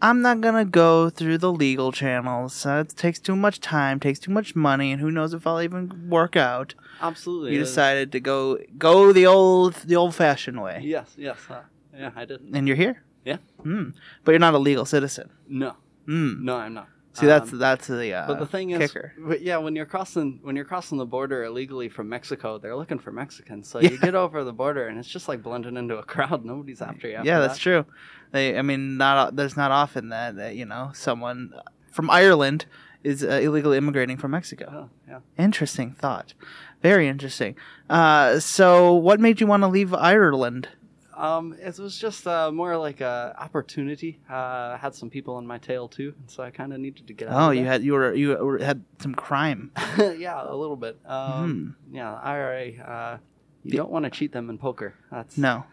I'm 0.02 0.22
not 0.22 0.42
gonna 0.42 0.66
go 0.66 1.10
through 1.10 1.38
the 1.40 1.52
legal 1.52 1.92
channels. 1.92 2.66
Uh, 2.66 2.84
it 2.86 2.96
takes 2.96 3.20
too 3.20 3.36
much 3.36 3.60
time, 3.60 4.00
takes 4.00 4.20
too 4.20 4.32
much 4.32 4.56
money, 4.56 4.92
and 4.92 5.02
who 5.02 5.10
knows 5.10 5.34
if 5.34 5.48
I'll 5.48 5.62
even 5.62 6.10
work 6.10 6.36
out. 6.36 6.76
Absolutely. 7.02 7.52
You 7.54 7.58
it 7.58 7.62
was- 7.62 7.70
decided 7.70 8.12
to 8.12 8.20
go 8.20 8.58
go 8.78 9.12
the 9.14 9.26
old 9.26 9.74
the 9.86 9.96
old 9.96 10.14
fashioned 10.16 10.62
way, 10.62 10.82
Yes, 10.84 11.14
yes. 11.18 11.38
Uh, 11.50 11.62
yeah, 11.98 12.12
I 12.16 12.26
did. 12.26 12.42
and 12.54 12.68
you're 12.68 12.78
here. 12.78 13.04
Yeah. 13.24 13.38
Hmm. 13.64 13.90
But 14.24 14.32
you're 14.34 14.40
not 14.40 14.54
a 14.54 14.60
legal 14.60 14.86
citizen. 14.86 15.30
No, 15.48 15.74
Hmm. 16.06 16.44
no, 16.46 16.58
I'm 16.58 16.74
not. 16.74 16.88
See, 17.16 17.26
that's 17.26 17.52
Um, 17.54 17.60
that's 17.60 17.88
the 17.88 18.14
uh, 18.14 18.28
but 18.28 18.40
the 18.40 18.46
thing 18.46 18.72
is, 18.72 18.92
kicker. 18.92 19.14
yeah, 19.40 19.58
when 19.58 19.76
you're 19.76 19.86
crossing 19.86 20.40
when 20.44 20.56
you're 20.56 20.66
crossing 20.66 20.98
the 20.98 21.06
border 21.06 21.44
illegally 21.46 21.90
from 21.90 22.10
Mexico, 22.10 22.58
they're 22.58 22.76
looking 22.76 23.00
for 23.00 23.12
Mexicans. 23.12 23.68
So 23.70 23.80
Yeah. 23.82 23.92
you 23.92 23.98
get 24.00 24.16
over 24.16 24.44
the 24.44 24.54
border, 24.54 24.88
and 24.88 25.00
it's 25.00 25.08
just 25.10 25.28
like 25.28 25.42
blending 25.42 25.78
into 25.78 25.98
a 25.98 26.04
crowd. 26.04 26.44
Nobody's 26.46 26.82
after 26.82 27.08
you. 27.08 27.16
After 27.16 27.28
yeah, 27.28 27.40
that's 27.40 27.56
that. 27.56 27.60
true. 27.62 27.86
They, 28.32 28.58
I 28.58 28.62
mean, 28.62 28.98
not 28.98 29.36
there's 29.36 29.56
not 29.56 29.72
often 29.72 30.10
that, 30.10 30.36
that 30.36 30.56
you 30.56 30.66
know 30.66 30.92
someone 30.94 31.54
from 31.92 32.10
Ireland 32.10 32.66
is 33.04 33.24
uh, 33.24 33.40
illegally 33.42 33.78
immigrating 33.78 34.18
from 34.18 34.32
Mexico. 34.32 34.66
Oh, 34.68 34.90
yeah. 35.08 35.20
Interesting 35.38 35.92
thought. 35.94 36.34
Very 36.82 37.08
interesting. 37.08 37.56
Uh, 37.90 38.40
so, 38.40 38.94
what 38.94 39.20
made 39.20 39.40
you 39.40 39.48
want 39.48 39.62
to 39.64 39.68
leave 39.68 39.94
Ireland? 39.94 40.70
Um, 41.16 41.56
it 41.60 41.78
was 41.80 41.98
just 41.98 42.28
uh, 42.28 42.52
more 42.52 42.78
like 42.78 43.02
a 43.02 43.36
opportunity. 43.40 44.20
Uh, 44.30 44.34
I 44.76 44.78
had 44.82 44.94
some 44.96 45.10
people 45.10 45.36
on 45.36 45.48
my 45.48 45.58
tail 45.58 45.88
too, 45.88 46.14
and 46.20 46.30
so 46.30 46.44
I 46.44 46.52
kind 46.52 46.74
of 46.74 46.80
needed 46.80 47.08
to 47.08 47.14
get. 47.14 47.30
out 47.30 47.42
Oh, 47.42 47.50
of 47.52 47.56
you 47.56 47.66
had 47.66 47.84
you 47.84 47.94
were 47.94 48.14
you 48.14 48.36
were, 48.38 48.58
had 48.60 48.84
some 49.00 49.16
crime. 49.16 49.72
yeah, 49.98 50.42
a 50.44 50.56
little 50.56 50.76
bit. 50.76 50.98
Um, 51.06 51.76
Yeah, 51.92 52.14
IRA. 52.16 52.72
Uh, 52.82 53.18
you 53.64 53.78
don't 53.78 53.90
want 53.92 54.04
to 54.06 54.12
cheat 54.12 54.32
them 54.32 54.50
in 54.50 54.58
poker. 54.58 54.94
That's 55.12 55.38
No. 55.38 55.64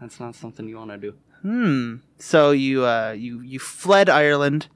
That's 0.00 0.18
not 0.18 0.34
something 0.34 0.66
you 0.68 0.76
want 0.78 0.90
to 0.90 0.98
do. 0.98 1.14
Hmm. 1.42 1.96
So 2.18 2.52
you 2.52 2.84
uh 2.84 3.14
you 3.16 3.40
you 3.40 3.58
fled 3.58 4.08
Ireland. 4.08 4.68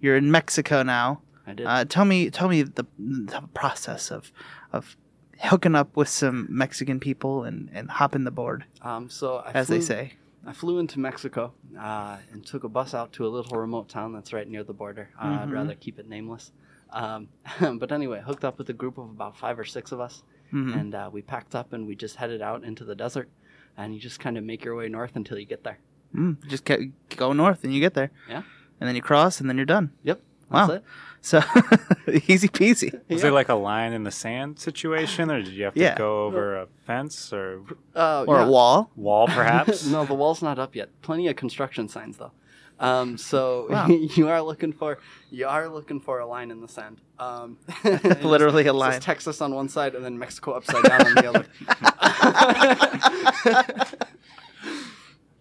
You're 0.00 0.16
in 0.16 0.30
Mexico 0.30 0.82
now. 0.82 1.20
I 1.46 1.52
did. 1.54 1.66
Uh, 1.66 1.84
tell 1.84 2.04
me 2.04 2.30
tell 2.30 2.48
me 2.48 2.62
the, 2.62 2.86
the 2.98 3.42
process 3.54 4.10
of 4.10 4.32
of 4.72 4.96
hooking 5.40 5.74
up 5.74 5.96
with 5.96 6.08
some 6.08 6.46
Mexican 6.50 7.00
people 7.00 7.44
and 7.44 7.70
and 7.72 7.90
hopping 7.90 8.24
the 8.24 8.30
board, 8.30 8.64
um, 8.82 9.08
so 9.10 9.36
I 9.38 9.52
as 9.52 9.66
flew, 9.66 9.78
they 9.78 9.84
say. 9.84 10.12
I 10.46 10.52
flew 10.52 10.78
into 10.78 11.00
Mexico 11.00 11.52
uh, 11.78 12.18
and 12.32 12.46
took 12.46 12.62
a 12.62 12.68
bus 12.68 12.94
out 12.94 13.12
to 13.14 13.26
a 13.26 13.28
little 13.28 13.58
remote 13.58 13.88
town 13.88 14.12
that's 14.12 14.32
right 14.32 14.48
near 14.48 14.62
the 14.62 14.72
border. 14.72 15.10
Uh, 15.20 15.38
I'd 15.42 15.48
Mhm. 15.48 15.52
rather 15.52 15.74
keep 15.74 15.98
it 15.98 16.08
nameless. 16.08 16.52
Um, 16.92 17.28
but 17.60 17.90
anyway, 17.90 18.22
hooked 18.24 18.44
up 18.44 18.56
with 18.58 18.68
a 18.70 18.72
group 18.72 18.96
of 18.96 19.06
about 19.10 19.36
five 19.36 19.58
or 19.58 19.64
six 19.64 19.90
of 19.90 19.98
us, 20.00 20.22
Mhm. 20.52 20.80
and 20.80 20.94
uh, 20.94 21.10
we 21.12 21.20
packed 21.22 21.54
up 21.56 21.72
and 21.72 21.84
we 21.86 21.96
just 21.96 22.14
headed 22.16 22.40
out 22.42 22.62
into 22.62 22.84
the 22.84 22.94
desert. 22.94 23.28
And 23.78 23.92
you 23.92 24.00
just 24.00 24.20
kind 24.20 24.38
of 24.38 24.44
make 24.44 24.64
your 24.64 24.74
way 24.74 24.88
north 24.88 25.16
until 25.16 25.38
you 25.38 25.44
get 25.44 25.62
there. 25.64 25.78
Mm, 26.14 26.46
just 26.46 26.64
ke- 26.64 26.92
go 27.16 27.34
north 27.34 27.62
and 27.62 27.74
you 27.74 27.80
get 27.80 27.92
there. 27.92 28.10
Yeah. 28.26 28.42
And 28.80 28.88
then 28.88 28.94
you 28.96 29.02
cross 29.02 29.38
and 29.40 29.50
then 29.50 29.56
you're 29.58 29.66
done. 29.66 29.90
Yep. 30.02 30.22
Wow. 30.50 30.70
It. 30.70 30.84
So 31.22 31.38
easy 32.28 32.48
peasy. 32.48 32.92
Was 33.08 33.22
Yeah. 33.22 33.28
it 33.30 33.32
like 33.32 33.48
a 33.48 33.54
line 33.54 33.92
in 33.92 34.04
the 34.04 34.10
sand 34.12 34.58
situation, 34.60 35.30
or 35.30 35.42
did 35.42 35.52
you 35.54 35.64
have 35.64 35.74
to 35.74 35.80
Yeah. 35.80 35.96
go 35.98 36.24
over 36.26 36.56
a 36.56 36.66
fence 36.86 37.32
or 37.32 37.62
Uh, 37.96 38.24
Or 38.28 38.36
yeah. 38.38 38.44
a 38.46 38.50
wall. 38.50 38.90
wall, 38.94 39.26
perhaps? 39.26 39.84
no, 39.94 40.04
the 40.04 40.14
wall's 40.14 40.40
not 40.42 40.58
up 40.58 40.76
yet. 40.76 40.88
Plenty 41.02 41.26
of 41.28 41.34
construction 41.36 41.88
signs 41.88 42.16
though. 42.18 42.30
Um, 42.78 43.16
so 43.18 43.66
Wow. 43.70 43.86
you 44.18 44.28
are 44.28 44.40
looking 44.42 44.72
for 44.72 44.98
you 45.30 45.48
are 45.48 45.68
looking 45.68 45.98
for 45.98 46.20
a 46.20 46.26
line 46.26 46.50
in 46.52 46.60
the 46.60 46.68
sand. 46.68 47.00
Um, 47.18 47.58
it 47.84 48.02
just 48.02 48.22
Literally 48.22 48.66
a 48.66 48.72
line. 48.72 49.00
Texas 49.00 49.40
on 49.40 49.52
one 49.54 49.68
side 49.68 49.94
and 49.96 50.04
then 50.04 50.18
Mexico 50.18 50.52
upside 50.52 50.84
down 50.84 51.06
on 51.06 51.14
the 51.14 51.28
other. 51.28 51.46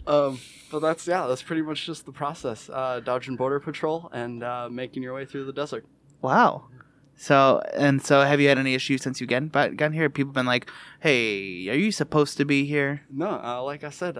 um, 0.08 0.40
but 0.76 0.82
that's 0.82 1.08
yeah, 1.08 1.26
that's 1.26 1.42
pretty 1.42 1.62
much 1.62 1.86
just 1.86 2.06
the 2.06 2.12
process. 2.12 2.70
Uh, 2.70 3.00
dodging 3.00 3.38
border 3.38 3.62
patrol 3.62 4.10
and 4.12 4.44
uh, 4.44 4.68
making 4.70 5.02
your 5.04 5.14
way 5.14 5.24
through 5.24 5.46
the 5.46 5.54
desert. 5.54 5.86
Wow. 6.22 6.66
So 7.16 7.62
and 7.74 8.04
so, 8.06 8.24
have 8.24 8.42
you 8.42 8.50
had 8.50 8.60
any 8.60 8.74
issues 8.74 9.02
since 9.02 9.22
you 9.22 9.26
get 9.26 9.54
gotten 9.54 9.94
here? 9.94 10.10
People 10.10 10.34
been 10.34 10.46
like, 10.46 10.70
"Hey, 11.00 11.70
are 11.70 11.78
you 11.86 11.94
supposed 11.94 12.36
to 12.40 12.46
be 12.46 12.66
here?" 12.66 13.04
No, 13.10 13.40
uh, 13.42 13.64
like 13.64 13.86
I 13.86 13.90
said, 13.90 14.16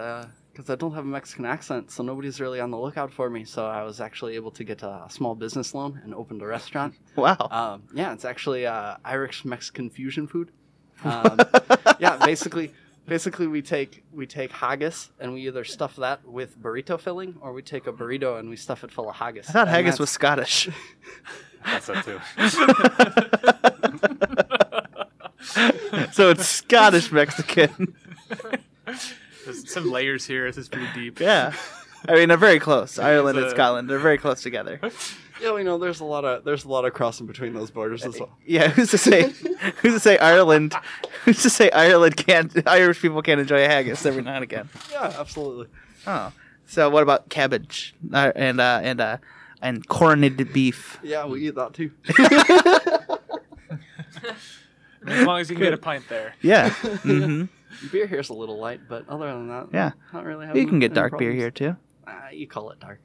because 0.50 0.70
I 0.70 0.76
don't 0.76 0.94
have 0.94 1.04
a 1.04 1.12
Mexican 1.18 1.44
accent, 1.44 1.90
so 1.90 2.02
nobody's 2.02 2.40
really 2.40 2.58
on 2.58 2.70
the 2.70 2.78
lookout 2.78 3.12
for 3.12 3.28
me. 3.28 3.44
So 3.44 3.66
I 3.66 3.82
was 3.82 4.00
actually 4.00 4.34
able 4.36 4.52
to 4.52 4.64
get 4.64 4.82
a 4.82 5.04
small 5.10 5.34
business 5.34 5.74
loan 5.74 6.00
and 6.04 6.14
opened 6.14 6.40
a 6.40 6.46
restaurant. 6.46 6.94
Wow. 7.16 7.48
Um, 7.50 7.82
yeah, 7.92 8.14
it's 8.14 8.24
actually 8.24 8.64
uh, 8.66 8.96
Irish 9.04 9.44
Mexican 9.44 9.90
fusion 9.90 10.26
food. 10.26 10.52
Um, 11.04 11.38
yeah, 12.00 12.16
basically, 12.16 12.72
basically 13.06 13.46
we 13.46 13.62
take 13.62 14.04
we 14.12 14.26
take 14.26 14.52
haggis 14.52 15.10
and 15.20 15.32
we 15.32 15.46
either 15.46 15.64
stuff 15.64 15.96
that 15.96 16.26
with 16.26 16.60
burrito 16.60 16.98
filling, 17.00 17.36
or 17.40 17.52
we 17.52 17.62
take 17.62 17.86
a 17.86 17.92
burrito 17.92 18.38
and 18.38 18.50
we 18.50 18.56
stuff 18.56 18.84
it 18.84 18.90
full 18.90 19.08
of 19.08 19.16
haggis. 19.16 19.48
I 19.48 19.52
thought 19.52 19.68
And 19.68 19.76
haggis 19.76 19.98
was 19.98 20.10
Scottish. 20.10 20.68
That's 21.64 21.86
that 21.86 22.04
too. 22.04 22.20
so 26.12 26.30
it's 26.30 26.46
Scottish 26.46 27.10
Mexican. 27.10 27.94
There's 29.44 29.72
some 29.72 29.90
layers 29.90 30.26
here. 30.26 30.46
This 30.46 30.58
is 30.58 30.68
pretty 30.68 30.88
deep. 30.94 31.18
yeah. 31.20 31.52
I 32.08 32.14
mean, 32.14 32.28
they're 32.28 32.36
very 32.36 32.60
close. 32.60 32.98
Ireland 32.98 33.38
and 33.38 33.50
Scotland, 33.50 33.90
they're 33.90 33.98
very 33.98 34.18
close 34.18 34.42
together. 34.42 34.80
Yeah, 35.40 35.52
we 35.52 35.62
know 35.64 35.78
there's 35.78 36.00
a 36.00 36.04
lot 36.04 36.24
of 36.24 36.44
there's 36.44 36.64
a 36.64 36.68
lot 36.68 36.84
of 36.84 36.92
crossing 36.94 37.26
between 37.26 37.52
those 37.54 37.70
borders 37.70 38.04
as 38.04 38.18
well. 38.18 38.30
Yeah, 38.46 38.68
who's 38.68 38.90
to 38.90 38.98
say? 38.98 39.30
Who's 39.82 39.94
to 39.94 40.00
say 40.00 40.18
Ireland? 40.18 40.74
Who's 41.24 41.42
to 41.42 41.50
say 41.50 41.70
Ireland 41.70 42.16
can't? 42.16 42.66
Irish 42.66 43.00
people 43.02 43.20
can't 43.22 43.40
enjoy 43.40 43.64
a 43.64 43.68
haggis 43.68 44.04
every 44.06 44.22
now 44.22 44.34
and 44.34 44.44
again. 44.44 44.68
Yeah, 44.90 45.14
absolutely. 45.18 45.66
Oh, 46.06 46.32
so 46.66 46.88
what 46.90 47.02
about 47.02 47.28
cabbage 47.28 47.94
uh, 48.12 48.32
and 48.34 48.60
uh, 48.60 48.80
and 48.82 49.00
uh, 49.00 49.16
and 49.60 49.86
coronated 49.88 50.52
beef? 50.52 50.98
Yeah, 51.02 51.26
we 51.26 51.48
eat 51.48 51.54
that 51.56 51.74
too. 51.74 51.90
As 55.06 55.24
long 55.24 55.40
as 55.40 55.48
you 55.48 55.54
can 55.56 55.64
get 55.64 55.72
a 55.72 55.78
pint 55.78 56.08
there. 56.08 56.34
Yeah. 56.42 56.70
hmm 56.70 57.44
beer 57.92 58.06
here's 58.06 58.30
a 58.30 58.34
little 58.34 58.58
light, 58.58 58.80
but 58.88 59.06
other 59.08 59.26
than 59.26 59.48
that, 59.48 59.66
Yeah. 59.72 59.90
not 60.12 60.24
really. 60.24 60.46
You 60.58 60.66
can 60.66 60.78
get 60.78 60.86
any 60.92 60.94
dark 60.94 61.18
beer 61.18 61.32
here 61.32 61.50
too. 61.50 61.76
Uh, 62.06 62.12
you 62.32 62.46
call 62.46 62.70
it 62.70 62.80
dark. 62.80 63.00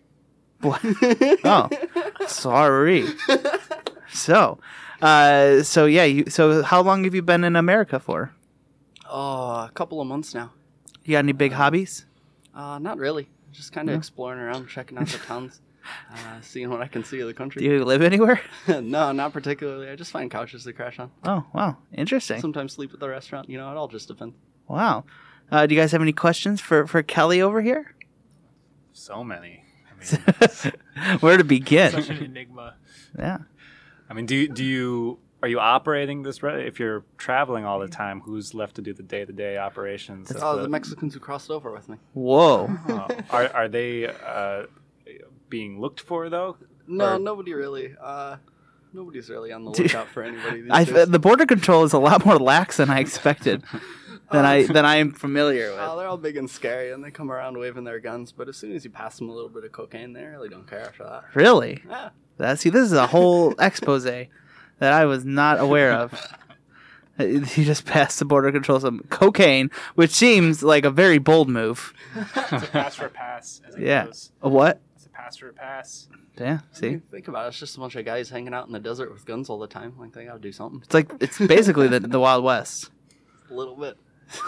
What? 0.61 0.81
Oh, 1.43 1.69
sorry. 2.27 3.07
So, 4.13 4.59
uh, 5.01 5.63
so 5.63 5.85
yeah. 5.85 6.03
You. 6.03 6.25
So, 6.29 6.63
how 6.63 6.81
long 6.81 7.05
have 7.05 7.15
you 7.15 7.21
been 7.21 7.45
in 7.45 7.55
America 7.55 7.97
for? 7.97 8.33
Oh, 9.09 9.63
a 9.63 9.71
couple 9.73 10.01
of 10.01 10.07
months 10.07 10.33
now. 10.33 10.51
You 11.05 11.13
got 11.13 11.19
any 11.19 11.31
big 11.31 11.53
hobbies? 11.53 12.05
Uh, 12.53 12.77
not 12.79 12.97
really. 12.97 13.29
Just 13.53 13.71
kind 13.71 13.87
of 13.87 13.93
No? 13.93 13.97
exploring 13.97 14.39
around, 14.41 14.67
checking 14.67 14.97
out 14.97 15.07
the 15.07 15.17
towns, 15.19 15.61
uh, 16.13 16.41
seeing 16.41 16.69
what 16.69 16.81
I 16.81 16.87
can 16.87 17.05
see 17.05 17.21
of 17.21 17.27
the 17.29 17.33
country. 17.33 17.61
Do 17.61 17.67
country. 17.69 17.79
you 17.79 17.85
live 17.85 18.01
anywhere? 18.01 18.41
no, 18.67 19.13
not 19.13 19.31
particularly. 19.31 19.89
I 19.89 19.95
just 19.95 20.11
find 20.11 20.29
couches 20.29 20.65
to 20.65 20.73
crash 20.73 20.99
on. 20.99 21.09
Oh, 21.23 21.45
wow, 21.53 21.77
interesting. 21.93 22.41
Sometimes 22.41 22.73
sleep 22.73 22.93
at 22.93 22.99
the 22.99 23.07
restaurant. 23.07 23.49
You 23.49 23.57
know, 23.59 23.71
it 23.71 23.77
all 23.77 23.87
just 23.87 24.09
depends. 24.09 24.35
Wow. 24.67 25.05
Uh, 25.49 25.65
do 25.67 25.73
you 25.73 25.79
guys 25.79 25.93
have 25.93 26.01
any 26.01 26.11
questions 26.13 26.59
for 26.59 26.85
for 26.85 27.01
Kelly 27.01 27.41
over 27.41 27.61
here? 27.61 27.95
So 28.91 29.23
many. 29.23 29.60
I 30.01 30.71
mean, 31.05 31.17
Where 31.19 31.37
to 31.37 31.43
begin? 31.43 31.91
Such 31.91 32.09
an 32.09 32.17
enigma. 32.23 32.75
Yeah. 33.17 33.39
I 34.09 34.13
mean, 34.13 34.25
do 34.25 34.35
you, 34.35 34.47
do 34.47 34.63
you 34.63 35.19
are 35.41 35.47
you 35.47 35.59
operating 35.59 36.21
this? 36.23 36.43
Re- 36.43 36.67
if 36.67 36.79
you're 36.79 37.03
traveling 37.17 37.65
all 37.65 37.79
the 37.79 37.87
time, 37.87 38.21
who's 38.21 38.53
left 38.53 38.75
to 38.75 38.81
do 38.81 38.93
the 38.93 39.03
day 39.03 39.25
to 39.25 39.33
day 39.33 39.57
operations? 39.57 40.29
of 40.31 40.43
Oh, 40.43 40.61
the 40.61 40.69
Mexicans 40.69 41.13
who 41.13 41.19
crossed 41.19 41.49
over 41.49 41.71
with 41.71 41.89
me. 41.89 41.97
Whoa. 42.13 42.69
Oh, 42.89 43.07
are 43.31 43.47
are 43.53 43.67
they 43.67 44.07
uh, 44.07 44.63
being 45.49 45.79
looked 45.79 45.99
for 46.01 46.29
though? 46.29 46.57
No, 46.87 47.15
Or- 47.15 47.19
nobody 47.19 47.53
really. 47.53 47.95
Uh, 48.01 48.35
nobody's 48.93 49.29
really 49.29 49.51
on 49.51 49.63
the 49.65 49.71
Dude, 49.77 49.87
lookout 49.87 50.07
for 50.09 50.23
anybody. 50.23 50.61
These 50.61 50.71
I, 50.71 50.83
days. 50.83 51.07
the 51.09 51.19
border 51.19 51.45
control 51.45 51.83
is 51.85 51.93
a 51.93 51.99
lot 51.99 52.25
more 52.25 52.37
lax 52.37 52.77
than 52.77 52.89
I 52.89 52.99
expected. 52.99 53.63
Than 54.31 54.45
oh. 54.45 54.49
I 54.49 54.63
than 54.67 54.85
I 54.85 54.95
am 54.97 55.11
familiar 55.25 55.71
with. 55.71 55.79
Oh, 55.79 55.97
they're 55.97 56.07
all 56.07 56.17
big 56.17 56.37
and 56.37 56.49
scary, 56.49 56.91
and 56.91 57.03
they 57.03 57.11
come 57.11 57.31
around 57.31 57.57
waving 57.57 57.83
their 57.83 57.99
guns. 57.99 58.31
But 58.31 58.49
as 58.49 58.57
soon 58.57 58.73
as 58.75 58.83
you 58.83 58.89
pass 58.91 59.17
them 59.17 59.29
a 59.29 59.33
little 59.33 59.49
bit 59.49 59.63
of 59.63 59.71
cocaine, 59.71 60.13
they 60.13 60.23
really 60.25 60.49
don't 60.49 60.67
care 60.67 60.81
after 60.81 61.03
that. 61.03 61.23
Really? 61.33 61.83
Yeah. 61.87 62.09
That, 62.37 62.59
see, 62.59 62.69
this 62.69 62.83
is 62.85 62.93
a 62.93 63.07
whole 63.07 63.53
expose 63.59 64.03
that 64.05 64.29
I 64.81 65.05
was 65.05 65.25
not 65.25 65.59
aware 65.59 65.91
of. 65.93 66.13
Uh, 67.19 67.25
he 67.25 67.63
just 67.63 67.85
passed 67.85 68.17
the 68.19 68.25
border 68.25 68.51
control 68.51 68.79
some 68.79 69.01
cocaine, 69.09 69.69
which 69.95 70.11
seems 70.11 70.63
like 70.63 70.85
a 70.85 70.89
very 70.89 71.19
bold 71.19 71.49
move. 71.49 71.93
It's 72.15 72.63
a 72.63 72.67
pass 72.71 72.95
for 72.95 73.05
a 73.05 73.09
pass. 73.09 73.61
As 73.67 73.75
it 73.75 73.81
Yeah. 73.81 74.05
goes. 74.05 74.31
A 74.41 74.49
what? 74.49 74.81
It's 74.95 75.05
a 75.05 75.09
pass 75.09 75.37
for 75.37 75.49
a 75.49 75.53
pass. 75.53 76.07
Yeah. 76.39 76.59
I 76.73 76.75
See, 76.79 76.89
mean, 76.89 77.01
think 77.11 77.27
about 77.27 77.45
it. 77.45 77.49
It's 77.49 77.59
just 77.59 77.77
a 77.77 77.79
bunch 77.79 77.95
of 77.95 78.05
guys 78.05 78.29
hanging 78.29 78.53
out 78.53 78.65
in 78.65 78.73
the 78.73 78.79
desert 78.79 79.11
with 79.13 79.25
guns 79.25 79.49
all 79.49 79.59
the 79.59 79.67
time. 79.67 79.93
Like 79.99 80.13
they 80.13 80.25
gotta 80.25 80.39
do 80.39 80.51
something. 80.51 80.81
it's 80.83 80.93
like 80.93 81.11
it's 81.19 81.37
basically 81.37 81.87
the 81.89 81.99
the 81.99 82.19
Wild 82.19 82.43
West. 82.43 82.89
A 83.51 83.53
little 83.53 83.75
bit. 83.75 83.97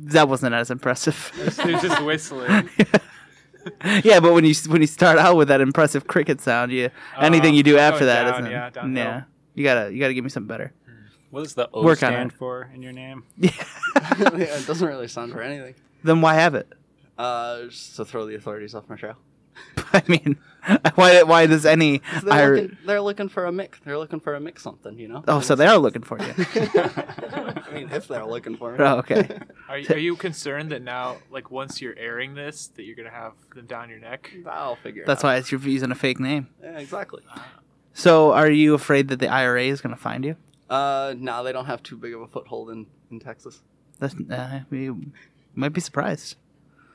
That 0.00 0.28
wasn't 0.28 0.54
as 0.54 0.70
impressive. 0.70 1.32
They're 1.56 1.78
just 1.80 2.02
whistling. 2.04 2.70
yeah, 4.04 4.20
but 4.20 4.32
when 4.32 4.44
you 4.44 4.54
when 4.68 4.80
you 4.80 4.86
start 4.86 5.18
out 5.18 5.36
with 5.36 5.48
that 5.48 5.60
impressive 5.60 6.06
cricket 6.06 6.40
sound, 6.40 6.70
you 6.70 6.90
anything 7.20 7.54
you 7.54 7.64
do 7.64 7.78
after 7.78 8.00
going 8.00 8.06
that 8.06 8.22
down, 8.30 8.40
isn't. 8.42 8.50
yeah, 8.52 8.70
downhill. 8.70 9.04
yeah. 9.04 9.22
You 9.54 9.64
gotta 9.64 9.92
you 9.92 9.98
gotta 9.98 10.14
give 10.14 10.22
me 10.22 10.30
something 10.30 10.46
better. 10.46 10.72
What 11.30 11.42
does 11.42 11.54
the 11.54 11.68
O 11.74 11.82
Work 11.82 12.02
on 12.04 12.12
stand 12.12 12.30
it. 12.30 12.38
for 12.38 12.70
in 12.72 12.80
your 12.80 12.92
name? 12.92 13.24
Yeah. 13.36 13.50
yeah, 14.20 14.36
it 14.36 14.66
doesn't 14.68 14.86
really 14.86 15.08
sound 15.08 15.32
for 15.32 15.42
anything. 15.42 15.74
then 16.04 16.20
why 16.20 16.34
have 16.34 16.54
it? 16.54 16.72
Uh, 17.18 17.64
just 17.64 17.96
to 17.96 18.04
throw 18.04 18.24
the 18.24 18.36
authorities 18.36 18.76
off 18.76 18.88
my 18.88 18.94
trail. 18.94 19.16
I 19.92 20.02
mean, 20.08 20.36
why 20.96 21.22
why 21.22 21.46
does 21.46 21.64
any? 21.66 22.02
They're, 22.24 22.54
Ir- 22.54 22.60
looking, 22.62 22.78
they're 22.86 23.00
looking 23.00 23.28
for 23.28 23.46
a 23.46 23.52
mix. 23.52 23.78
They're 23.84 23.98
looking 23.98 24.20
for 24.20 24.34
a 24.34 24.40
mix 24.40 24.62
something, 24.62 24.98
you 24.98 25.08
know. 25.08 25.24
oh, 25.28 25.40
so 25.40 25.54
they 25.54 25.66
are 25.66 25.78
looking 25.78 26.02
for 26.02 26.18
you. 26.20 26.34
I 26.36 27.70
mean, 27.72 27.88
if 27.92 28.08
they're 28.08 28.24
looking 28.26 28.56
for 28.56 28.72
me. 28.72 28.78
Oh, 28.84 28.96
okay. 28.98 29.38
Are, 29.68 29.78
you- 29.78 29.88
are 29.90 29.98
you 29.98 30.16
concerned 30.16 30.70
that 30.72 30.82
now, 30.82 31.18
like 31.30 31.50
once 31.50 31.80
you're 31.80 31.96
airing 31.98 32.34
this, 32.34 32.68
that 32.76 32.82
you're 32.84 32.96
gonna 32.96 33.10
have 33.10 33.32
them 33.54 33.66
down 33.66 33.88
your 33.90 33.98
neck? 34.00 34.30
I'll 34.46 34.76
figure. 34.76 35.04
That's 35.06 35.22
it 35.22 35.26
out. 35.26 35.30
why 35.30 35.36
it's 35.36 35.50
you're 35.52 35.60
using 35.60 35.90
a 35.90 35.94
fake 35.94 36.20
name. 36.20 36.48
Yeah, 36.62 36.78
exactly. 36.78 37.22
So, 37.94 38.32
are 38.32 38.50
you 38.50 38.74
afraid 38.74 39.08
that 39.08 39.18
the 39.18 39.28
IRA 39.28 39.64
is 39.64 39.80
going 39.80 39.94
to 39.94 40.00
find 40.00 40.24
you? 40.24 40.36
Uh, 40.70 41.14
no, 41.18 41.42
they 41.42 41.50
don't 41.50 41.64
have 41.66 41.82
too 41.82 41.96
big 41.96 42.14
of 42.14 42.20
a 42.20 42.28
foothold 42.28 42.70
in 42.70 42.86
in 43.10 43.18
Texas. 43.18 43.60
That's, 43.98 44.14
uh, 44.30 44.60
you 44.70 45.10
might 45.54 45.70
be 45.72 45.80
surprised. 45.80 46.36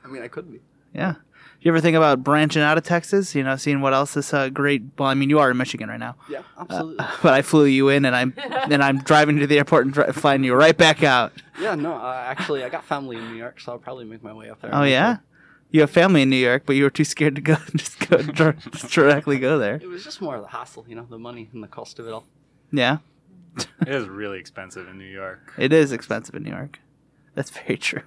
I 0.02 0.08
mean, 0.08 0.22
I 0.22 0.28
could 0.28 0.50
be. 0.50 0.60
Yeah. 0.94 1.14
You 1.60 1.70
ever 1.70 1.80
think 1.80 1.96
about 1.96 2.22
branching 2.22 2.60
out 2.60 2.76
of 2.76 2.84
Texas? 2.84 3.34
You 3.34 3.42
know, 3.42 3.56
seeing 3.56 3.80
what 3.80 3.94
else 3.94 4.16
is 4.18 4.34
uh, 4.34 4.50
great. 4.50 4.82
Well, 4.98 5.08
I 5.08 5.14
mean, 5.14 5.30
you 5.30 5.38
are 5.38 5.50
in 5.50 5.56
Michigan 5.56 5.88
right 5.88 5.98
now, 5.98 6.14
Yeah, 6.28 6.42
absolutely. 6.58 6.96
but 7.22 7.32
I 7.32 7.40
flew 7.40 7.64
you 7.64 7.88
in, 7.88 8.04
and 8.04 8.14
I'm 8.14 8.34
and 8.36 8.82
I'm 8.84 8.98
driving 8.98 9.38
to 9.38 9.46
the 9.46 9.56
airport 9.56 9.86
and 9.86 9.94
dri- 9.94 10.12
flying 10.12 10.44
you 10.44 10.54
right 10.54 10.76
back 10.76 11.02
out. 11.02 11.32
yeah, 11.58 11.74
no. 11.74 11.94
Uh, 11.94 12.22
actually, 12.26 12.64
I 12.64 12.68
got 12.68 12.84
family 12.84 13.16
in 13.16 13.30
New 13.30 13.36
York, 13.38 13.60
so 13.60 13.72
I'll 13.72 13.78
probably 13.78 14.04
make 14.04 14.22
my 14.22 14.32
way 14.34 14.50
up 14.50 14.60
there. 14.60 14.74
Oh 14.74 14.82
yeah, 14.82 15.18
you 15.70 15.80
have 15.80 15.90
family 15.90 16.20
in 16.20 16.28
New 16.28 16.36
York, 16.36 16.64
but 16.66 16.76
you 16.76 16.82
were 16.84 16.90
too 16.90 17.04
scared 17.04 17.34
to 17.36 17.40
go 17.40 17.56
just 17.74 17.98
go 18.10 18.18
dir- 18.18 18.56
just 18.72 18.92
directly 18.92 19.38
go 19.38 19.58
there. 19.58 19.76
It 19.76 19.88
was 19.88 20.04
just 20.04 20.20
more 20.20 20.36
of 20.36 20.42
the 20.42 20.48
hassle, 20.48 20.84
you 20.86 20.94
know, 20.94 21.06
the 21.08 21.18
money 21.18 21.48
and 21.54 21.62
the 21.62 21.68
cost 21.68 21.98
of 21.98 22.06
it 22.06 22.12
all. 22.12 22.26
Yeah, 22.72 22.98
It 23.56 23.88
is 23.88 24.06
really 24.06 24.38
expensive 24.38 24.86
in 24.86 24.98
New 24.98 25.04
York. 25.10 25.54
it 25.56 25.72
is 25.72 25.92
expensive 25.92 26.34
in 26.34 26.42
New 26.42 26.50
York. 26.50 26.78
That's 27.34 27.48
very 27.50 27.78
true. 27.78 28.02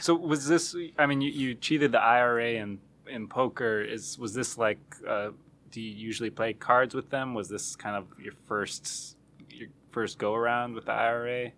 So 0.00 0.14
was 0.14 0.46
this? 0.46 0.74
I 0.98 1.06
mean, 1.06 1.20
you, 1.20 1.30
you 1.30 1.54
cheated 1.54 1.92
the 1.92 2.00
IRA 2.00 2.52
in 2.54 2.78
in 3.08 3.28
poker. 3.28 3.80
Is 3.80 4.18
was 4.18 4.34
this 4.34 4.58
like? 4.58 4.78
Uh, 5.06 5.30
do 5.70 5.80
you 5.80 5.92
usually 5.92 6.30
play 6.30 6.52
cards 6.52 6.94
with 6.94 7.10
them? 7.10 7.34
Was 7.34 7.48
this 7.48 7.76
kind 7.76 7.96
of 7.96 8.06
your 8.18 8.32
first 8.46 9.16
your 9.50 9.68
first 9.90 10.18
go 10.18 10.34
around 10.34 10.74
with 10.74 10.86
the 10.86 10.92
IRA? 10.92 11.52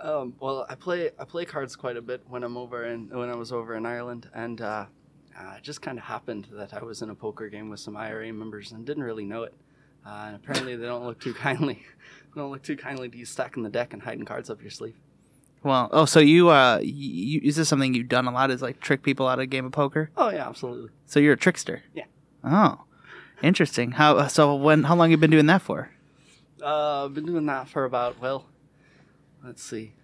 Um, 0.00 0.34
well, 0.40 0.66
I 0.68 0.74
play 0.74 1.10
I 1.18 1.24
play 1.24 1.44
cards 1.44 1.76
quite 1.76 1.96
a 1.96 2.02
bit 2.02 2.22
when 2.28 2.42
I'm 2.42 2.56
over 2.56 2.84
in 2.84 3.08
when 3.08 3.30
I 3.30 3.34
was 3.34 3.52
over 3.52 3.74
in 3.74 3.86
Ireland, 3.86 4.28
and 4.34 4.60
uh, 4.60 4.86
uh, 5.38 5.54
it 5.56 5.62
just 5.62 5.82
kind 5.82 5.98
of 5.98 6.04
happened 6.04 6.48
that 6.52 6.74
I 6.74 6.82
was 6.82 7.02
in 7.02 7.10
a 7.10 7.14
poker 7.14 7.48
game 7.48 7.68
with 7.68 7.80
some 7.80 7.96
IRA 7.96 8.32
members 8.32 8.72
and 8.72 8.84
didn't 8.84 9.02
really 9.02 9.24
know 9.24 9.44
it. 9.44 9.54
Uh, 10.06 10.24
and 10.26 10.36
apparently, 10.36 10.76
they 10.76 10.86
don't 10.86 11.04
look 11.04 11.20
too 11.20 11.34
kindly. 11.46 11.84
don't 12.34 12.50
look 12.50 12.62
too 12.62 12.76
kindly 12.76 13.08
to 13.08 13.16
you 13.16 13.24
stacking 13.24 13.62
the 13.62 13.70
deck 13.70 13.92
and 13.92 14.02
hiding 14.02 14.24
cards 14.24 14.50
up 14.50 14.60
your 14.60 14.70
sleeve. 14.70 14.96
Well, 15.64 15.88
oh, 15.92 16.04
so 16.04 16.20
you 16.20 16.50
uh, 16.50 16.78
you, 16.82 17.40
is 17.42 17.56
this 17.56 17.70
something 17.70 17.94
you've 17.94 18.08
done 18.08 18.26
a 18.26 18.30
lot? 18.30 18.50
Is 18.50 18.60
like 18.60 18.80
trick 18.80 19.02
people 19.02 19.26
out 19.26 19.38
of 19.38 19.44
a 19.44 19.46
game 19.46 19.64
of 19.64 19.72
poker? 19.72 20.10
Oh 20.14 20.28
yeah, 20.28 20.46
absolutely. 20.46 20.90
So 21.06 21.18
you're 21.18 21.32
a 21.32 21.38
trickster. 21.38 21.82
Yeah. 21.94 22.04
Oh, 22.44 22.84
interesting. 23.42 23.92
How 23.92 24.26
so? 24.28 24.54
When? 24.54 24.84
How 24.84 24.94
long 24.94 25.10
you 25.10 25.16
been 25.16 25.30
doing 25.30 25.46
that 25.46 25.62
for? 25.62 25.90
Uh, 26.62 27.06
I've 27.06 27.14
been 27.14 27.24
doing 27.24 27.46
that 27.46 27.70
for 27.70 27.86
about 27.86 28.20
well, 28.20 28.44
let's 29.42 29.62
see, 29.62 29.94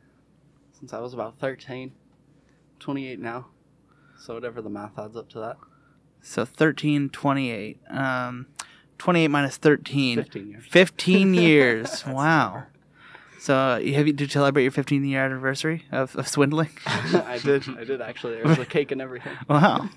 since 0.72 0.94
I 0.94 0.98
was 0.98 1.12
about 1.12 1.38
13, 1.38 1.92
28 2.78 3.20
now. 3.20 3.48
So 4.18 4.34
whatever 4.34 4.62
the 4.62 4.70
math 4.70 4.98
adds 4.98 5.14
up 5.14 5.28
to 5.30 5.40
that. 5.40 5.58
So 6.22 6.46
13, 6.46 7.10
28. 7.10 7.80
Um, 7.90 8.46
28 8.96 9.28
minus 9.28 9.56
13. 9.58 10.16
15 10.16 10.48
years. 10.48 10.64
15 10.68 11.34
years. 11.34 12.06
wow. 12.06 12.64
So 13.40 13.56
uh, 13.56 13.76
you- 13.78 13.94
have 13.94 14.06
you 14.06 14.12
did 14.12 14.28
you 14.28 14.32
celebrate 14.40 14.62
your 14.64 14.72
15 14.72 15.02
year 15.04 15.24
anniversary 15.24 15.84
of, 15.90 16.14
of 16.16 16.28
swindling? 16.28 16.70
I 16.86 17.40
did. 17.42 17.64
I 17.70 17.84
did 17.84 18.00
actually. 18.02 18.34
There 18.36 18.44
was 18.44 18.58
a 18.58 18.66
cake 18.66 18.92
and 18.92 19.00
everything. 19.00 19.32
wow. 19.48 19.88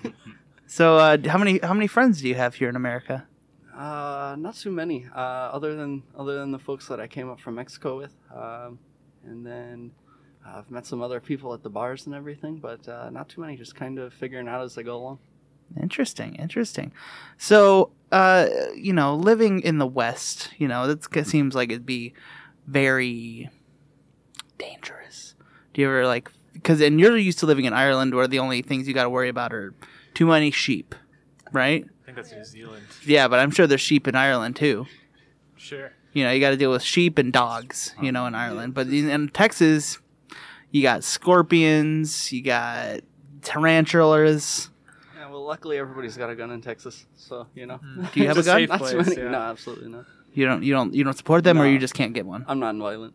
So 0.66 0.96
uh, 0.96 1.18
how 1.28 1.36
many 1.38 1.58
how 1.62 1.74
many 1.74 1.86
friends 1.86 2.22
do 2.22 2.28
you 2.28 2.34
have 2.36 2.54
here 2.54 2.68
in 2.70 2.76
America? 2.76 3.26
Uh, 3.76 4.34
not 4.38 4.54
too 4.54 4.70
many. 4.70 5.06
Uh, 5.14 5.18
other 5.18 5.74
than 5.74 6.02
other 6.16 6.38
than 6.38 6.52
the 6.52 6.58
folks 6.58 6.88
that 6.88 7.00
I 7.00 7.06
came 7.06 7.28
up 7.28 7.38
from 7.38 7.56
Mexico 7.56 7.98
with, 7.98 8.14
um, 8.34 8.78
and 9.26 9.44
then 9.44 9.90
uh, 10.46 10.58
I've 10.58 10.70
met 10.70 10.86
some 10.86 11.02
other 11.02 11.20
people 11.20 11.52
at 11.52 11.62
the 11.62 11.70
bars 11.70 12.06
and 12.06 12.14
everything, 12.14 12.56
but 12.58 12.88
uh, 12.88 13.10
not 13.10 13.28
too 13.28 13.40
many. 13.42 13.56
Just 13.56 13.74
kind 13.74 13.98
of 13.98 14.14
figuring 14.14 14.48
out 14.48 14.62
as 14.62 14.78
I 14.78 14.82
go 14.82 14.96
along. 14.96 15.18
Interesting, 15.80 16.36
interesting. 16.36 16.92
So, 17.36 17.90
uh, 18.12 18.46
you 18.76 18.92
know, 18.92 19.16
living 19.16 19.60
in 19.60 19.78
the 19.78 19.86
West, 19.86 20.50
you 20.58 20.68
know, 20.68 20.86
that 20.86 21.26
seems 21.26 21.54
like 21.54 21.70
it'd 21.70 21.86
be 21.86 22.12
very 22.66 23.50
dangerous. 24.58 25.34
Do 25.72 25.80
you 25.82 25.88
ever 25.88 26.06
like 26.06 26.30
because 26.52 26.80
and 26.80 26.98
you're 27.00 27.16
used 27.16 27.40
to 27.40 27.46
living 27.46 27.64
in 27.64 27.72
Ireland, 27.72 28.14
where 28.14 28.28
the 28.28 28.38
only 28.38 28.62
things 28.62 28.88
you 28.88 28.94
got 28.94 29.04
to 29.04 29.10
worry 29.10 29.28
about 29.28 29.52
are 29.52 29.74
too 30.14 30.26
many 30.26 30.50
sheep, 30.50 30.94
right? 31.52 31.84
I 31.84 32.04
think 32.04 32.16
that's 32.16 32.32
New 32.32 32.44
Zealand. 32.44 32.84
Yeah, 33.04 33.28
but 33.28 33.40
I'm 33.40 33.50
sure 33.50 33.66
there's 33.66 33.80
sheep 33.80 34.06
in 34.08 34.14
Ireland 34.14 34.56
too. 34.56 34.86
Sure. 35.56 35.92
You 36.12 36.24
know, 36.24 36.30
you 36.30 36.40
got 36.40 36.50
to 36.50 36.56
deal 36.56 36.70
with 36.70 36.82
sheep 36.82 37.18
and 37.18 37.32
dogs, 37.32 37.92
you 38.00 38.12
know, 38.12 38.26
in 38.26 38.36
Ireland. 38.36 38.72
But 38.72 38.86
in, 38.86 39.10
in 39.10 39.28
Texas, 39.30 39.98
you 40.70 40.80
got 40.82 41.02
scorpions, 41.02 42.32
you 42.32 42.42
got 42.42 43.00
tarantulas. 43.42 44.70
Yeah, 45.16 45.28
well, 45.30 45.44
luckily 45.44 45.76
everybody's 45.78 46.16
got 46.16 46.30
a 46.30 46.36
gun 46.36 46.52
in 46.52 46.60
Texas, 46.60 47.06
so 47.16 47.48
you 47.54 47.66
know. 47.66 47.78
Hmm. 47.78 48.04
Do 48.12 48.20
you 48.20 48.28
have 48.28 48.38
a 48.38 48.42
gun? 48.42 48.58
safe 48.58 48.68
not 48.68 48.78
too 48.78 48.84
place, 48.84 49.08
many. 49.08 49.22
yeah. 49.22 49.30
No, 49.30 49.38
absolutely 49.38 49.88
not. 49.90 50.04
You 50.34 50.46
don't, 50.46 50.62
you 50.62 50.72
don't, 50.74 50.92
you 50.94 51.04
don't 51.04 51.16
support 51.16 51.44
them, 51.44 51.60
or 51.60 51.66
you 51.66 51.78
just 51.78 51.94
can't 51.94 52.12
get 52.12 52.26
one. 52.26 52.44
I'm 52.48 52.58
not 52.58 52.74
violent. 52.76 53.14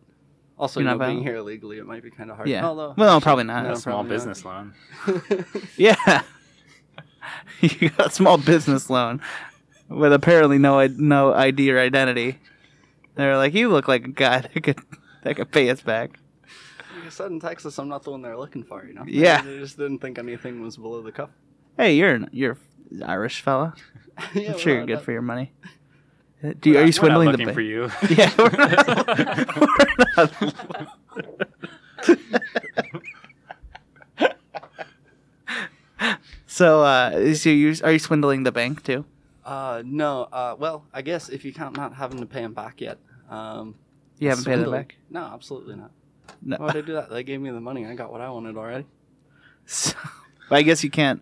Also, 0.58 0.80
You're 0.80 0.90
you 0.90 0.98
not 0.98 1.02
know, 1.06 1.12
being 1.12 1.22
here 1.22 1.36
illegally, 1.36 1.78
it 1.78 1.86
might 1.86 2.02
be 2.02 2.10
kind 2.10 2.30
of 2.30 2.36
hard. 2.36 2.48
Yeah. 2.48 2.66
Although, 2.66 2.94
Well, 2.96 3.20
probably 3.20 3.44
not. 3.44 3.64
No, 3.64 3.72
a 3.72 3.76
small 3.76 4.02
probably 4.04 4.10
not. 4.10 4.14
business 4.14 4.44
loan. 4.44 4.74
Yeah, 5.76 6.22
you 7.60 7.90
got 7.90 8.06
a 8.08 8.10
small 8.10 8.38
business 8.38 8.88
loan 8.90 9.20
with 9.88 10.12
apparently 10.12 10.58
no 10.58 10.78
i- 10.78 10.88
no 10.88 11.32
ID 11.34 11.70
or 11.70 11.78
identity. 11.78 12.38
They're 13.14 13.36
like, 13.36 13.54
you 13.54 13.68
look 13.68 13.88
like 13.88 14.04
a 14.04 14.08
guy 14.10 14.40
that 14.40 14.62
could 14.62 14.78
that 15.22 15.36
could 15.36 15.50
pay 15.50 15.68
us 15.70 15.80
back. 15.82 16.18
Like 16.96 17.06
I 17.06 17.08
said, 17.10 17.30
in 17.30 17.40
Texas, 17.40 17.78
I'm 17.78 17.88
not 17.88 18.02
the 18.02 18.10
one 18.10 18.22
they're 18.22 18.36
looking 18.38 18.62
for. 18.64 18.84
You 18.86 18.94
know. 18.94 19.04
Yeah. 19.06 19.42
They 19.42 19.58
just 19.58 19.76
didn't 19.76 19.98
think 19.98 20.18
anything 20.18 20.62
was 20.62 20.76
below 20.76 21.02
the 21.02 21.12
cup. 21.12 21.30
Hey, 21.76 21.94
you're 21.94 22.14
an, 22.14 22.28
you're 22.32 22.56
Irish 23.04 23.40
fella. 23.42 23.74
yeah, 24.34 24.52
I'm 24.52 24.58
sure 24.58 24.74
you're 24.74 24.86
good 24.86 24.98
that- 24.98 25.04
for 25.04 25.12
your 25.12 25.22
money. 25.22 25.52
Do 26.42 26.70
you, 26.70 26.76
are 26.76 26.78
We're 26.78 26.80
you 26.80 26.86
not 26.86 26.94
swindling 26.94 27.26
the 27.26 27.32
looking 27.32 27.46
bank? 27.46 27.54
for 27.54 27.60
you? 27.60 27.90
Yeah, 28.16 28.32
we're 28.38 28.50
not. 28.50 30.30
we're 30.36 30.52
not. 30.86 30.96
so, 36.46 36.82
uh, 36.82 37.34
so 37.34 37.50
you 37.50 37.74
are 37.84 37.92
you 37.92 37.98
swindling 37.98 38.42
the 38.44 38.52
bank 38.52 38.82
too? 38.82 39.04
Uh, 39.44 39.82
no. 39.84 40.22
Uh, 40.32 40.56
well, 40.58 40.84
I 40.92 41.02
guess 41.02 41.28
if 41.28 41.44
you 41.44 41.52
count 41.52 41.76
not 41.76 41.94
having 41.94 42.20
to 42.20 42.26
pay 42.26 42.40
them 42.42 42.54
back 42.54 42.80
yet. 42.80 42.98
Um, 43.28 43.74
You 44.18 44.28
haven't 44.28 44.44
paid 44.44 44.52
them 44.52 44.60
swindling- 44.64 44.80
back. 44.82 44.96
No, 45.10 45.20
absolutely 45.20 45.76
not. 45.76 45.90
No. 46.42 46.56
Why 46.56 46.66
would 46.66 46.76
I 46.76 46.80
do 46.82 46.92
that? 46.94 47.10
They 47.10 47.22
gave 47.22 47.40
me 47.40 47.50
the 47.50 47.60
money. 47.60 47.86
I 47.86 47.94
got 47.94 48.10
what 48.12 48.20
I 48.20 48.30
wanted 48.30 48.56
already. 48.56 48.86
So, 49.66 49.92
I 50.50 50.62
guess 50.62 50.82
you 50.82 50.90
can't. 50.90 51.20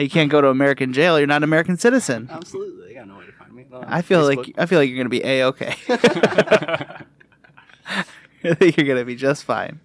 You 0.00 0.08
can't 0.10 0.30
go 0.30 0.40
to 0.40 0.48
American 0.48 0.92
jail. 0.92 1.18
You're 1.18 1.26
not 1.26 1.38
an 1.38 1.44
American 1.44 1.76
citizen. 1.76 2.28
Absolutely, 2.30 2.88
they 2.88 2.94
got 2.94 3.06
no 3.08 3.18
way 3.18 3.26
to 3.26 3.32
find 3.32 3.52
me. 3.52 3.66
No, 3.70 3.84
I 3.86 4.02
feel 4.02 4.22
Facebook. 4.28 4.36
like 4.36 4.54
I 4.58 4.66
feel 4.66 4.78
like 4.78 4.88
you're 4.88 4.98
gonna 4.98 5.08
be 5.08 5.24
a 5.24 5.44
okay. 5.46 5.74
I 8.42 8.54
think 8.54 8.76
you're 8.76 8.86
gonna 8.86 9.04
be 9.04 9.16
just 9.16 9.44
fine. 9.44 9.80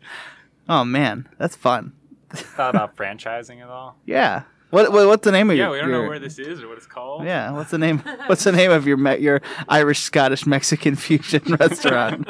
Oh 0.70 0.84
man, 0.86 1.28
that's 1.38 1.56
fun. 1.56 1.94
Thought 2.32 2.76
about 2.76 2.96
franchising 2.96 3.62
at 3.62 3.68
all? 3.70 3.98
Yeah. 4.06 4.44
What, 4.72 4.92
what 4.92 5.08
what's 5.08 5.24
the 5.24 5.32
name 5.32 5.50
of 5.52 5.58
Yeah, 5.58 5.66
your? 5.68 5.70
Yeah, 5.70 5.72
we 5.74 5.82
don't 5.82 5.90
your- 5.92 6.04
know 6.04 6.10
where 6.10 6.20
this 6.20 6.40
is 6.40 6.62
or 6.62 6.68
what 6.68 6.78
it's 6.78 6.88
called. 6.88 7.24
Yeah, 7.24 7.52
what's 7.52 7.72
the 7.72 7.78
name? 7.78 8.00
What's 8.28 8.44
the 8.44 8.52
name 8.52 8.72
of 8.72 8.86
your 8.88 8.98
me- 8.98 9.18
your 9.20 9.42
Irish 9.70 10.00
Scottish 10.02 10.46
Mexican 10.46 10.96
fusion 10.96 11.44
restaurant? 11.60 12.28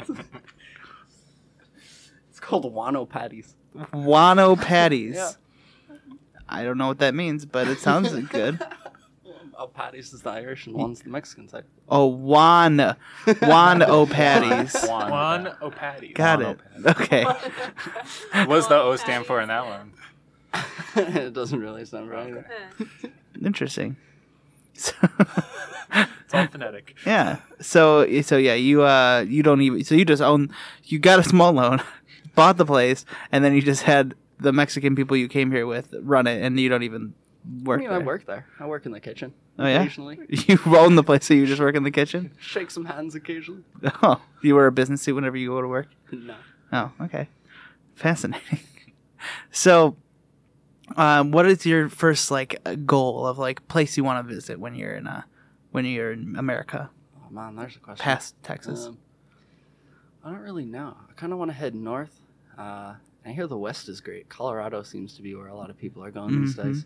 it's 2.30 2.40
called 2.40 2.72
Wano 2.74 3.08
Patties. 3.08 3.56
Wano 3.94 4.60
Patties. 4.62 5.16
Yeah. 5.16 5.32
I 6.48 6.64
don't 6.64 6.78
know 6.78 6.88
what 6.88 7.00
that 7.00 7.14
means, 7.16 7.46
but 7.46 7.68
it 7.68 7.80
sounds 7.80 8.12
good. 8.30 8.60
Oh, 9.58 9.68
patties 9.68 10.12
is 10.12 10.22
the 10.22 10.32
Irish 10.32 10.68
and 10.68 10.76
one's 10.76 11.00
the 11.00 11.10
Mexican 11.10 11.48
side. 11.48 11.64
Oh, 11.88 12.08
Juan 12.08 12.98
Juan 13.42 13.82
O 13.84 14.06
Patties. 14.06 14.76
Juan. 14.86 15.10
Juan 15.10 15.56
O'Patty. 15.62 16.10
Got 16.12 16.40
Juan 16.42 16.50
it. 16.52 16.60
O 16.86 16.90
Okay. 16.92 17.24
What 17.24 18.50
does 18.50 18.68
the 18.68 18.76
O 18.76 18.98
stand 18.98 19.26
for 19.26 19.40
in 19.40 19.48
that 19.48 19.66
one? 19.66 19.94
it 20.98 21.32
doesn't 21.32 21.58
really 21.62 21.86
sound 21.86 22.10
right. 22.10 22.28
either. 22.28 22.48
Interesting. 23.42 23.96
So, 24.74 24.92
It's 25.94 26.34
all 26.34 26.48
phonetic. 26.48 26.96
yeah. 27.06 27.38
So 27.62 28.22
so 28.24 28.36
yeah, 28.36 28.56
you 28.56 28.84
uh 28.84 29.22
you 29.26 29.42
don't 29.42 29.62
even 29.62 29.86
so 29.86 29.96
you 29.96 30.04
just 30.04 30.22
own 30.22 30.50
you 30.84 31.00
got 31.00 31.18
a 31.20 31.24
small 31.24 31.54
loan, 31.54 31.82
bought 32.36 32.58
the 32.58 32.66
place, 32.66 33.06
and 33.32 33.42
then 33.42 33.56
you 33.56 33.62
just 33.62 33.84
had 33.84 34.16
the 34.40 34.52
Mexican 34.54 34.96
people 34.96 35.16
you 35.18 35.28
came 35.28 35.52
here 35.52 35.66
with 35.68 35.94
run 36.02 36.28
it, 36.28 36.42
and 36.42 36.60
you 36.60 36.70
don't 36.70 36.84
even 36.84 37.14
I 37.62 37.64
work 37.64 37.80
mean, 37.80 37.90
there. 37.90 38.00
I 38.02 38.04
work 38.04 38.26
there. 38.26 38.46
I 38.60 38.66
work 38.66 38.86
in 38.86 38.92
the 38.92 39.00
kitchen. 39.00 39.34
Oh, 39.58 39.66
yeah? 39.66 39.82
Occasionally. 39.82 40.20
You 40.30 40.60
own 40.78 40.96
the 40.96 41.04
place, 41.04 41.26
so 41.26 41.34
you 41.34 41.46
just 41.46 41.62
work 41.62 41.76
in 41.76 41.84
the 41.84 41.92
kitchen. 41.92 42.32
Shake 42.40 42.70
some 42.72 42.86
hands 42.86 43.16
occasionally. 43.16 43.64
Oh, 44.04 44.22
you 44.42 44.56
wear 44.56 44.68
a 44.68 44.72
business 44.72 45.02
suit 45.02 45.16
whenever 45.16 45.38
you 45.38 45.50
go 45.50 45.62
to 45.62 45.68
work. 45.68 45.88
No. 46.12 46.36
Oh, 46.74 46.92
okay, 47.02 47.30
fascinating. 47.96 48.60
So, 49.50 49.96
um, 50.98 51.32
what 51.32 51.48
is 51.48 51.66
your 51.66 51.90
first 51.90 52.30
like 52.30 52.60
uh, 52.66 52.76
goal 52.76 53.26
of 53.26 53.40
like 53.40 53.68
place 53.68 53.98
you 53.98 54.04
want 54.04 54.28
to 54.28 54.34
visit 54.36 54.60
when 54.60 54.76
you're 54.76 54.94
in 54.94 55.08
uh 55.08 55.24
when 55.72 55.84
you're 55.86 56.12
in 56.12 56.36
America, 56.38 56.92
Oh 57.26 57.32
man, 57.32 57.56
there's 57.56 57.76
a 57.76 57.80
question. 57.80 58.04
past 58.04 58.36
Texas? 58.44 58.86
Um, 58.86 59.00
I 60.24 60.30
don't 60.30 60.42
really 60.42 60.66
know. 60.66 60.96
I 61.10 61.14
kind 61.14 61.34
of 61.34 61.40
want 61.40 61.50
to 61.50 61.56
head 61.58 61.74
north. 61.74 62.20
Uh, 62.56 62.96
I 63.26 63.32
hear 63.32 63.48
the 63.48 63.58
west 63.58 63.90
is 63.90 64.02
great. 64.02 64.30
Colorado 64.30 64.84
seems 64.84 65.16
to 65.16 65.22
be 65.22 65.34
where 65.36 65.48
a 65.48 65.56
lot 65.56 65.70
of 65.70 65.78
people 65.78 66.04
are 66.04 66.12
going 66.12 66.42
these 66.42 66.56
Mhm. 66.56 66.64
days. 66.64 66.86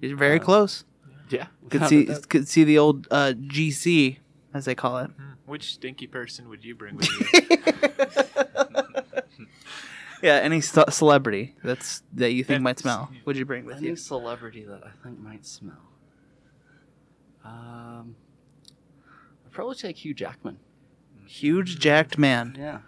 You're 0.00 0.16
very 0.16 0.40
uh, 0.40 0.42
close. 0.42 0.84
Yeah. 1.28 1.48
Could 1.70 1.86
see 1.88 2.06
a 2.08 2.18
could 2.20 2.48
see 2.48 2.64
the 2.64 2.78
old 2.78 3.08
uh, 3.10 3.32
GC 3.36 4.18
as 4.54 4.64
they 4.64 4.74
call 4.74 4.98
it. 4.98 5.10
Hmm. 5.10 5.22
Which 5.44 5.74
stinky 5.74 6.06
person 6.06 6.48
would 6.48 6.64
you 6.64 6.74
bring 6.74 6.96
with 6.96 7.08
you? 7.10 7.26
yeah, 10.22 10.34
any 10.36 10.60
ce- 10.60 10.78
celebrity 10.90 11.54
that's 11.62 12.02
that 12.14 12.32
you 12.32 12.42
think 12.44 12.62
might 12.62 12.76
That's- 12.76 12.82
smell, 12.82 13.10
would 13.24 13.36
you 13.36 13.44
bring 13.44 13.64
with 13.64 13.76
you? 13.76 13.78
Any 13.80 13.88
you? 13.90 13.96
celebrity 13.96 14.64
that 14.64 14.82
I 14.84 14.90
think 15.02 15.18
might 15.20 15.44
smell. 15.46 15.82
Um, 17.44 18.16
I'd 19.44 19.52
probably 19.52 19.76
take 19.76 20.04
Hugh 20.04 20.14
Jackman. 20.14 20.58
Huge 21.26 21.78
jacked 21.78 22.18
man. 22.18 22.56
Yeah. 22.58 22.78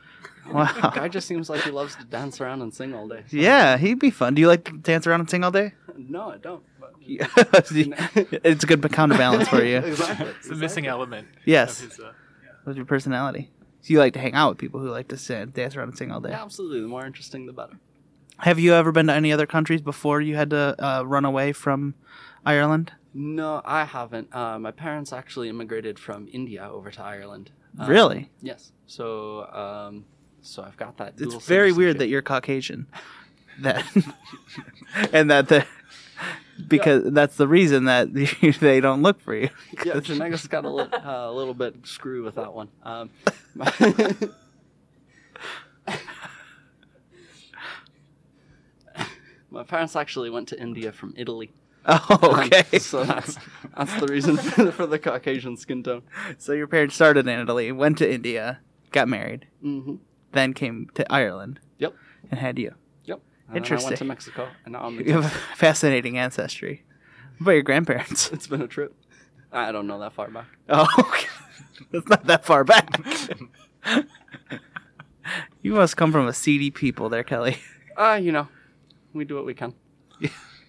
Wow. 0.54 0.92
Guy 0.94 1.08
just 1.08 1.26
seems 1.28 1.48
like 1.50 1.62
he 1.62 1.70
loves 1.70 1.94
to 1.96 2.04
dance 2.04 2.40
around 2.40 2.62
and 2.62 2.72
sing 2.74 2.94
all 2.94 3.06
day. 3.08 3.22
so- 3.28 3.36
Yeah, 3.36 3.76
he'd 3.76 3.98
be 3.98 4.10
fun. 4.10 4.34
Do 4.34 4.40
you 4.40 4.48
like 4.48 4.64
to 4.64 4.72
dance 4.78 5.06
around 5.06 5.20
and 5.20 5.30
sing 5.30 5.44
all 5.44 5.50
day? 5.50 5.72
No, 6.00 6.30
I 6.30 6.36
don't. 6.36 6.62
But 6.78 6.94
it's 7.00 8.62
a 8.64 8.66
good 8.68 8.82
counterbalance 8.92 9.48
for 9.48 9.64
you. 9.64 9.78
exactly. 9.78 10.28
It's 10.28 10.48
the 10.48 10.54
missing 10.54 10.86
element. 10.86 11.26
Yes, 11.44 11.82
Of 11.82 11.90
his, 11.90 11.98
uh, 12.00 12.12
with 12.64 12.76
your 12.76 12.86
personality. 12.86 13.50
So 13.82 13.92
you 13.94 13.98
like 13.98 14.12
to 14.12 14.20
hang 14.20 14.34
out 14.34 14.50
with 14.50 14.58
people 14.58 14.78
who 14.78 14.90
like 14.90 15.08
to 15.08 15.16
sing, 15.16 15.46
dance 15.48 15.74
around 15.74 15.88
and 15.88 15.98
sing 15.98 16.12
all 16.12 16.20
day. 16.20 16.30
Yeah, 16.30 16.42
absolutely. 16.44 16.80
The 16.82 16.86
more 16.86 17.04
interesting, 17.04 17.46
the 17.46 17.52
better. 17.52 17.80
Have 18.38 18.60
you 18.60 18.74
ever 18.74 18.92
been 18.92 19.08
to 19.08 19.12
any 19.12 19.32
other 19.32 19.46
countries 19.46 19.80
before 19.80 20.20
you 20.20 20.36
had 20.36 20.50
to 20.50 20.76
uh, 20.78 21.02
run 21.04 21.24
away 21.24 21.52
from 21.52 21.94
Ireland? 22.46 22.92
No, 23.12 23.60
I 23.64 23.82
haven't. 23.84 24.32
Uh, 24.32 24.60
my 24.60 24.70
parents 24.70 25.12
actually 25.12 25.48
immigrated 25.48 25.98
from 25.98 26.28
India 26.32 26.68
over 26.70 26.92
to 26.92 27.02
Ireland. 27.02 27.50
Um, 27.76 27.88
really? 27.90 28.30
Yes. 28.40 28.70
So 28.86 29.46
um, 29.52 30.04
so 30.42 30.62
I've 30.62 30.76
got 30.76 30.96
that. 30.98 31.14
It's 31.18 31.46
very 31.46 31.72
weird 31.72 31.98
that 31.98 32.08
you're 32.08 32.22
Caucasian. 32.22 32.86
That 33.60 33.84
and 35.12 35.32
that 35.32 35.48
the 35.48 35.66
because 36.68 37.12
that's 37.12 37.34
the 37.36 37.48
reason 37.48 37.86
that 37.86 38.14
they 38.60 38.78
don't 38.80 39.02
look 39.02 39.20
for 39.20 39.34
you. 39.34 39.48
yeah, 39.84 39.94
Janega's 39.98 40.46
got 40.46 40.64
a, 40.64 40.70
li- 40.70 40.82
uh, 40.92 41.10
a 41.28 41.32
little 41.32 41.54
bit 41.54 41.74
screw 41.84 42.22
with 42.22 42.36
that 42.36 42.54
one. 42.54 42.68
Um, 42.84 43.10
my, 49.50 49.62
parents 49.64 49.96
actually 49.96 50.30
went 50.30 50.48
to 50.48 50.60
India 50.60 50.92
from 50.92 51.14
Italy. 51.16 51.50
Oh, 51.86 52.18
Um, 52.22 52.40
okay. 52.46 52.78
so 52.78 53.04
that's 53.04 53.38
that's 53.76 53.94
the 54.00 54.06
reason 54.08 54.36
for, 54.36 54.70
for 54.72 54.86
the 54.86 54.98
Caucasian 54.98 55.56
skin 55.56 55.82
tone. 55.82 56.02
So 56.36 56.52
your 56.52 56.66
parents 56.66 56.94
started 56.94 57.26
in 57.26 57.40
Italy, 57.40 57.72
went 57.72 57.98
to 57.98 58.10
India, 58.10 58.60
got 58.92 59.08
married, 59.08 59.46
hmm 59.62 59.96
then 60.32 60.52
came 60.54 60.88
to 60.94 61.10
Ireland 61.12 61.60
Yep. 61.78 61.94
and 62.30 62.40
had 62.40 62.58
you. 62.58 62.74
Yep. 63.04 63.20
And 63.20 63.22
then 63.22 63.48
I 63.48 63.52
went 63.52 63.56
Interesting. 63.56 63.96
to 63.96 64.04
Mexico, 64.04 64.48
and 64.64 64.72
now 64.72 64.82
I'm. 64.82 65.00
You 65.00 65.12
have 65.20 65.24
a 65.24 65.28
fascinating 65.56 66.18
ancestry. 66.18 66.84
What 67.38 67.42
about 67.44 67.50
your 67.52 67.62
grandparents? 67.62 68.30
It's 68.32 68.46
been 68.46 68.62
a 68.62 68.66
trip. 68.68 68.94
I 69.52 69.72
don't 69.72 69.86
know 69.86 69.98
that 70.00 70.12
far 70.12 70.28
back. 70.30 70.46
Oh, 70.68 70.86
okay. 70.98 71.26
that's 71.92 72.08
not 72.08 72.26
that 72.26 72.44
far 72.44 72.64
back. 72.64 73.00
you 75.62 75.72
must 75.72 75.96
come 75.96 76.12
from 76.12 76.26
a 76.26 76.32
seedy 76.32 76.70
people 76.70 77.08
there, 77.08 77.22
Kelly. 77.24 77.58
Uh, 77.96 78.18
you 78.22 78.30
know, 78.32 78.46
we 79.12 79.24
do 79.24 79.34
what 79.34 79.44
we 79.46 79.54
can. 79.54 79.74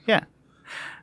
Yeah. 0.07 0.24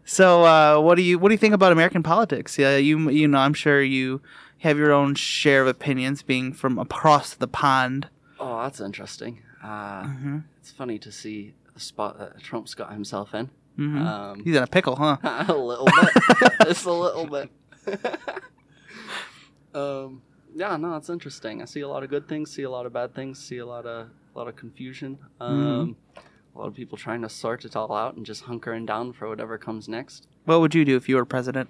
So, 0.05 0.45
uh, 0.45 0.81
what 0.81 0.95
do 0.97 1.03
you 1.03 1.19
what 1.19 1.29
do 1.29 1.35
you 1.35 1.39
think 1.39 1.55
about 1.55 1.73
American 1.73 2.03
politics? 2.03 2.59
Yeah, 2.59 2.77
you 2.77 3.11
you 3.11 3.29
know, 3.29 3.39
I'm 3.39 3.55
sure 3.55 3.83
you 3.83 4.23
have 4.59 4.79
your 4.79 4.93
own 4.93 5.15
share 5.15 5.63
of 5.63 5.69
opinions, 5.69 6.23
being 6.23 6.53
from 6.53 6.79
across 6.79 7.35
the 7.35 7.47
pond. 7.49 8.09
Oh, 8.39 8.63
that's 8.63 8.81
interesting. 8.81 9.43
Uh, 9.63 10.05
Mhm. 10.05 10.45
It's 10.59 10.71
funny 10.71 10.99
to 10.99 11.11
see 11.13 11.55
the 11.75 11.81
spot 11.81 12.19
that 12.19 12.39
Trump's 12.41 12.75
got 12.75 12.93
himself 12.93 13.35
in. 13.35 13.51
Mhm. 13.79 14.07
Um, 14.07 14.41
He's 14.45 14.57
in 14.57 14.63
a 14.63 14.67
pickle, 14.67 14.97
huh? 14.97 15.17
a 15.49 15.55
little 15.55 15.87
bit. 15.87 16.53
Just 16.67 16.87
a 16.87 16.93
little 16.93 17.27
bit. 17.27 17.51
um, 19.75 20.23
yeah, 20.55 20.77
no, 20.77 20.97
it's 20.97 21.11
interesting. 21.11 21.61
I 21.63 21.67
see 21.67 21.81
a 21.81 21.89
lot 21.89 22.03
of 22.03 22.11
good 22.11 22.29
things, 22.29 22.51
see 22.51 22.63
a 22.63 22.71
lot 22.71 22.87
of 22.87 22.93
bad 22.93 23.15
things, 23.15 23.39
see 23.43 23.59
a 23.59 23.67
lot 23.67 23.87
of 23.87 24.09
a 24.35 24.39
lot 24.39 24.49
of 24.49 24.57
confusion. 24.57 25.19
Um, 25.41 25.97
A 26.55 26.59
lot 26.59 26.69
of 26.69 26.75
people 26.75 26.97
trying 26.97 27.21
to 27.21 27.29
sort 27.29 27.67
it 27.67 27.77
all 27.77 27.93
out 27.93 28.17
and 28.17 28.25
just 28.25 28.45
hunkering 28.45 28.87
down 28.87 29.13
for 29.13 29.29
whatever 29.29 29.59
comes 29.59 29.89
next. 29.91 30.27
What 30.47 30.61
would 30.61 30.75
you 30.75 30.87
do 30.87 30.97
if 30.97 31.07
you 31.07 31.17
were 31.17 31.27
president? 31.27 31.69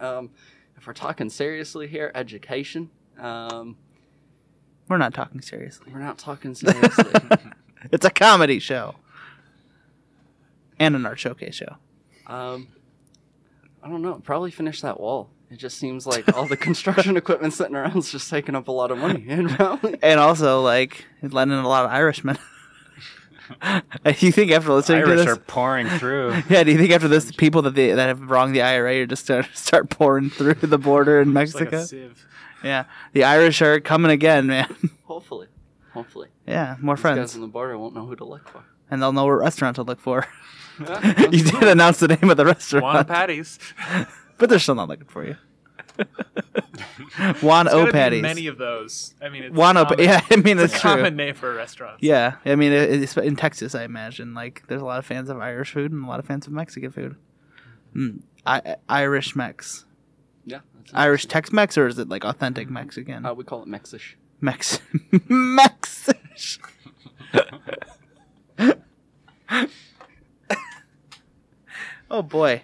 um, 0.00 0.30
if 0.78 0.86
we're 0.86 0.94
talking 0.94 1.28
seriously 1.28 1.86
here, 1.88 2.10
education. 2.14 2.90
Um, 3.18 3.76
We're 4.90 4.98
not 4.98 5.14
talking 5.14 5.40
seriously. 5.40 5.86
we're 5.92 6.00
not 6.00 6.18
talking 6.18 6.54
seriously. 6.54 7.12
it's 7.92 8.04
a 8.04 8.10
comedy 8.10 8.58
show 8.58 8.96
and 10.80 10.96
an 10.96 11.06
art 11.06 11.18
showcase 11.20 11.54
show. 11.54 11.76
Um, 12.26 12.68
I 13.82 13.88
don't 13.88 14.02
know. 14.02 14.20
Probably 14.24 14.50
finish 14.50 14.80
that 14.82 14.98
wall. 15.00 15.30
It 15.48 15.56
just 15.58 15.78
seems 15.78 16.06
like 16.06 16.36
all 16.36 16.46
the 16.46 16.56
construction 16.56 17.16
equipment 17.16 17.54
sitting 17.54 17.74
around 17.76 17.96
is 17.98 18.10
just 18.10 18.28
taking 18.30 18.54
up 18.56 18.66
a 18.68 18.72
lot 18.72 18.90
of 18.90 18.98
money. 18.98 19.24
And 19.28 19.48
probably, 19.50 19.96
And 20.02 20.18
also, 20.20 20.60
like, 20.62 21.06
letting 21.22 21.52
in 21.52 21.60
a 21.64 21.68
lot 21.68 21.84
of 21.84 21.90
Irishmen. 21.92 22.36
do 24.04 24.10
you 24.18 24.30
think 24.32 24.50
after 24.52 24.72
listening 24.72 24.98
Irish 25.02 25.10
to 25.10 25.16
this, 25.16 25.26
are 25.26 25.36
pouring 25.36 25.88
through. 25.88 26.34
yeah, 26.48 26.62
do 26.62 26.70
you 26.72 26.78
think 26.78 26.90
after 26.92 27.08
this, 27.08 27.32
people 27.32 27.62
that 27.62 27.74
they, 27.74 27.92
that 27.92 28.06
have 28.08 28.30
wronged 28.30 28.54
the 28.54 28.62
IRA 28.62 29.02
are 29.02 29.06
just 29.06 29.24
start 29.24 29.46
start 29.54 29.90
pouring 29.90 30.30
through 30.30 30.54
the 30.54 30.78
border 30.78 31.20
in 31.20 31.36
It's 31.36 31.54
like 31.54 31.70
Mexico? 31.72 31.76
a 31.78 31.86
sieve. 31.86 32.26
Yeah, 32.62 32.84
the 33.12 33.24
Irish 33.24 33.60
are 33.62 33.80
coming 33.80 34.10
again, 34.10 34.46
man. 34.46 34.74
hopefully, 35.04 35.48
hopefully, 35.92 36.28
yeah, 36.46 36.76
more 36.80 36.96
these 36.96 37.02
guys 37.02 37.14
friends, 37.14 37.34
on 37.34 37.40
the 37.40 37.46
border 37.48 37.78
won't 37.78 37.94
know 37.94 38.06
who 38.06 38.16
to 38.16 38.24
look 38.24 38.48
for. 38.48 38.64
and 38.90 39.00
they'll 39.02 39.12
know 39.12 39.24
what 39.24 39.32
restaurant 39.32 39.76
to 39.76 39.82
look 39.82 40.00
for. 40.00 40.26
Yeah, 40.80 41.20
you 41.30 41.44
did 41.44 41.62
announce 41.64 41.98
the 42.00 42.08
name 42.08 42.30
of 42.30 42.36
the 42.36 42.44
restaurant. 42.44 42.82
Juan 42.84 42.94
restaurant, 42.96 43.08
patties. 43.08 43.58
but 44.38 44.48
they're 44.48 44.58
still 44.58 44.74
not 44.74 44.88
looking 44.88 45.06
for 45.08 45.26
you. 45.26 45.36
Juan 47.42 47.66
There's 47.66 47.74
O 47.74 47.80
gotta 47.80 47.86
be 47.86 47.92
patties. 47.92 48.22
Many 48.22 48.46
of 48.46 48.56
those. 48.58 49.14
I 49.20 49.28
mean, 49.28 49.42
it's 49.44 49.54
Juan 49.54 49.76
O. 49.76 49.86
Yeah, 49.98 50.20
I 50.30 50.36
mean 50.36 50.58
it's 50.58 50.72
it's 50.72 50.76
a 50.76 50.80
true. 50.80 50.90
common 50.90 51.16
name 51.16 51.34
for 51.34 51.52
a 51.52 51.54
restaurant. 51.54 51.98
Yeah, 52.00 52.36
I 52.44 52.54
mean 52.54 52.72
it, 52.72 53.02
it's 53.02 53.16
in 53.16 53.36
Texas. 53.36 53.74
I 53.74 53.84
imagine 53.84 54.32
like 54.34 54.66
there's 54.68 54.80
a 54.82 54.84
lot 54.84 54.98
of 54.98 55.06
fans 55.06 55.28
of 55.28 55.38
Irish 55.38 55.72
food 55.72 55.92
and 55.92 56.04
a 56.04 56.08
lot 56.08 56.20
of 56.20 56.26
fans 56.26 56.46
of 56.46 56.52
Mexican 56.52 56.90
food. 56.90 57.16
Mm. 57.94 58.22
I, 58.46 58.76
Irish 58.88 59.36
Mex, 59.36 59.84
yeah, 60.44 60.60
Irish. 60.94 61.26
Tex-Mex, 61.26 61.76
or 61.78 61.86
is 61.86 61.98
it 61.98 62.08
like 62.08 62.24
authentic 62.24 62.70
Mexican? 62.70 63.24
Uh, 63.26 63.34
we 63.34 63.44
call 63.44 63.62
it 63.62 63.68
Mexish. 63.68 64.14
Mex, 64.40 64.80
Mexish. 65.12 66.58
oh 72.10 72.22
boy! 72.22 72.62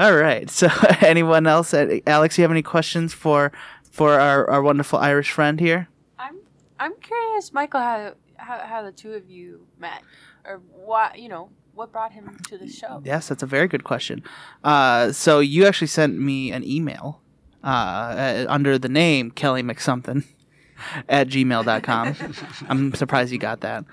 All 0.00 0.16
right. 0.16 0.48
So, 0.48 0.68
anyone 1.02 1.46
else? 1.46 1.74
Uh, 1.74 1.98
Alex, 2.06 2.38
you 2.38 2.42
have 2.42 2.50
any 2.50 2.62
questions 2.62 3.12
for 3.12 3.52
for 3.90 4.18
our, 4.18 4.48
our 4.48 4.62
wonderful 4.62 4.98
Irish 4.98 5.30
friend 5.30 5.60
here? 5.60 5.88
I'm 6.18 6.38
I'm 6.78 6.94
curious, 6.96 7.52
Michael, 7.52 7.80
how 7.80 8.14
how, 8.36 8.58
how 8.60 8.82
the 8.82 8.92
two 8.92 9.12
of 9.12 9.28
you 9.28 9.66
met, 9.78 10.02
or 10.46 10.62
what 10.72 11.18
you 11.18 11.28
know, 11.28 11.50
what 11.80 11.92
brought 11.92 12.12
him 12.12 12.36
to 12.46 12.58
the 12.58 12.68
show. 12.68 13.00
Yes, 13.06 13.28
that's 13.28 13.42
a 13.42 13.46
very 13.46 13.66
good 13.66 13.84
question. 13.84 14.22
Uh, 14.62 15.12
so 15.12 15.40
you 15.40 15.64
actually 15.64 15.86
sent 15.86 16.18
me 16.18 16.52
an 16.52 16.62
email 16.62 17.22
uh, 17.64 17.66
uh, 17.66 18.46
under 18.50 18.78
the 18.78 18.88
name 18.90 19.30
Kelly 19.30 19.62
McSomething 19.62 20.24
at 21.08 21.28
gmail.com. 21.28 22.16
I'm 22.68 22.92
surprised 22.92 23.32
you 23.32 23.38
got 23.38 23.62
that. 23.62 23.86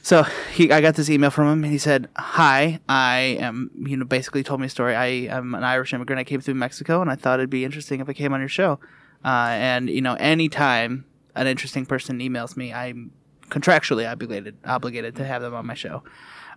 So 0.00 0.22
he, 0.54 0.72
I 0.72 0.80
got 0.80 0.94
this 0.94 1.10
email 1.10 1.28
from 1.28 1.48
him, 1.48 1.64
and 1.64 1.70
he 1.70 1.78
said, 1.78 2.08
"Hi, 2.16 2.80
I 2.88 3.36
am, 3.40 3.70
you 3.76 3.98
know, 3.98 4.06
basically 4.06 4.42
told 4.42 4.60
me 4.60 4.66
a 4.66 4.70
story. 4.70 4.96
I 4.96 5.06
am 5.06 5.54
an 5.54 5.64
Irish 5.64 5.92
immigrant. 5.92 6.18
I 6.18 6.24
came 6.24 6.40
through 6.40 6.54
Mexico, 6.54 7.02
and 7.02 7.10
I 7.10 7.14
thought 7.14 7.40
it'd 7.40 7.50
be 7.50 7.66
interesting 7.66 8.00
if 8.00 8.08
I 8.08 8.14
came 8.14 8.32
on 8.32 8.40
your 8.40 8.48
show. 8.48 8.80
Uh, 9.22 9.50
and 9.50 9.90
you 9.90 10.00
know, 10.00 10.14
anytime 10.14 11.04
an 11.34 11.46
interesting 11.46 11.84
person 11.84 12.20
emails 12.20 12.56
me, 12.56 12.72
I'm 12.72 13.12
contractually 13.50 14.10
obligated 14.10 14.56
obligated 14.64 15.14
to 15.16 15.26
have 15.26 15.42
them 15.42 15.52
on 15.52 15.66
my 15.66 15.74
show. 15.74 16.02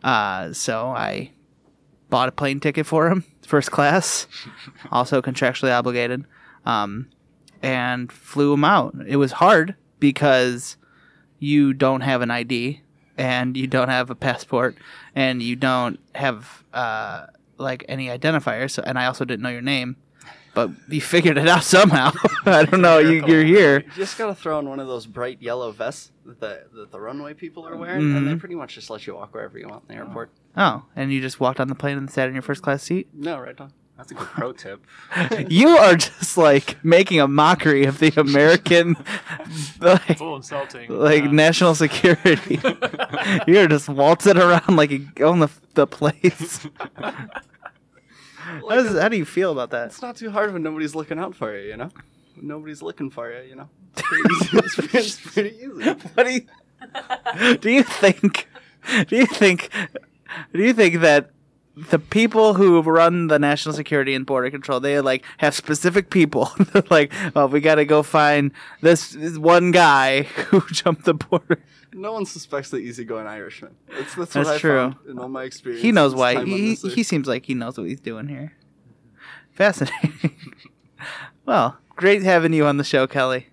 Uh, 0.06 0.54
so 0.54 0.90
I 0.90 1.32
bought 2.10 2.30
a 2.30 2.32
plane 2.32 2.60
ticket 2.60 2.86
for 2.86 3.10
him, 3.10 3.26
first 3.46 3.72
class, 3.72 4.28
also 4.92 5.22
contractually 5.22 5.76
obligated, 5.76 6.26
um, 6.66 7.10
and 7.64 8.12
flew 8.12 8.54
him 8.54 8.64
out. 8.64 8.96
It 9.08 9.16
was 9.16 9.34
hard 9.34 9.76
because 10.00 10.78
you 11.40 11.74
don't 11.74 12.02
have 12.02 12.22
an 12.22 12.30
ID 12.30 12.82
and 13.18 13.58
you 13.58 13.66
don't 13.66 13.90
have 13.90 14.12
a 14.12 14.16
passport 14.16 14.78
and 15.16 15.42
you 15.42 15.56
don't 15.56 16.00
have 16.14 16.64
uh, 16.72 17.26
like 17.58 17.84
any 17.88 18.08
identifier. 18.08 18.70
So, 18.70 18.84
and 18.86 19.00
I 19.00 19.08
also 19.08 19.26
didn't 19.26 19.42
know 19.42 19.50
your 19.50 19.62
name, 19.62 19.96
but 20.56 20.72
you 20.90 21.02
figured 21.02 21.38
it 21.38 21.48
out 21.48 21.64
somehow. 21.64 22.12
I 22.48 22.66
don't 22.66 22.82
know. 22.82 22.98
You, 22.98 23.24
you're 23.28 23.44
here. 23.44 23.82
You 23.82 23.92
just 23.96 24.18
gotta 24.18 24.34
throw 24.34 24.58
in 24.60 24.68
one 24.68 24.80
of 24.80 24.88
those 24.88 25.06
bright 25.06 25.42
yellow 25.42 25.72
vests 25.72 26.12
that 26.26 26.40
the, 26.40 26.64
that 26.74 26.92
the 26.92 27.00
runway 27.00 27.34
people 27.36 27.68
are 27.68 27.76
wearing, 27.78 28.16
and 28.16 28.28
they 28.28 28.32
Mhm. 28.34 28.40
pretty 28.40 28.56
much 28.56 28.74
just 28.76 28.90
let 28.90 29.06
you 29.06 29.14
walk 29.16 29.34
wherever 29.34 29.60
you 29.60 29.68
want 29.68 29.84
in 29.88 29.96
the 29.96 30.02
airport. 30.02 30.32
Oh, 30.58 30.86
and 30.96 31.14
you 31.14 31.22
just 31.22 31.40
walked 31.40 31.60
on 31.60 31.68
the 31.68 31.76
plane 31.76 31.98
and 31.98 32.10
sat 32.10 32.28
in 32.30 32.34
your 32.34 32.42
first 32.42 32.64
class 32.64 32.82
seat. 32.82 33.10
No, 33.14 33.38
right 33.38 33.60
on. 33.62 33.72
That's 33.98 34.12
a 34.12 34.16
good 34.16 34.28
pro 34.28 34.52
tip. 34.52 34.86
You 35.50 35.70
are 35.70 35.96
just 35.96 36.36
like 36.38 36.84
making 36.84 37.22
a 37.22 37.28
mockery 37.30 37.86
of 37.86 38.00
the 38.00 38.12
American, 38.20 38.96
like, 39.80 40.10
It's 40.10 40.20
a 40.20 40.24
little 40.24 40.36
insulting. 40.36 40.90
like 40.92 41.24
Uh, 41.24 41.32
national 41.32 41.76
security. 41.76 42.60
You're 43.48 43.68
just 43.70 43.88
waltzing 43.88 44.38
around 44.38 44.76
like 44.76 44.92
you 44.92 45.08
own 45.22 45.40
the 45.40 45.50
the 45.76 45.88
place. 45.88 46.68
How, 48.70 48.76
does, 48.76 49.00
how 49.00 49.10
do 49.10 49.18
you 49.18 49.26
feel 49.26 49.52
about 49.52 49.72
that? 49.72 49.88
It's 49.88 50.02
not 50.02 50.16
too 50.18 50.30
hard 50.30 50.54
when 50.54 50.62
nobody's 50.62 50.94
looking 50.94 51.18
out 51.18 51.36
for 51.36 51.58
you, 51.58 51.68
you 51.68 51.78
know? 51.78 51.90
When 52.36 52.48
nobody's 52.48 52.82
looking 52.82 53.10
for 53.10 53.32
you, 53.32 53.42
you 53.50 53.56
know? 53.56 53.70
It's 53.98 54.76
pretty 54.76 54.90
easy. 54.94 54.98
It's 54.98 55.18
pretty, 55.34 55.50
easy. 55.56 55.92
What 56.14 56.28
do 56.28 56.32
you 56.32 57.58
do? 57.58 57.72
You 57.72 57.84
think? 57.84 58.48
Do 59.08 59.16
you 59.16 59.26
think? 59.26 59.72
Do 60.54 60.64
you 60.64 60.74
think 60.74 61.02
that 61.02 61.32
the 61.76 61.98
people 61.98 62.54
who 62.54 62.82
run 62.82 63.28
the 63.28 63.40
national 63.40 63.74
security 63.74 64.14
and 64.14 64.26
border 64.26 64.52
control 64.52 64.80
they 64.80 65.00
like 65.02 65.24
have 65.38 65.56
specific 65.56 66.10
people? 66.10 66.52
Like, 66.90 67.12
well, 67.34 67.48
we 67.48 67.62
got 67.62 67.76
to 67.76 67.86
go 67.86 68.04
find 68.04 68.52
this, 68.82 69.12
this 69.12 69.38
one 69.38 69.72
guy 69.72 70.24
who 70.24 70.62
jumped 70.72 71.06
the 71.06 71.14
border. 71.16 71.60
No 71.96 72.12
one 72.12 72.26
suspects 72.26 72.72
the 72.72 72.78
easygoing 72.78 73.26
Irishman. 73.26 73.74
It's, 73.88 74.16
that's, 74.16 74.34
That's 74.34 74.48
what 74.48 74.56
I 74.56 74.58
true. 74.58 74.78
found 74.78 74.96
in 75.08 75.18
all 75.18 75.30
my 75.30 75.44
experience. 75.44 75.82
He 75.82 75.94
knows 75.94 76.14
why. 76.14 76.44
He 76.44 76.76
he 76.76 77.04
seems 77.04 77.26
like 77.28 77.46
he 77.46 77.54
knows 77.54 77.78
what 77.78 77.88
he's 77.88 78.02
doing 78.02 78.28
here. 78.28 78.52
Fascinating. 79.52 80.36
well, 81.46 81.78
great 81.96 82.22
having 82.22 82.52
you 82.52 82.66
on 82.66 82.76
the 82.76 82.84
show, 82.84 83.08
Kelly. 83.08 83.48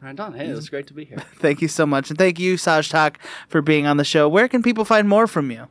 Right 0.00 0.18
on. 0.18 0.32
Hey, 0.34 0.48
it 0.48 0.54
was 0.54 0.68
great 0.68 0.86
to 0.86 0.94
be 0.94 1.04
here. 1.04 1.18
Thank 1.36 1.60
you 1.60 1.68
so 1.68 1.84
much, 1.84 2.08
and 2.10 2.18
thank 2.18 2.38
you, 2.38 2.54
saajtak, 2.54 3.16
for 3.48 3.60
being 3.60 3.86
on 3.86 3.96
the 3.98 4.04
show. 4.04 4.28
Where 4.28 4.46
can 4.48 4.62
people 4.62 4.84
find 4.84 5.08
more 5.08 5.26
from 5.26 5.50
you? 5.50 5.66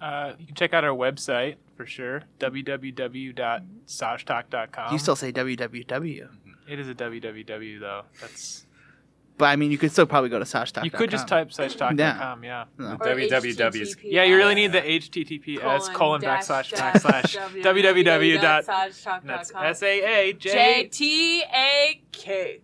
Uh, 0.00 0.34
you 0.38 0.46
can 0.46 0.54
check 0.54 0.74
out 0.74 0.84
our 0.84 0.94
website 0.94 1.56
for 1.76 1.86
sure. 1.86 2.22
www.saajtak.com. 2.38 4.92
You 4.92 4.98
still 4.98 5.16
say 5.16 5.32
www. 5.32 6.28
It 6.68 6.78
is 6.78 6.88
a 6.88 6.94
www 6.94 7.80
though. 7.80 8.02
That's 8.20 8.66
but 9.42 9.48
I 9.48 9.56
mean, 9.56 9.72
you 9.72 9.78
could 9.78 9.90
still 9.90 10.06
probably 10.06 10.30
go 10.30 10.38
to 10.38 10.44
saajtak. 10.44 10.84
You 10.84 10.92
could 10.92 11.10
just 11.10 11.26
type 11.26 11.48
saajtak.com, 11.48 12.44
yeah. 12.44 12.66
No. 12.78 12.92
Or 12.92 12.96
www 12.96 13.86
's 13.86 13.96
Yeah, 14.04 14.22
you 14.22 14.36
really 14.36 14.54
need 14.54 14.70
the 14.70 14.80
HTTPS 14.80 15.92
colon 15.94 16.20
dash 16.20 16.46
backslash 16.46 16.70
dash 16.70 17.02
backslash 17.02 17.62
www 17.64 18.38
S 19.72 19.82
A 19.82 19.94
A 20.14 20.32
J 20.34 20.52
J. 20.52 20.88
T 20.92 21.42
A 21.42 22.00
K. 22.12 22.60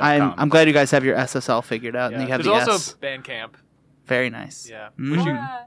I'm 0.00 0.20
com. 0.20 0.34
I'm 0.36 0.48
glad 0.48 0.66
you 0.66 0.74
guys 0.74 0.90
have 0.90 1.04
your 1.04 1.14
SSL 1.16 1.62
figured 1.62 1.94
out 1.94 2.10
Yeah. 2.10 2.18
and 2.18 2.26
you 2.26 2.32
have 2.32 2.42
There's 2.42 2.64
the 2.66 2.72
also 2.72 2.74
S. 2.74 2.96
Bandcamp. 3.00 3.50
Very 4.06 4.28
nice. 4.28 4.68
Yeah. 4.68 4.88
Mm. 4.98 5.10
Which 5.12 5.20
Uh, 5.20 5.58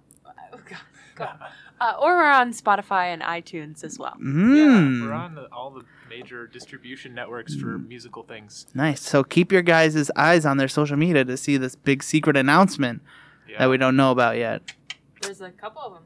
oh, 0.53 0.59
God, 0.69 0.79
God. 1.15 1.39
Uh, 1.79 1.93
or 2.01 2.17
we're 2.17 2.29
on 2.29 2.51
Spotify 2.51 3.13
and 3.13 3.21
iTunes 3.21 3.85
as 3.85 3.97
well. 3.97 4.17
Mm. 4.21 4.57
yeah, 4.57 5.07
we're 5.07 5.13
on 5.13 5.35
the, 5.35 5.47
all 5.53 5.69
the 5.71 5.83
major 6.09 6.47
distribution 6.47 7.13
networks 7.13 7.55
for 7.55 7.77
mm. 7.77 7.87
musical 7.87 8.23
things. 8.23 8.67
Nice. 8.73 9.01
So 9.01 9.23
keep 9.23 9.51
your 9.51 9.61
guys' 9.61 10.09
eyes 10.15 10.45
on 10.45 10.57
their 10.57 10.67
social 10.67 10.97
media 10.97 11.23
to 11.23 11.37
see 11.37 11.57
this 11.57 11.75
big 11.75 12.03
secret 12.03 12.35
announcement 12.35 13.01
Yeah. 13.47 13.59
that 13.59 13.69
we 13.69 13.77
don't 13.77 13.95
know 13.95 14.11
about 14.11 14.37
yet. 14.37 14.73
There's 15.21 15.41
a 15.41 15.51
couple 15.51 15.81
of 15.81 15.93
them. 15.93 16.03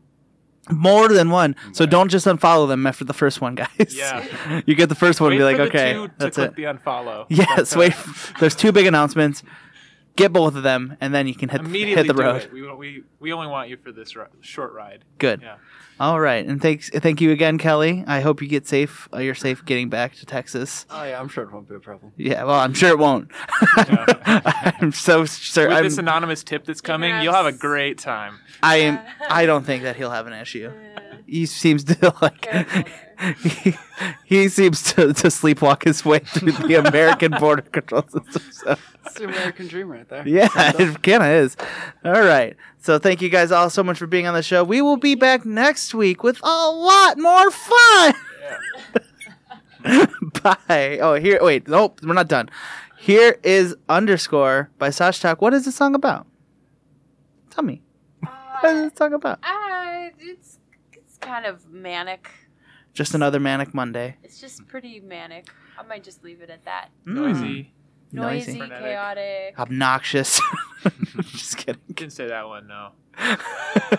More 0.70 1.10
than 1.10 1.30
one. 1.30 1.56
So 1.74 1.86
don't 1.86 2.10
just 2.10 2.26
unfollow 2.26 2.68
them 2.70 2.88
after 2.88 3.04
the 3.04 3.14
first 3.14 3.42
one, 3.42 3.56
guys. 3.56 3.70
Yeah. 3.90 4.62
you 4.66 4.76
get 4.76 4.88
the 4.88 4.96
first 4.96 5.20
one 5.20 5.32
Wait 5.32 5.36
and 5.36 5.40
be 5.42 5.44
like, 5.44 5.58
for 5.58 5.64
the 5.64 5.70
okay, 5.70 5.94
two 5.94 6.08
to 6.08 6.14
that's 6.18 6.36
click 6.38 6.52
it. 6.52 6.56
the 6.56 6.64
unfollow. 6.64 7.26
Yes, 7.30 7.48
That's, 7.56 7.76
wait. 7.76 7.94
There's 8.40 8.56
two 8.56 8.72
big 8.72 8.86
announcements. 8.86 9.44
Get 10.16 10.32
both 10.32 10.56
of 10.56 10.62
them, 10.62 10.96
and 11.02 11.14
then 11.14 11.28
you 11.28 11.34
can 11.34 11.50
hit 11.50 11.62
Immediately 11.62 12.04
hit 12.04 12.08
the 12.08 12.14
do 12.14 12.22
road. 12.22 12.44
it. 12.44 12.54
We, 12.54 12.72
we, 12.72 13.04
we 13.20 13.34
only 13.34 13.48
want 13.48 13.70
you 13.70 13.78
for 13.78 13.92
this 13.92 14.16
ri- 14.16 14.26
short 14.42 14.72
ride. 14.74 15.04
Good. 15.18 15.42
Yeah. 15.42 15.56
All 16.00 16.20
right, 16.20 16.46
and 16.46 16.62
thanks, 16.62 16.90
thank 16.90 17.22
you 17.22 17.32
again, 17.32 17.58
Kelly. 17.58 18.04
I 18.08 18.22
hope 18.22 18.42
you 18.42 18.48
get 18.48 18.68
safe. 18.68 19.08
Uh, 19.14 19.20
you're 19.20 19.36
safe 19.36 19.64
getting 19.64 19.90
back 19.90 20.16
to 20.16 20.26
Texas. 20.26 20.86
Oh 20.90 21.04
yeah, 21.04 21.20
I'm 21.20 21.28
sure 21.30 21.44
it 21.44 21.52
won't 21.52 21.70
be 21.70 21.76
a 21.76 21.80
problem. 21.80 22.12
Yeah, 22.18 22.44
well, 22.44 22.60
I'm 22.60 22.74
sure 22.74 22.90
it 22.90 22.98
won't. 23.00 23.32
I'm 23.78 24.92
so 24.92 25.26
sure. 25.26 25.68
With 25.70 25.78
I'm, 25.78 25.84
this 25.84 25.98
anonymous 25.98 26.44
tip 26.44 26.66
that's 26.66 26.82
coming, 26.82 27.10
Yes. 27.12 27.24
you'll 27.24 27.34
have 27.34 27.46
a 27.46 27.52
great 27.52 27.98
time. 28.00 28.40
I 28.62 28.78
am. 28.78 29.00
I 29.30 29.46
don't 29.46 29.66
think 29.66 29.84
that 29.84 29.96
he'll 29.96 30.10
have 30.12 30.28
an 30.28 30.34
issue. 30.34 30.72
He 31.28 31.46
seems 31.46 31.84
to 31.86 32.14
like. 32.22 32.42
Careful 32.42 32.84
He, 33.44 33.76
he 34.26 34.50
seems 34.50 34.84
to, 34.94 35.14
to 35.14 35.28
sleepwalk 35.28 35.84
his 35.84 36.04
way 36.04 36.20
through 36.20 36.52
the 36.54 36.76
American 36.76 37.32
border 37.40 37.62
control 37.64 38.04
system. 38.04 38.42
So. 38.52 38.76
It's 39.06 39.16
the 39.16 39.26
American 39.26 39.68
dream 39.68 39.90
right 39.90 40.08
there. 40.10 40.28
Yeah, 40.28 40.48
it 40.56 41.02
kind 41.04 41.24
of 41.24 41.30
is. 41.30 41.56
All 42.04 42.12
right. 42.24 42.56
So 42.80 42.98
thank 43.00 43.22
you 43.22 43.30
guys 43.30 43.52
all 43.52 43.70
so 43.70 43.84
much 43.84 43.98
for 43.98 44.08
being 44.08 44.28
on 44.28 44.34
the 44.34 44.44
show. 44.44 44.64
We 44.64 44.82
will 44.82 44.98
be 44.98 45.16
back 45.16 45.46
next 45.46 45.94
week 45.94 46.24
with 46.24 46.40
a 46.44 46.70
lot 46.72 47.18
more 47.18 47.52
fun. 47.52 48.14
Bye. 50.42 51.00
Oh, 51.02 51.16
here. 51.16 51.40
Wait. 51.42 51.68
Nope. 51.68 52.00
We're 52.04 52.14
not 52.14 52.28
done. 52.28 52.50
Here 52.98 53.38
is 53.44 53.76
underscore 53.90 54.70
by 54.78 54.90
saajtak. 54.90 55.42
What 55.42 55.54
is 55.54 55.66
the 55.66 55.72
song 55.72 55.94
about? 55.96 56.26
Tell 57.50 57.64
me. 57.64 57.82
What 58.22 58.74
is 58.76 58.82
Uh, 58.86 58.90
the 58.90 58.96
song 58.96 59.14
about? 59.14 59.40
uh, 59.44 60.10
it's 60.20 60.58
it's 60.94 61.18
kind 61.18 61.46
of 61.46 61.70
manic. 61.70 62.30
Just 62.94 63.14
another 63.16 63.40
manic 63.40 63.74
Monday. 63.74 64.18
It's 64.24 64.40
just 64.40 64.68
pretty 64.68 65.00
manic. 65.00 65.48
I 65.78 65.84
might 65.84 66.04
just 66.04 66.24
leave 66.24 66.42
it 66.42 66.50
at 66.50 66.64
that. 66.66 66.90
Mm. 67.08 67.14
Noisy. 67.16 67.74
Noisy, 68.12 68.58
Frenetic. 68.60 68.80
chaotic. 68.84 69.56
Obnoxious. 69.60 70.40
Just 71.22 71.58
kidding. 71.58 71.82
Didn't 71.94 72.12
say 72.14 72.28
that 72.28 72.48
one, 72.48 72.68
no. 72.68 72.90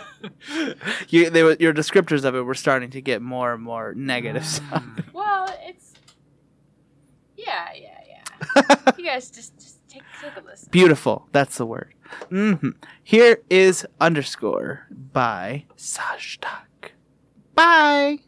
you, 1.08 1.30
they, 1.30 1.42
were- 1.42 1.56
your 1.58 1.72
descriptors 1.72 2.24
of 2.24 2.34
it 2.36 2.42
were 2.42 2.54
starting 2.54 2.90
to 2.90 3.00
get 3.00 3.22
more 3.22 3.54
and 3.54 3.62
more 3.62 3.92
negative. 3.96 4.44
sounding. 4.46 5.04
Well, 5.12 5.48
it's 5.62 5.94
yeah, 7.36 7.68
yeah, 7.74 7.98
yeah. 8.06 8.92
you 8.98 9.04
guys 9.04 9.30
just 9.30 9.54
just 9.58 9.80
take 9.88 10.02
take 10.22 10.36
a 10.36 10.46
listen. 10.46 10.68
Beautiful. 10.70 11.26
That's 11.32 11.56
the 11.56 11.66
word. 11.66 11.94
hmm 12.28 12.54
Here 13.02 13.38
is 13.50 13.86
underscore 14.00 14.86
by 15.12 15.64
saajtak. 15.76 16.90
Bye. 17.54 18.18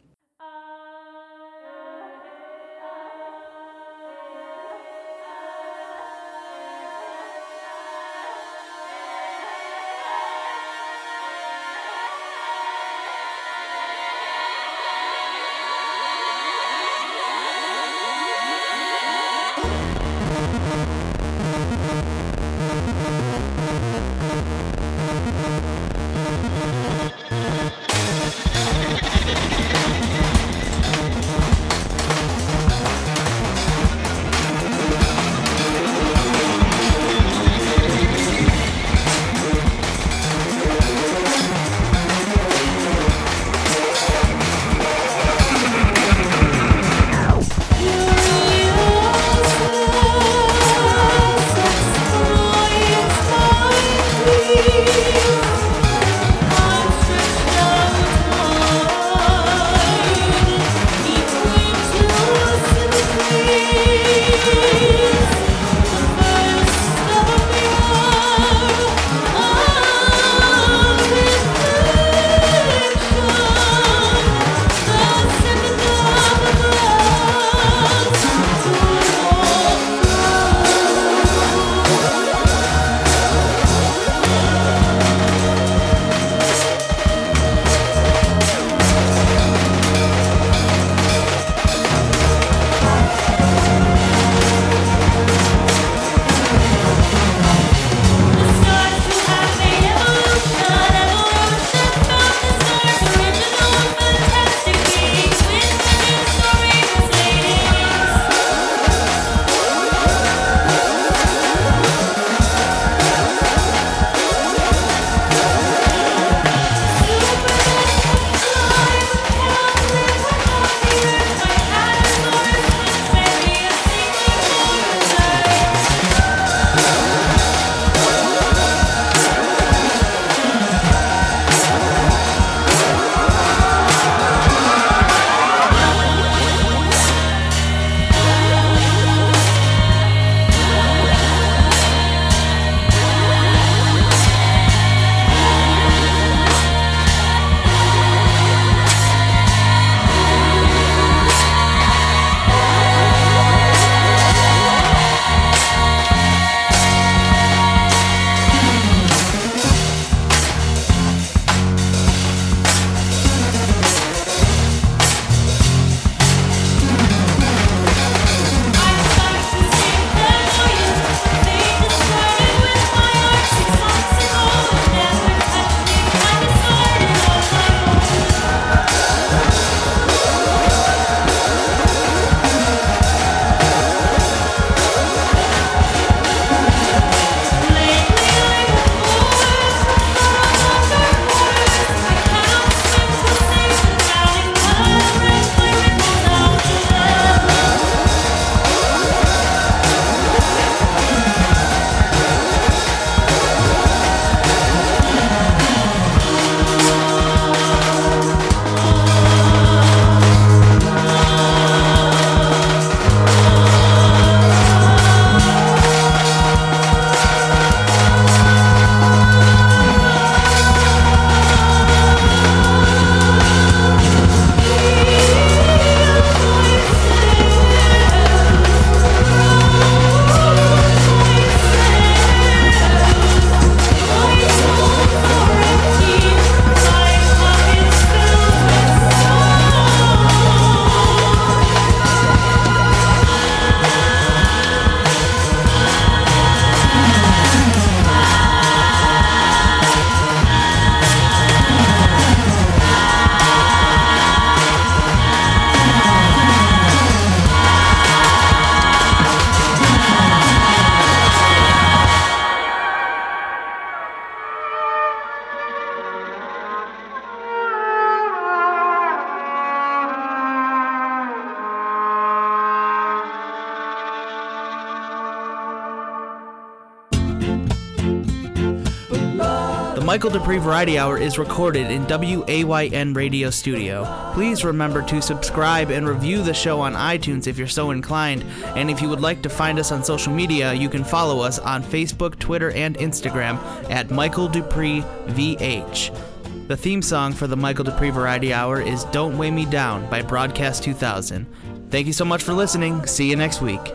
Michael 280.27 280.41
Dupree 280.41 280.59
Variety 280.59 280.99
Hour 280.99 281.19
is 281.19 281.39
recorded 281.39 281.89
in 281.89 282.05
WAYN 282.07 283.15
Radio 283.15 283.49
Studio. 283.49 284.33
Please 284.35 284.65
remember 284.65 285.01
to 285.03 285.23
subscribe 285.23 285.93
and 285.93 286.09
review 286.09 286.43
the 286.43 286.53
show 286.53 286.81
on 286.81 286.95
iTunes 286.95 287.47
if 287.47 287.57
you're 287.57 287.69
so 287.69 287.93
inclined. 287.93 288.45
And 288.75 288.91
if 288.91 289.01
you 289.01 289.09
would 289.09 289.21
like 289.21 289.41
to 289.43 289.49
find 289.49 289.79
us 289.79 289.93
on 289.93 290.03
social 290.03 290.33
media, 290.33 290.73
you 290.73 290.89
can 290.89 291.05
follow 291.05 291.39
us 291.39 291.61
on 291.61 291.85
Facebook, 291.85 292.41
Twitter, 292.41 292.73
and 292.73 292.99
Instagram 292.99 293.57
at 293.89 294.11
Michael 294.11 294.49
Dupree 294.49 295.03
VH. 295.29 296.67
The 296.67 296.77
theme 296.77 297.03
song 297.03 297.33
for 297.33 297.47
the 297.47 297.57
Michael 297.57 297.85
Dupree 297.85 298.11
Variety 298.11 298.53
Hour 298.53 298.81
is 298.81 299.05
Don't 299.05 299.39
Weigh 299.39 299.53
Me 299.53 299.65
Down 299.65 300.11
by 300.11 300.23
Broadcast 300.23 300.83
2000. 300.83 301.47
Thank 301.91 302.09
you 302.09 302.13
so 302.13 302.25
much 302.25 302.43
for 302.43 302.53
listening. 302.53 303.07
See 303.07 303.31
you 303.31 303.37
next 303.37 303.63
week. 303.63 303.93